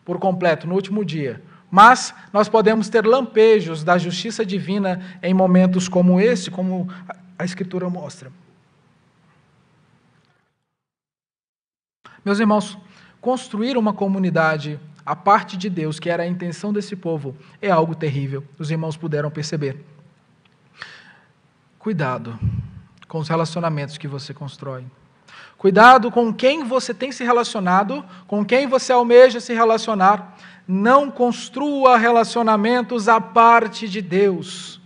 por 0.05 0.19
completo 0.19 0.67
no 0.67 0.75
último 0.75 1.05
dia. 1.05 1.43
Mas 1.71 2.15
nós 2.33 2.49
podemos 2.49 2.89
ter 2.89 3.05
lampejos 3.05 3.83
da 3.83 3.99
justiça 3.99 4.47
divina 4.47 5.19
em 5.23 5.35
momentos 5.35 5.89
como 5.89 6.21
esse, 6.21 6.51
como 6.51 6.89
a 7.39 7.45
Escritura 7.45 7.91
mostra. 7.91 8.31
Meus 12.25 12.39
irmãos, 12.39 12.79
construir 13.21 13.77
uma 13.77 13.93
comunidade 13.93 14.79
a 15.05 15.17
parte 15.17 15.57
de 15.57 15.69
Deus, 15.69 15.99
que 15.99 16.09
era 16.11 16.23
a 16.23 16.29
intenção 16.29 16.73
desse 16.73 16.95
povo, 16.95 17.35
é 17.61 17.71
algo 17.71 17.95
terrível. 17.95 18.45
Os 18.59 18.71
irmãos 18.71 18.97
puderam 18.97 19.31
perceber. 19.31 19.85
Cuidado 21.79 22.39
com 23.09 23.19
os 23.19 23.29
relacionamentos 23.29 23.97
que 23.97 24.07
você 24.07 24.35
constrói. 24.35 24.85
Cuidado 25.57 26.11
com 26.13 26.33
quem 26.33 26.63
você 26.63 26.95
tem 26.95 27.11
se 27.11 27.25
relacionado, 27.25 28.05
com 28.29 28.45
quem 28.45 28.69
você 28.69 28.93
almeja 28.93 29.41
se 29.41 29.53
relacionar. 29.53 30.37
Não 30.69 31.11
construa 31.11 31.99
relacionamentos 31.99 33.09
à 33.09 33.21
parte 33.21 33.89
de 33.89 34.01
Deus, 34.01 34.81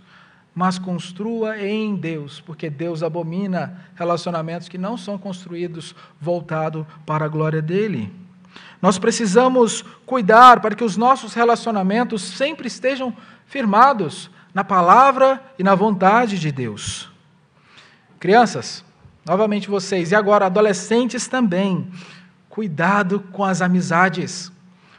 mas 0.55 0.79
construa 0.79 1.59
em 1.59 1.95
Deus, 1.95 2.41
porque 2.41 2.69
Deus 2.71 3.03
abomina 3.03 3.85
relacionamentos 3.93 4.67
que 4.67 4.77
não 4.79 4.97
são 4.97 5.17
construídos 5.17 5.93
voltado 6.19 6.87
para 7.05 7.25
a 7.25 7.29
glória 7.29 7.61
dele. 7.61 8.11
Nós 8.81 8.97
precisamos 8.97 9.83
cuidar 10.05 10.59
para 10.59 10.75
que 10.75 10.83
os 10.83 10.97
nossos 10.97 11.33
relacionamentos 11.35 12.23
sempre 12.23 12.67
estejam 12.67 13.15
firmados 13.45 14.31
na 14.53 14.63
palavra 14.63 15.39
e 15.59 15.63
na 15.63 15.75
vontade 15.75 16.39
de 16.39 16.51
Deus. 16.51 17.12
Crianças, 18.23 18.85
novamente 19.25 19.69
vocês, 19.69 20.13
e 20.13 20.15
agora 20.15 20.45
adolescentes 20.45 21.27
também, 21.27 21.91
cuidado 22.47 23.19
com 23.33 23.43
as 23.43 23.61
amizades. 23.61 24.49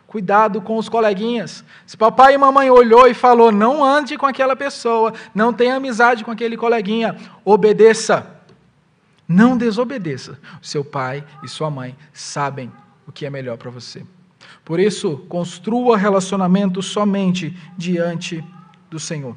Cuidado 0.06 0.60
com 0.60 0.76
os 0.76 0.90
coleguinhas. 0.90 1.64
Se 1.86 1.96
papai 1.96 2.34
e 2.34 2.38
mamãe 2.38 2.68
olhou 2.68 3.08
e 3.08 3.14
falou: 3.14 3.50
"Não 3.50 3.82
ande 3.82 4.18
com 4.18 4.26
aquela 4.26 4.54
pessoa, 4.54 5.14
não 5.34 5.54
tenha 5.54 5.76
amizade 5.76 6.22
com 6.22 6.30
aquele 6.30 6.54
coleguinha", 6.54 7.16
obedeça. 7.42 8.26
Não 9.26 9.56
desobedeça. 9.56 10.38
Seu 10.60 10.84
pai 10.84 11.24
e 11.42 11.48
sua 11.48 11.70
mãe 11.70 11.96
sabem 12.12 12.70
o 13.06 13.10
que 13.10 13.24
é 13.24 13.30
melhor 13.30 13.56
para 13.56 13.70
você. 13.70 14.04
Por 14.62 14.78
isso, 14.78 15.24
construa 15.30 15.96
relacionamento 15.96 16.82
somente 16.82 17.56
diante 17.74 18.44
do 18.90 18.98
Senhor. 18.98 19.34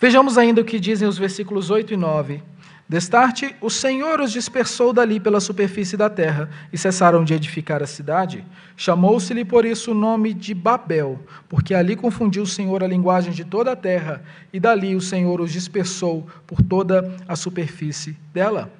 Vejamos 0.00 0.38
ainda 0.38 0.62
o 0.62 0.64
que 0.64 0.80
dizem 0.80 1.06
os 1.06 1.18
versículos 1.18 1.68
8 1.68 1.92
e 1.92 1.96
9. 1.96 2.42
Destarte, 2.88 3.54
o 3.60 3.68
Senhor 3.68 4.18
os 4.18 4.32
dispersou 4.32 4.94
dali 4.94 5.20
pela 5.20 5.40
superfície 5.40 5.94
da 5.94 6.08
terra 6.08 6.48
e 6.72 6.78
cessaram 6.78 7.22
de 7.22 7.34
edificar 7.34 7.82
a 7.82 7.86
cidade. 7.86 8.42
Chamou-se-lhe 8.78 9.44
por 9.44 9.66
isso 9.66 9.90
o 9.90 9.94
nome 9.94 10.32
de 10.32 10.54
Babel, 10.54 11.20
porque 11.50 11.74
ali 11.74 11.94
confundiu 11.96 12.44
o 12.44 12.46
Senhor 12.46 12.82
a 12.82 12.86
linguagem 12.86 13.30
de 13.30 13.44
toda 13.44 13.72
a 13.72 13.76
terra 13.76 14.24
e 14.50 14.58
dali 14.58 14.96
o 14.96 15.02
Senhor 15.02 15.38
os 15.38 15.52
dispersou 15.52 16.26
por 16.46 16.62
toda 16.62 17.14
a 17.28 17.36
superfície 17.36 18.16
dela. 18.32 18.72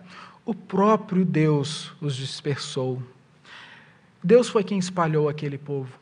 O 0.43 0.55
próprio 0.55 1.23
Deus 1.23 1.93
os 2.01 2.17
dispersou. 2.17 3.01
Deus 4.25 4.49
foi 4.49 4.65
quem 4.65 4.79
espalhou 4.79 5.29
aquele 5.29 5.59
povo. 5.59 5.93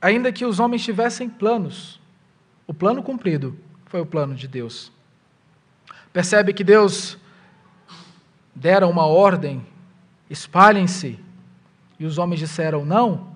Ainda 0.00 0.30
que 0.30 0.44
os 0.44 0.60
homens 0.60 0.84
tivessem 0.84 1.28
planos, 1.28 2.00
o 2.66 2.72
plano 2.72 3.02
cumprido 3.02 3.58
foi 3.86 4.00
o 4.00 4.06
plano 4.06 4.34
de 4.34 4.46
Deus. 4.46 4.92
Percebe 6.12 6.52
que 6.52 6.64
Deus 6.64 7.18
dera 8.54 8.86
uma 8.86 9.06
ordem: 9.06 9.66
espalhem-se. 10.30 11.18
E 11.98 12.04
os 12.04 12.18
homens 12.18 12.40
disseram 12.40 12.84
não, 12.84 13.28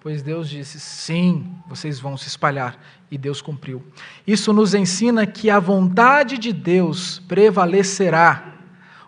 pois 0.00 0.20
Deus 0.20 0.48
disse 0.48 0.80
sim, 0.80 1.54
vocês 1.68 2.00
vão 2.00 2.16
se 2.16 2.28
espalhar. 2.28 2.76
E 3.10 3.18
Deus 3.18 3.42
cumpriu. 3.42 3.84
Isso 4.26 4.52
nos 4.52 4.74
ensina 4.74 5.26
que 5.26 5.50
a 5.50 5.58
vontade 5.58 6.38
de 6.38 6.52
Deus 6.52 7.18
prevalecerá. 7.20 8.54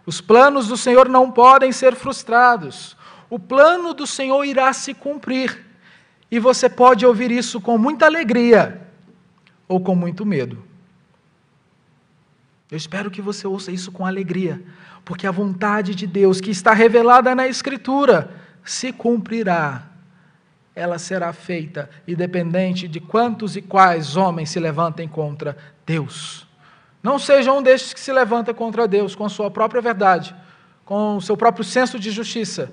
Os 0.05 0.21
planos 0.21 0.69
do 0.69 0.77
Senhor 0.77 1.09
não 1.09 1.31
podem 1.31 1.73
ser 1.73 1.95
frustrados. 1.95 2.97
O 3.31 3.39
plano 3.39 3.95
do 3.95 4.07
Senhor 4.07 4.45
irá 4.45 4.73
se 4.73 4.93
cumprir. 4.93 5.67
E 6.31 6.39
você 6.39 6.69
pode 6.69 7.07
ouvir 7.07 7.31
isso 7.31 7.61
com 7.61 7.79
muita 7.79 8.07
alegria 8.07 8.83
ou 9.73 9.81
com 9.81 9.95
muito 9.95 10.27
medo. 10.27 10.63
Eu 12.71 12.77
espero 12.77 13.11
que 13.11 13.23
você 13.23 13.47
ouça 13.47 13.73
isso 13.73 13.91
com 13.91 14.05
alegria, 14.05 14.63
porque 15.03 15.27
a 15.27 15.31
vontade 15.31 15.95
de 15.95 16.07
Deus, 16.07 16.43
que 16.43 16.51
está 16.51 16.75
revelada 16.75 17.35
na 17.35 17.49
Escritura, 17.49 18.31
se 18.63 18.93
cumprirá. 18.93 19.85
Ela 20.75 20.99
será 20.99 21.33
feita, 21.33 21.89
independente 22.07 22.87
de 22.87 23.01
quantos 23.01 23.57
e 23.57 23.63
quais 23.63 24.15
homens 24.15 24.51
se 24.51 24.61
levantem 24.61 25.09
contra 25.09 25.57
Deus. 25.87 26.47
Não 27.03 27.19
seja 27.19 27.53
um 27.53 27.63
destes 27.63 27.95
que 27.95 28.01
se 28.01 28.13
levanta 28.13 28.53
contra 28.53 28.87
Deus 28.87 29.15
com 29.15 29.29
sua 29.29 29.51
própria 29.51 29.81
verdade, 29.81 30.35
com 30.85 31.19
seu 31.21 31.37
próprio 31.37 31.65
senso 31.65 31.99
de 31.99 32.11
justiça, 32.11 32.71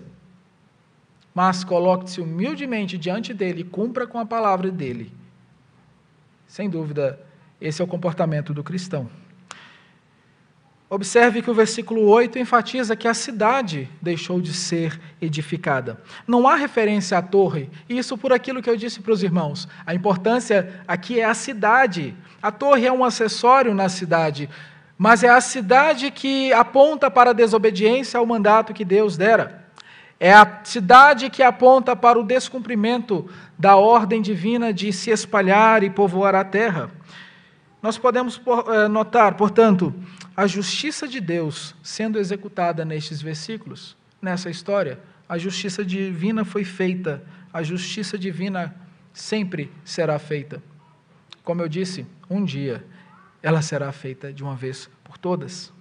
mas 1.34 1.64
coloque-se 1.64 2.20
humildemente 2.20 2.98
diante 2.98 3.34
dele 3.34 3.62
e 3.62 3.66
cumpra 3.66 4.06
com 4.06 4.20
a 4.20 4.26
palavra 4.26 4.70
dele. 4.70 5.19
Sem 6.50 6.68
dúvida, 6.68 7.20
esse 7.62 7.80
é 7.80 7.86
o 7.86 7.88
comportamento 7.88 8.56
do 8.56 8.64
cristão. 8.64 9.08
Observe 10.90 11.44
que 11.44 11.52
o 11.52 11.54
versículo 11.54 12.08
8 12.08 12.40
enfatiza 12.40 12.96
que 12.96 13.08
a 13.08 13.14
cidade 13.14 13.88
deixou 14.02 14.42
de 14.42 14.52
ser 14.52 15.00
edificada. 15.22 16.02
Não 16.26 16.48
há 16.48 16.56
referência 16.56 17.20
à 17.20 17.22
torre, 17.22 17.70
isso 17.88 18.18
por 18.18 18.34
aquilo 18.34 18.64
que 18.64 18.70
eu 18.70 18.76
disse 18.76 19.00
para 19.00 19.14
os 19.14 19.22
irmãos. 19.22 19.68
A 19.86 19.94
importância 19.94 20.82
aqui 20.88 21.20
é 21.20 21.26
a 21.26 21.36
cidade. 21.36 22.16
A 22.42 22.52
torre 22.52 22.88
é 22.88 22.92
um 22.92 23.06
acessório 23.06 23.76
na 23.76 23.88
cidade, 23.88 24.50
mas 24.98 25.24
é 25.24 25.30
a 25.30 25.40
cidade 25.40 26.10
que 26.10 26.52
aponta 26.52 27.12
para 27.12 27.30
a 27.30 27.34
desobediência 27.34 28.18
ao 28.18 28.26
mandato 28.26 28.74
que 28.74 28.84
Deus 28.84 29.16
dera. 29.16 29.69
É 30.20 30.34
a 30.34 30.62
cidade 30.66 31.30
que 31.30 31.42
aponta 31.42 31.96
para 31.96 32.20
o 32.20 32.24
descumprimento 32.24 33.30
da 33.58 33.78
ordem 33.78 34.22
divina 34.22 34.74
de 34.74 34.92
se 34.92 35.12
espalhar 35.12 35.82
e 35.82 35.90
povoar 35.90 36.36
a 36.36 36.44
terra. 36.44 36.92
Nós 37.82 37.98
podemos 37.98 38.42
eh, 38.74 38.90
notar, 38.90 39.36
portanto, 39.36 39.94
a 40.36 40.46
justiça 40.46 41.08
de 41.08 41.22
Deus 41.22 41.74
sendo 41.82 42.20
executada 42.20 42.84
nestes 42.84 43.22
versículos, 43.22 43.96
nessa 44.22 44.50
história. 44.50 45.00
A 45.28 45.38
justiça 45.38 45.86
divina 45.86 46.44
foi 46.44 46.66
feita, 46.66 47.24
a 47.54 47.64
justiça 47.64 48.18
divina 48.18 48.76
sempre 49.14 49.72
será 49.86 50.20
feita. 50.20 50.62
Como 51.44 51.62
eu 51.62 51.70
disse, 51.70 52.06
um 52.30 52.44
dia 52.44 52.84
ela 53.42 53.62
será 53.62 53.90
feita 53.94 54.34
de 54.34 54.44
uma 54.44 54.56
vez 54.56 54.90
por 55.02 55.18
todas. 55.18 55.72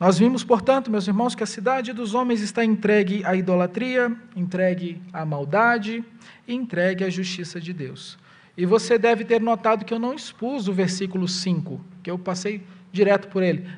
Nós 0.00 0.18
vimos, 0.18 0.42
portanto, 0.42 0.90
meus 0.90 1.06
irmãos, 1.06 1.34
que 1.34 1.42
a 1.42 1.46
cidade 1.46 1.92
dos 1.92 2.14
homens 2.14 2.40
está 2.40 2.64
entregue 2.64 3.22
à 3.22 3.36
idolatria, 3.36 4.10
entregue 4.34 4.98
à 5.12 5.26
maldade 5.26 6.02
e 6.48 6.54
entregue 6.54 7.04
à 7.04 7.10
justiça 7.10 7.60
de 7.60 7.74
Deus. 7.74 8.18
E 8.56 8.64
você 8.64 8.96
deve 8.96 9.26
ter 9.26 9.42
notado 9.42 9.84
que 9.84 9.92
eu 9.92 9.98
não 9.98 10.14
expus 10.14 10.68
o 10.68 10.72
versículo 10.72 11.28
5, 11.28 11.78
que 12.02 12.10
eu 12.10 12.18
passei 12.18 12.62
direto 12.90 13.28
por 13.28 13.42
ele. 13.42 13.68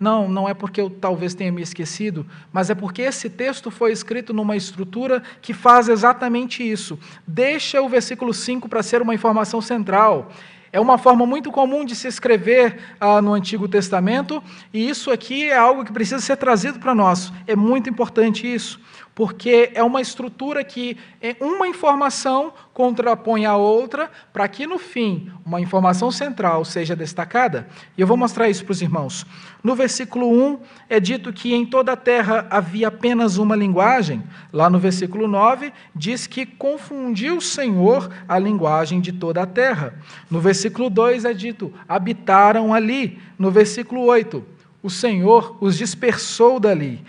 Não, 0.00 0.26
não 0.26 0.48
é 0.48 0.54
porque 0.54 0.80
eu 0.80 0.88
talvez 0.88 1.34
tenha 1.34 1.52
me 1.52 1.60
esquecido, 1.60 2.24
mas 2.50 2.70
é 2.70 2.74
porque 2.74 3.02
esse 3.02 3.28
texto 3.28 3.70
foi 3.70 3.92
escrito 3.92 4.32
numa 4.32 4.56
estrutura 4.56 5.22
que 5.42 5.52
faz 5.52 5.90
exatamente 5.90 6.62
isso. 6.66 6.98
Deixa 7.26 7.82
o 7.82 7.90
versículo 7.90 8.32
5 8.32 8.70
para 8.70 8.82
ser 8.82 9.02
uma 9.02 9.14
informação 9.14 9.60
central. 9.60 10.32
É 10.72 10.78
uma 10.80 10.98
forma 10.98 11.24
muito 11.24 11.50
comum 11.50 11.84
de 11.84 11.94
se 11.94 12.06
escrever 12.08 12.78
ah, 13.00 13.22
no 13.22 13.32
Antigo 13.32 13.66
Testamento, 13.66 14.42
e 14.72 14.88
isso 14.88 15.10
aqui 15.10 15.44
é 15.44 15.56
algo 15.56 15.84
que 15.84 15.92
precisa 15.92 16.20
ser 16.20 16.36
trazido 16.36 16.78
para 16.78 16.94
nós. 16.94 17.32
É 17.46 17.56
muito 17.56 17.88
importante 17.88 18.52
isso 18.52 18.80
porque 19.18 19.72
é 19.74 19.82
uma 19.82 20.00
estrutura 20.00 20.62
que 20.62 20.96
é 21.20 21.34
uma 21.40 21.66
informação 21.66 22.52
contrapõe 22.72 23.46
a 23.46 23.56
outra, 23.56 24.08
para 24.32 24.46
que 24.46 24.64
no 24.64 24.78
fim 24.78 25.28
uma 25.44 25.60
informação 25.60 26.08
central 26.08 26.64
seja 26.64 26.94
destacada. 26.94 27.66
E 27.96 28.00
eu 28.00 28.06
vou 28.06 28.16
mostrar 28.16 28.48
isso 28.48 28.64
para 28.64 28.70
os 28.70 28.80
irmãos. 28.80 29.26
No 29.60 29.74
versículo 29.74 30.30
1 30.30 30.60
é 30.88 31.00
dito 31.00 31.32
que 31.32 31.52
em 31.52 31.66
toda 31.66 31.94
a 31.94 31.96
terra 31.96 32.46
havia 32.48 32.86
apenas 32.86 33.38
uma 33.38 33.56
linguagem. 33.56 34.22
Lá 34.52 34.70
no 34.70 34.78
versículo 34.78 35.26
9 35.26 35.72
diz 35.92 36.28
que 36.28 36.46
confundiu 36.46 37.38
o 37.38 37.42
Senhor 37.42 38.08
a 38.28 38.38
linguagem 38.38 39.00
de 39.00 39.10
toda 39.10 39.42
a 39.42 39.46
terra. 39.46 39.94
No 40.30 40.38
versículo 40.38 40.88
2 40.88 41.24
é 41.24 41.34
dito: 41.34 41.74
habitaram 41.88 42.72
ali. 42.72 43.18
No 43.36 43.50
versículo 43.50 44.02
8, 44.02 44.44
o 44.80 44.88
Senhor 44.88 45.58
os 45.60 45.76
dispersou 45.76 46.60
dali. 46.60 47.04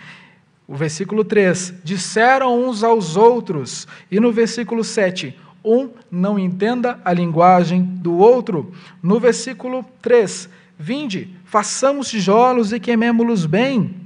O 0.70 0.76
versículo 0.76 1.24
3: 1.24 1.74
disseram 1.82 2.68
uns 2.68 2.84
aos 2.84 3.16
outros. 3.16 3.88
E 4.08 4.20
no 4.20 4.30
versículo 4.30 4.84
7, 4.84 5.36
um 5.64 5.90
não 6.08 6.38
entenda 6.38 7.00
a 7.04 7.12
linguagem 7.12 7.82
do 7.82 8.16
outro. 8.16 8.72
No 9.02 9.18
versículo 9.18 9.84
3, 10.00 10.48
vinde, 10.78 11.36
façamos 11.44 12.08
tijolos 12.08 12.72
e 12.72 12.78
queimemos-los 12.78 13.46
bem. 13.46 13.96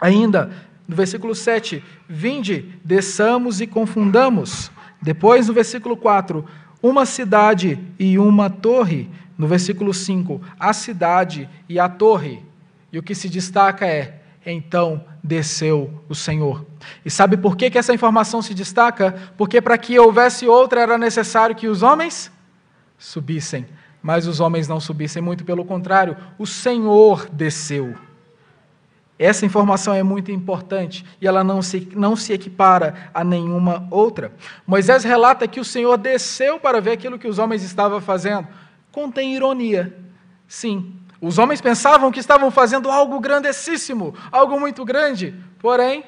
Ainda, 0.00 0.52
no 0.86 0.94
versículo 0.94 1.34
7, 1.34 1.82
vinde, 2.08 2.76
desçamos 2.84 3.60
e 3.60 3.66
confundamos. 3.66 4.70
Depois, 5.02 5.48
no 5.48 5.52
versículo 5.52 5.96
4, 5.96 6.44
uma 6.80 7.04
cidade 7.04 7.76
e 7.98 8.16
uma 8.20 8.48
torre. 8.48 9.10
No 9.36 9.48
versículo 9.48 9.92
5, 9.92 10.40
a 10.60 10.72
cidade 10.72 11.48
e 11.68 11.76
a 11.76 11.88
torre. 11.88 12.40
E 12.92 13.00
o 13.00 13.02
que 13.02 13.16
se 13.16 13.28
destaca 13.28 13.84
é 13.84 14.20
então 14.46 15.04
desceu 15.22 16.02
o 16.08 16.14
Senhor. 16.14 16.64
E 17.04 17.10
sabe 17.10 17.36
por 17.36 17.56
que, 17.56 17.70
que 17.70 17.78
essa 17.78 17.94
informação 17.94 18.40
se 18.40 18.54
destaca? 18.54 19.32
Porque 19.36 19.60
para 19.60 19.76
que 19.78 19.98
houvesse 19.98 20.46
outra 20.46 20.80
era 20.80 20.98
necessário 20.98 21.56
que 21.56 21.68
os 21.68 21.82
homens 21.82 22.30
subissem. 22.96 23.66
Mas 24.02 24.26
os 24.26 24.40
homens 24.40 24.68
não 24.68 24.80
subissem, 24.80 25.20
muito 25.20 25.44
pelo 25.44 25.64
contrário, 25.64 26.16
o 26.38 26.46
Senhor 26.46 27.28
desceu. 27.30 27.96
Essa 29.18 29.44
informação 29.44 29.92
é 29.92 30.02
muito 30.02 30.30
importante 30.30 31.04
e 31.20 31.26
ela 31.26 31.42
não 31.42 31.60
se, 31.60 31.88
não 31.96 32.14
se 32.14 32.32
equipara 32.32 33.10
a 33.12 33.24
nenhuma 33.24 33.88
outra. 33.90 34.32
Moisés 34.64 35.02
relata 35.02 35.48
que 35.48 35.58
o 35.58 35.64
Senhor 35.64 35.98
desceu 35.98 36.60
para 36.60 36.80
ver 36.80 36.92
aquilo 36.92 37.18
que 37.18 37.26
os 37.26 37.38
homens 37.38 37.64
estavam 37.64 38.00
fazendo. 38.00 38.46
Contém 38.92 39.34
ironia. 39.34 39.92
Sim, 40.46 40.97
os 41.20 41.38
homens 41.38 41.60
pensavam 41.60 42.12
que 42.12 42.20
estavam 42.20 42.50
fazendo 42.50 42.90
algo 42.90 43.18
grandessíssimo, 43.18 44.14
algo 44.30 44.58
muito 44.58 44.84
grande. 44.84 45.34
Porém, 45.58 46.04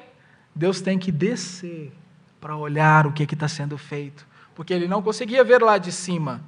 Deus 0.55 0.79
tem 0.81 0.97
que 0.97 1.11
descer 1.11 1.91
para 2.39 2.55
olhar 2.55 3.05
o 3.05 3.11
que 3.11 3.23
está 3.23 3.47
sendo 3.47 3.77
feito, 3.77 4.25
porque 4.55 4.73
ele 4.73 4.87
não 4.87 5.01
conseguia 5.01 5.43
ver 5.43 5.61
lá 5.61 5.77
de 5.77 5.91
cima. 5.91 6.41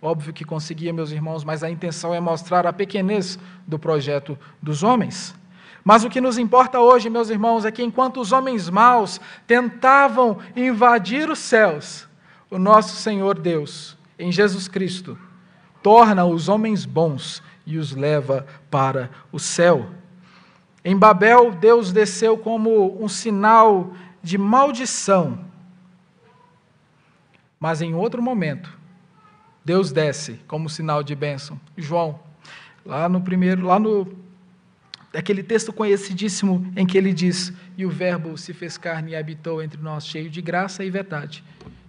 Óbvio 0.00 0.34
que 0.34 0.44
conseguia, 0.44 0.92
meus 0.92 1.10
irmãos, 1.10 1.44
mas 1.44 1.62
a 1.62 1.70
intenção 1.70 2.14
é 2.14 2.20
mostrar 2.20 2.66
a 2.66 2.72
pequenez 2.72 3.38
do 3.66 3.78
projeto 3.78 4.38
dos 4.60 4.82
homens. 4.82 5.34
Mas 5.82 6.04
o 6.04 6.10
que 6.10 6.20
nos 6.20 6.36
importa 6.36 6.80
hoje, 6.80 7.08
meus 7.08 7.30
irmãos, 7.30 7.64
é 7.64 7.70
que 7.70 7.82
enquanto 7.82 8.20
os 8.20 8.32
homens 8.32 8.68
maus 8.68 9.18
tentavam 9.46 10.38
invadir 10.54 11.30
os 11.30 11.38
céus, 11.38 12.06
o 12.50 12.58
nosso 12.58 12.96
Senhor 12.96 13.38
Deus, 13.38 13.96
em 14.18 14.30
Jesus 14.30 14.68
Cristo, 14.68 15.18
torna 15.82 16.24
os 16.24 16.48
homens 16.48 16.84
bons 16.84 17.42
e 17.66 17.78
os 17.78 17.92
leva 17.92 18.46
para 18.70 19.10
o 19.32 19.38
céu. 19.38 19.90
Em 20.84 20.96
Babel, 20.96 21.52
Deus 21.52 21.92
desceu 21.92 22.36
como 22.36 23.02
um 23.02 23.08
sinal 23.08 23.94
de 24.22 24.36
maldição. 24.36 25.38
Mas 27.58 27.80
em 27.80 27.94
outro 27.94 28.22
momento, 28.22 28.70
Deus 29.64 29.90
desce 29.90 30.40
como 30.46 30.68
sinal 30.68 31.02
de 31.02 31.14
bênção. 31.14 31.58
João, 31.76 32.20
lá 32.84 33.08
no 33.08 33.20
primeiro, 33.20 33.66
lá 33.66 33.78
no 33.78 34.24
aquele 35.14 35.42
texto 35.42 35.72
conhecidíssimo 35.72 36.70
em 36.76 36.84
que 36.84 36.98
ele 36.98 37.12
diz: 37.12 37.52
"E 37.78 37.86
o 37.86 37.90
verbo 37.90 38.36
se 38.36 38.52
fez 38.52 38.76
carne 38.76 39.12
e 39.12 39.16
habitou 39.16 39.62
entre 39.62 39.80
nós, 39.80 40.06
cheio 40.06 40.28
de 40.28 40.42
graça 40.42 40.84
e 40.84 40.90
verdade." 40.90 41.42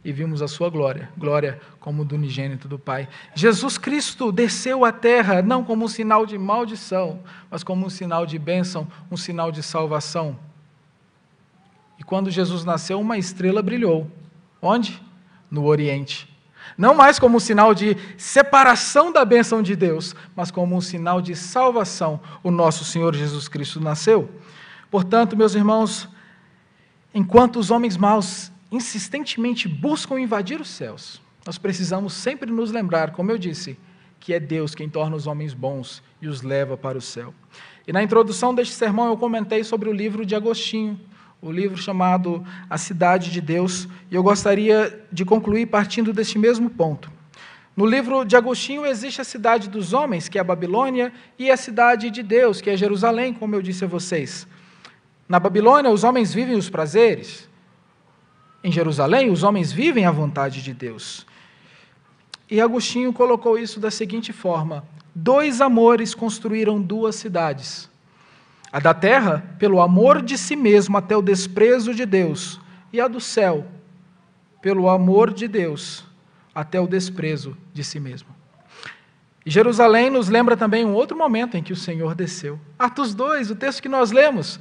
E 0.05 0.11
vimos 0.11 0.43
a 0.43 0.47
sua 0.47 0.69
glória, 0.69 1.09
glória 1.17 1.59
como 1.79 2.05
do 2.05 2.13
unigênito 2.13 2.67
do 2.67 2.77
Pai. 2.77 3.09
Jesus 3.33 3.75
Cristo 3.75 4.31
desceu 4.31 4.85
à 4.85 4.91
terra 4.91 5.41
não 5.41 5.63
como 5.63 5.83
um 5.83 5.87
sinal 5.87 6.27
de 6.27 6.37
maldição, 6.37 7.21
mas 7.49 7.63
como 7.63 7.87
um 7.87 7.89
sinal 7.89 8.23
de 8.23 8.37
bênção, 8.37 8.87
um 9.09 9.17
sinal 9.17 9.51
de 9.51 9.63
salvação. 9.63 10.37
E 11.97 12.03
quando 12.03 12.29
Jesus 12.29 12.63
nasceu, 12.63 13.01
uma 13.01 13.17
estrela 13.17 13.63
brilhou. 13.63 14.07
Onde? 14.61 15.01
No 15.49 15.65
Oriente. 15.65 16.31
Não 16.77 16.93
mais 16.93 17.17
como 17.17 17.37
um 17.37 17.39
sinal 17.39 17.73
de 17.73 17.97
separação 18.15 19.11
da 19.11 19.25
bênção 19.25 19.63
de 19.63 19.75
Deus, 19.75 20.15
mas 20.35 20.51
como 20.51 20.75
um 20.75 20.81
sinal 20.81 21.19
de 21.19 21.35
salvação. 21.35 22.19
O 22.43 22.51
nosso 22.51 22.85
Senhor 22.85 23.15
Jesus 23.15 23.47
Cristo 23.47 23.79
nasceu. 23.79 24.29
Portanto, 24.91 25.35
meus 25.35 25.55
irmãos, 25.55 26.07
enquanto 27.11 27.57
os 27.57 27.71
homens 27.71 27.97
maus 27.97 28.51
insistentemente 28.75 29.67
buscam 29.67 30.19
invadir 30.19 30.59
os 30.59 30.69
céus, 30.69 31.21
nós 31.45 31.57
precisamos 31.57 32.13
sempre 32.13 32.51
nos 32.51 32.71
lembrar, 32.71 33.11
como 33.11 33.31
eu 33.31 33.37
disse, 33.37 33.77
que 34.19 34.33
é 34.33 34.39
Deus 34.39 34.73
quem 34.73 34.89
torna 34.89 35.15
os 35.15 35.27
homens 35.27 35.53
bons 35.53 36.01
e 36.21 36.27
os 36.27 36.41
leva 36.41 36.75
para 36.75 36.97
o 36.97 37.01
céu. 37.01 37.33
E 37.87 37.93
na 37.93 38.01
introdução 38.01 38.53
deste 38.53 38.73
sermão 38.73 39.09
eu 39.09 39.17
comentei 39.17 39.63
sobre 39.63 39.87
o 39.87 39.93
livro 39.93 40.25
de 40.25 40.35
Agostinho, 40.35 40.99
o 41.41 41.51
livro 41.51 41.77
chamado 41.77 42.43
A 42.67 42.77
Cidade 42.77 43.31
de 43.31 43.39
Deus, 43.39 43.87
e 44.09 44.15
eu 44.15 44.23
gostaria 44.23 45.05
de 45.11 45.23
concluir 45.23 45.67
partindo 45.67 46.11
deste 46.11 46.39
mesmo 46.39 46.69
ponto. 46.69 47.11
No 47.77 47.85
livro 47.85 48.25
de 48.25 48.35
Agostinho 48.35 48.85
existe 48.85 49.21
a 49.21 49.23
cidade 49.23 49.69
dos 49.69 49.93
homens, 49.93 50.27
que 50.27 50.39
é 50.39 50.41
a 50.41 50.45
Babilônia, 50.45 51.13
e 51.37 51.51
a 51.51 51.57
cidade 51.57 52.09
de 52.09 52.23
Deus, 52.23 52.61
que 52.61 52.69
é 52.71 52.77
Jerusalém, 52.77 53.33
como 53.33 53.53
eu 53.53 53.61
disse 53.61 53.83
a 53.83 53.87
vocês. 53.87 54.47
Na 55.29 55.39
Babilônia, 55.39 55.91
os 55.91 56.03
homens 56.03 56.33
vivem 56.33 56.55
os 56.55 56.69
prazeres, 56.69 57.47
em 58.65 58.71
Jerusalém, 58.71 59.29
os 59.29 59.43
homens 59.43 59.71
vivem 59.71 60.07
a 60.07 60.11
vontade 60.11 60.63
de 60.63 60.73
Deus. 60.73 61.23
E 62.49 62.59
Agostinho 62.59 63.13
colocou 63.13 63.59
isso 63.59 63.79
da 63.79 63.91
seguinte 63.91 64.33
forma: 64.33 64.83
dois 65.13 65.61
amores 65.61 66.15
construíram 66.15 66.81
duas 66.81 67.15
cidades. 67.15 67.87
A 68.71 68.79
da 68.79 68.91
terra, 68.91 69.55
pelo 69.59 69.79
amor 69.79 70.19
de 70.19 70.35
si 70.35 70.55
mesmo 70.55 70.97
até 70.97 71.15
o 71.15 71.21
desprezo 71.21 71.93
de 71.93 72.07
Deus, 72.07 72.59
e 72.91 72.99
a 72.99 73.07
do 73.07 73.21
céu, 73.21 73.67
pelo 74.63 74.89
amor 74.89 75.31
de 75.31 75.47
Deus 75.47 76.03
até 76.53 76.79
o 76.79 76.87
desprezo 76.87 77.55
de 77.71 77.83
si 77.83 77.99
mesmo. 77.99 78.29
E 79.45 79.51
Jerusalém 79.51 80.09
nos 80.09 80.27
lembra 80.27 80.57
também 80.57 80.83
um 80.83 80.93
outro 80.95 81.15
momento 81.15 81.55
em 81.55 81.61
que 81.61 81.71
o 81.71 81.75
Senhor 81.75 82.15
desceu. 82.15 82.59
Atos 82.79 83.13
2, 83.13 83.51
o 83.51 83.55
texto 83.55 83.79
que 83.79 83.89
nós 83.89 84.11
lemos. 84.11 84.59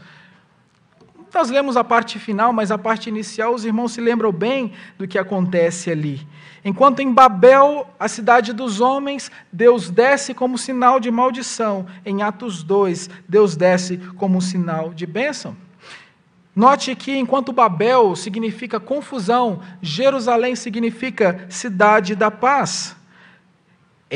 Nós 1.34 1.50
lemos 1.50 1.76
a 1.76 1.82
parte 1.82 2.16
final, 2.20 2.52
mas 2.52 2.70
a 2.70 2.78
parte 2.78 3.08
inicial, 3.08 3.52
os 3.52 3.64
irmãos 3.64 3.90
se 3.90 4.00
lembram 4.00 4.30
bem 4.30 4.72
do 4.96 5.08
que 5.08 5.18
acontece 5.18 5.90
ali. 5.90 6.24
Enquanto 6.64 7.00
em 7.00 7.12
Babel, 7.12 7.88
a 7.98 8.06
cidade 8.06 8.52
dos 8.52 8.80
homens, 8.80 9.32
Deus 9.52 9.90
desce 9.90 10.32
como 10.32 10.56
sinal 10.56 11.00
de 11.00 11.10
maldição. 11.10 11.86
Em 12.06 12.22
Atos 12.22 12.62
2, 12.62 13.10
Deus 13.28 13.56
desce 13.56 13.98
como 14.16 14.40
sinal 14.40 14.94
de 14.94 15.06
bênção. 15.06 15.56
Note 16.54 16.94
que 16.94 17.16
enquanto 17.16 17.52
Babel 17.52 18.14
significa 18.14 18.78
confusão, 18.78 19.60
Jerusalém 19.82 20.54
significa 20.54 21.46
cidade 21.48 22.14
da 22.14 22.30
paz. 22.30 22.96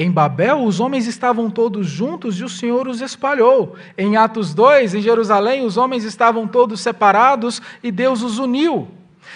Em 0.01 0.12
Babel, 0.12 0.62
os 0.62 0.78
homens 0.78 1.09
estavam 1.09 1.51
todos 1.51 1.88
juntos 1.88 2.38
e 2.38 2.44
o 2.44 2.49
Senhor 2.49 2.86
os 2.86 3.01
espalhou. 3.01 3.74
Em 3.99 4.16
Atos 4.16 4.55
2, 4.55 4.94
em 4.94 5.03
Jerusalém, 5.03 5.64
os 5.64 5.76
homens 5.76 6.05
estavam 6.05 6.46
todos 6.46 6.80
separados 6.80 7.61
e 7.82 7.90
Deus 7.90 8.22
os 8.22 8.38
uniu. 8.38 8.86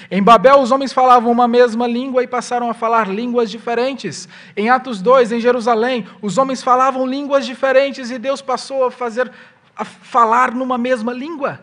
Em 0.08 0.22
Babel, 0.22 0.60
os 0.60 0.70
homens 0.70 0.92
falavam 0.92 1.32
uma 1.32 1.48
mesma 1.48 1.88
língua 1.88 2.22
e 2.22 2.28
passaram 2.28 2.70
a 2.70 2.74
falar 2.74 3.08
línguas 3.08 3.50
diferentes. 3.50 4.28
Em 4.56 4.70
Atos 4.70 5.02
2, 5.02 5.32
em 5.32 5.40
Jerusalém, 5.40 6.06
os 6.22 6.38
homens 6.38 6.62
falavam 6.62 7.04
línguas 7.04 7.44
diferentes 7.44 8.12
e 8.12 8.16
Deus 8.16 8.40
passou 8.40 8.84
a 8.84 8.90
fazer 8.92 9.32
a 9.74 9.84
falar 9.84 10.54
numa 10.54 10.78
mesma 10.78 11.12
língua, 11.12 11.60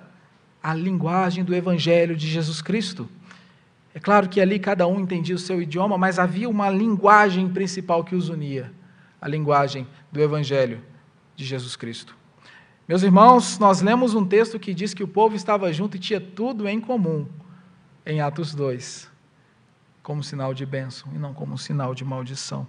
a 0.62 0.74
linguagem 0.74 1.46
do 1.46 1.56
evangelho 1.56 2.18
de 2.18 2.28
Jesus 2.28 2.62
Cristo. 2.62 3.08
É 3.96 4.00
claro 4.00 4.28
que 4.28 4.42
ali 4.42 4.60
cada 4.60 4.86
um 4.86 5.00
entendia 5.00 5.36
o 5.36 5.40
seu 5.40 5.62
idioma, 5.62 5.98
mas 5.98 6.20
havia 6.20 6.50
uma 6.50 6.70
linguagem 6.70 7.48
principal 7.48 8.04
que 8.04 8.14
os 8.14 8.28
unia 8.28 8.78
a 9.22 9.28
linguagem 9.28 9.88
do 10.12 10.22
Evangelho 10.22 10.82
de 11.36 11.46
Jesus 11.46 11.76
Cristo. 11.76 12.16
Meus 12.88 13.04
irmãos, 13.04 13.60
nós 13.60 13.82
lemos 13.82 14.16
um 14.16 14.26
texto 14.26 14.60
que 14.60 14.74
diz 14.74 14.94
que 14.94 15.04
o 15.04 15.08
povo 15.08 15.36
estava 15.36 15.72
junto 15.72 15.98
e 15.98 16.00
tinha 16.00 16.20
tudo 16.20 16.68
em 16.68 16.82
comum, 16.82 17.28
em 18.06 18.20
Atos 18.20 18.56
2, 18.56 19.10
como 20.02 20.24
sinal 20.24 20.54
de 20.54 20.66
bênção 20.66 21.12
e 21.14 21.20
não 21.20 21.34
como 21.34 21.58
sinal 21.58 21.94
de 21.94 22.04
maldição. 22.04 22.68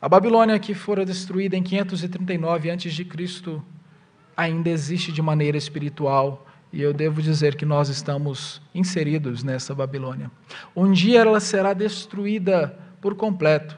A 0.00 0.08
Babilônia, 0.08 0.56
que 0.60 0.72
fora 0.74 1.04
destruída 1.04 1.56
em 1.56 1.62
539 1.62 2.70
a.C., 2.70 3.60
ainda 4.36 4.70
existe 4.70 5.10
de 5.10 5.20
maneira 5.20 5.58
espiritual, 5.58 6.46
e 6.72 6.80
eu 6.80 6.94
devo 6.94 7.20
dizer 7.20 7.56
que 7.56 7.66
nós 7.66 7.88
estamos 7.88 8.62
inseridos 8.72 9.42
nessa 9.42 9.74
Babilônia. 9.74 10.30
Um 10.76 10.92
dia 10.92 11.22
ela 11.22 11.40
será 11.40 11.72
destruída 11.72 12.78
por 13.00 13.16
completo, 13.16 13.76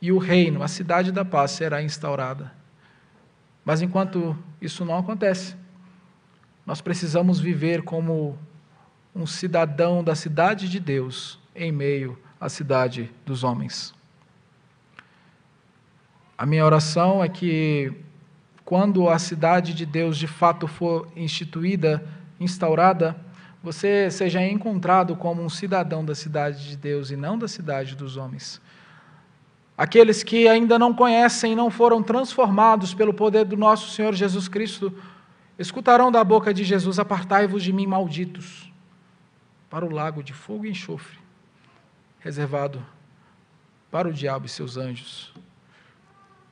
e 0.00 0.10
o 0.10 0.18
reino, 0.18 0.62
a 0.62 0.68
cidade 0.68 1.12
da 1.12 1.24
paz, 1.24 1.50
será 1.52 1.82
instaurada. 1.82 2.52
Mas 3.64 3.82
enquanto 3.82 4.36
isso 4.60 4.84
não 4.84 4.98
acontece, 4.98 5.54
nós 6.64 6.80
precisamos 6.80 7.38
viver 7.38 7.82
como 7.82 8.38
um 9.14 9.26
cidadão 9.26 10.02
da 10.02 10.14
cidade 10.14 10.68
de 10.68 10.80
Deus 10.80 11.38
em 11.54 11.70
meio 11.70 12.18
à 12.40 12.48
cidade 12.48 13.10
dos 13.26 13.44
homens. 13.44 13.94
A 16.38 16.46
minha 16.46 16.64
oração 16.64 17.22
é 17.22 17.28
que, 17.28 17.92
quando 18.64 19.08
a 19.08 19.18
cidade 19.18 19.74
de 19.74 19.84
Deus 19.84 20.16
de 20.16 20.26
fato 20.26 20.66
for 20.66 21.06
instituída, 21.14 22.02
instaurada, 22.38 23.14
você 23.62 24.10
seja 24.10 24.42
encontrado 24.42 25.14
como 25.14 25.42
um 25.42 25.50
cidadão 25.50 26.02
da 26.02 26.14
cidade 26.14 26.66
de 26.66 26.76
Deus 26.76 27.10
e 27.10 27.16
não 27.16 27.38
da 27.38 27.46
cidade 27.46 27.94
dos 27.94 28.16
homens. 28.16 28.58
Aqueles 29.80 30.22
que 30.22 30.46
ainda 30.46 30.78
não 30.78 30.92
conhecem 30.92 31.52
e 31.52 31.56
não 31.56 31.70
foram 31.70 32.02
transformados 32.02 32.92
pelo 32.92 33.14
poder 33.14 33.46
do 33.46 33.56
nosso 33.56 33.88
Senhor 33.88 34.14
Jesus 34.14 34.46
Cristo, 34.46 34.92
escutarão 35.58 36.12
da 36.12 36.22
boca 36.22 36.52
de 36.52 36.64
Jesus: 36.64 36.98
Apartai-vos 36.98 37.62
de 37.62 37.72
mim, 37.72 37.86
malditos, 37.86 38.70
para 39.70 39.86
o 39.86 39.90
lago 39.90 40.22
de 40.22 40.34
fogo 40.34 40.66
e 40.66 40.70
enxofre, 40.70 41.16
reservado 42.18 42.84
para 43.90 44.06
o 44.06 44.12
diabo 44.12 44.44
e 44.44 44.50
seus 44.50 44.76
anjos. 44.76 45.32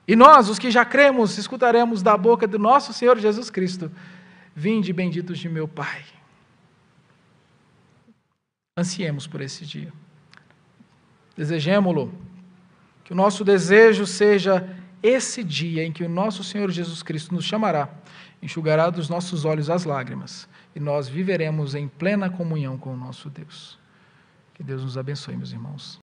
E 0.07 0.17
nós, 0.17 0.49
os 0.49 0.59
que 0.59 0.71
já 0.71 0.87
cremos, 0.87 1.37
escutaremos 1.37 2.03
da 2.03 2.17
boca 2.17 2.47
do 2.47 2.59
nosso 2.59 2.95
Senhor 2.95 3.19
Jesus 3.19 3.51
Cristo: 3.51 3.93
Vinde, 4.57 4.91
benditos 4.91 5.39
de 5.39 5.51
meu 5.51 5.69
Pai. 5.69 6.03
Ansiemos 8.75 9.27
por 9.27 9.43
esse 9.43 9.67
dia. 9.67 9.93
Desejemo-lo 11.37 12.27
que 13.09 13.15
o 13.15 13.17
nosso 13.17 13.43
desejo 13.43 14.05
seja 14.05 14.69
esse 15.03 15.43
dia 15.43 15.83
em 15.83 15.91
que 15.91 16.05
o 16.05 16.11
nosso 16.11 16.45
Senhor 16.45 16.71
Jesus 16.71 17.03
Cristo 17.03 17.35
nos 17.35 17.47
chamará, 17.47 17.89
enxugará 18.43 18.91
dos 18.91 19.09
nossos 19.09 19.47
olhos 19.47 19.71
as 19.71 19.85
lágrimas 19.85 20.47
e 20.77 20.79
nós 20.79 21.09
viveremos 21.09 21.75
em 21.75 21.89
plena 21.89 22.29
comunhão 22.29 22.77
com 22.77 22.93
o 22.93 22.97
nosso 22.99 23.31
Deus. 23.31 23.79
Que 24.53 24.63
Deus 24.63 24.83
nos 24.83 24.99
abençoe, 24.99 25.39
meus 25.39 25.53
irmãos. 25.53 25.97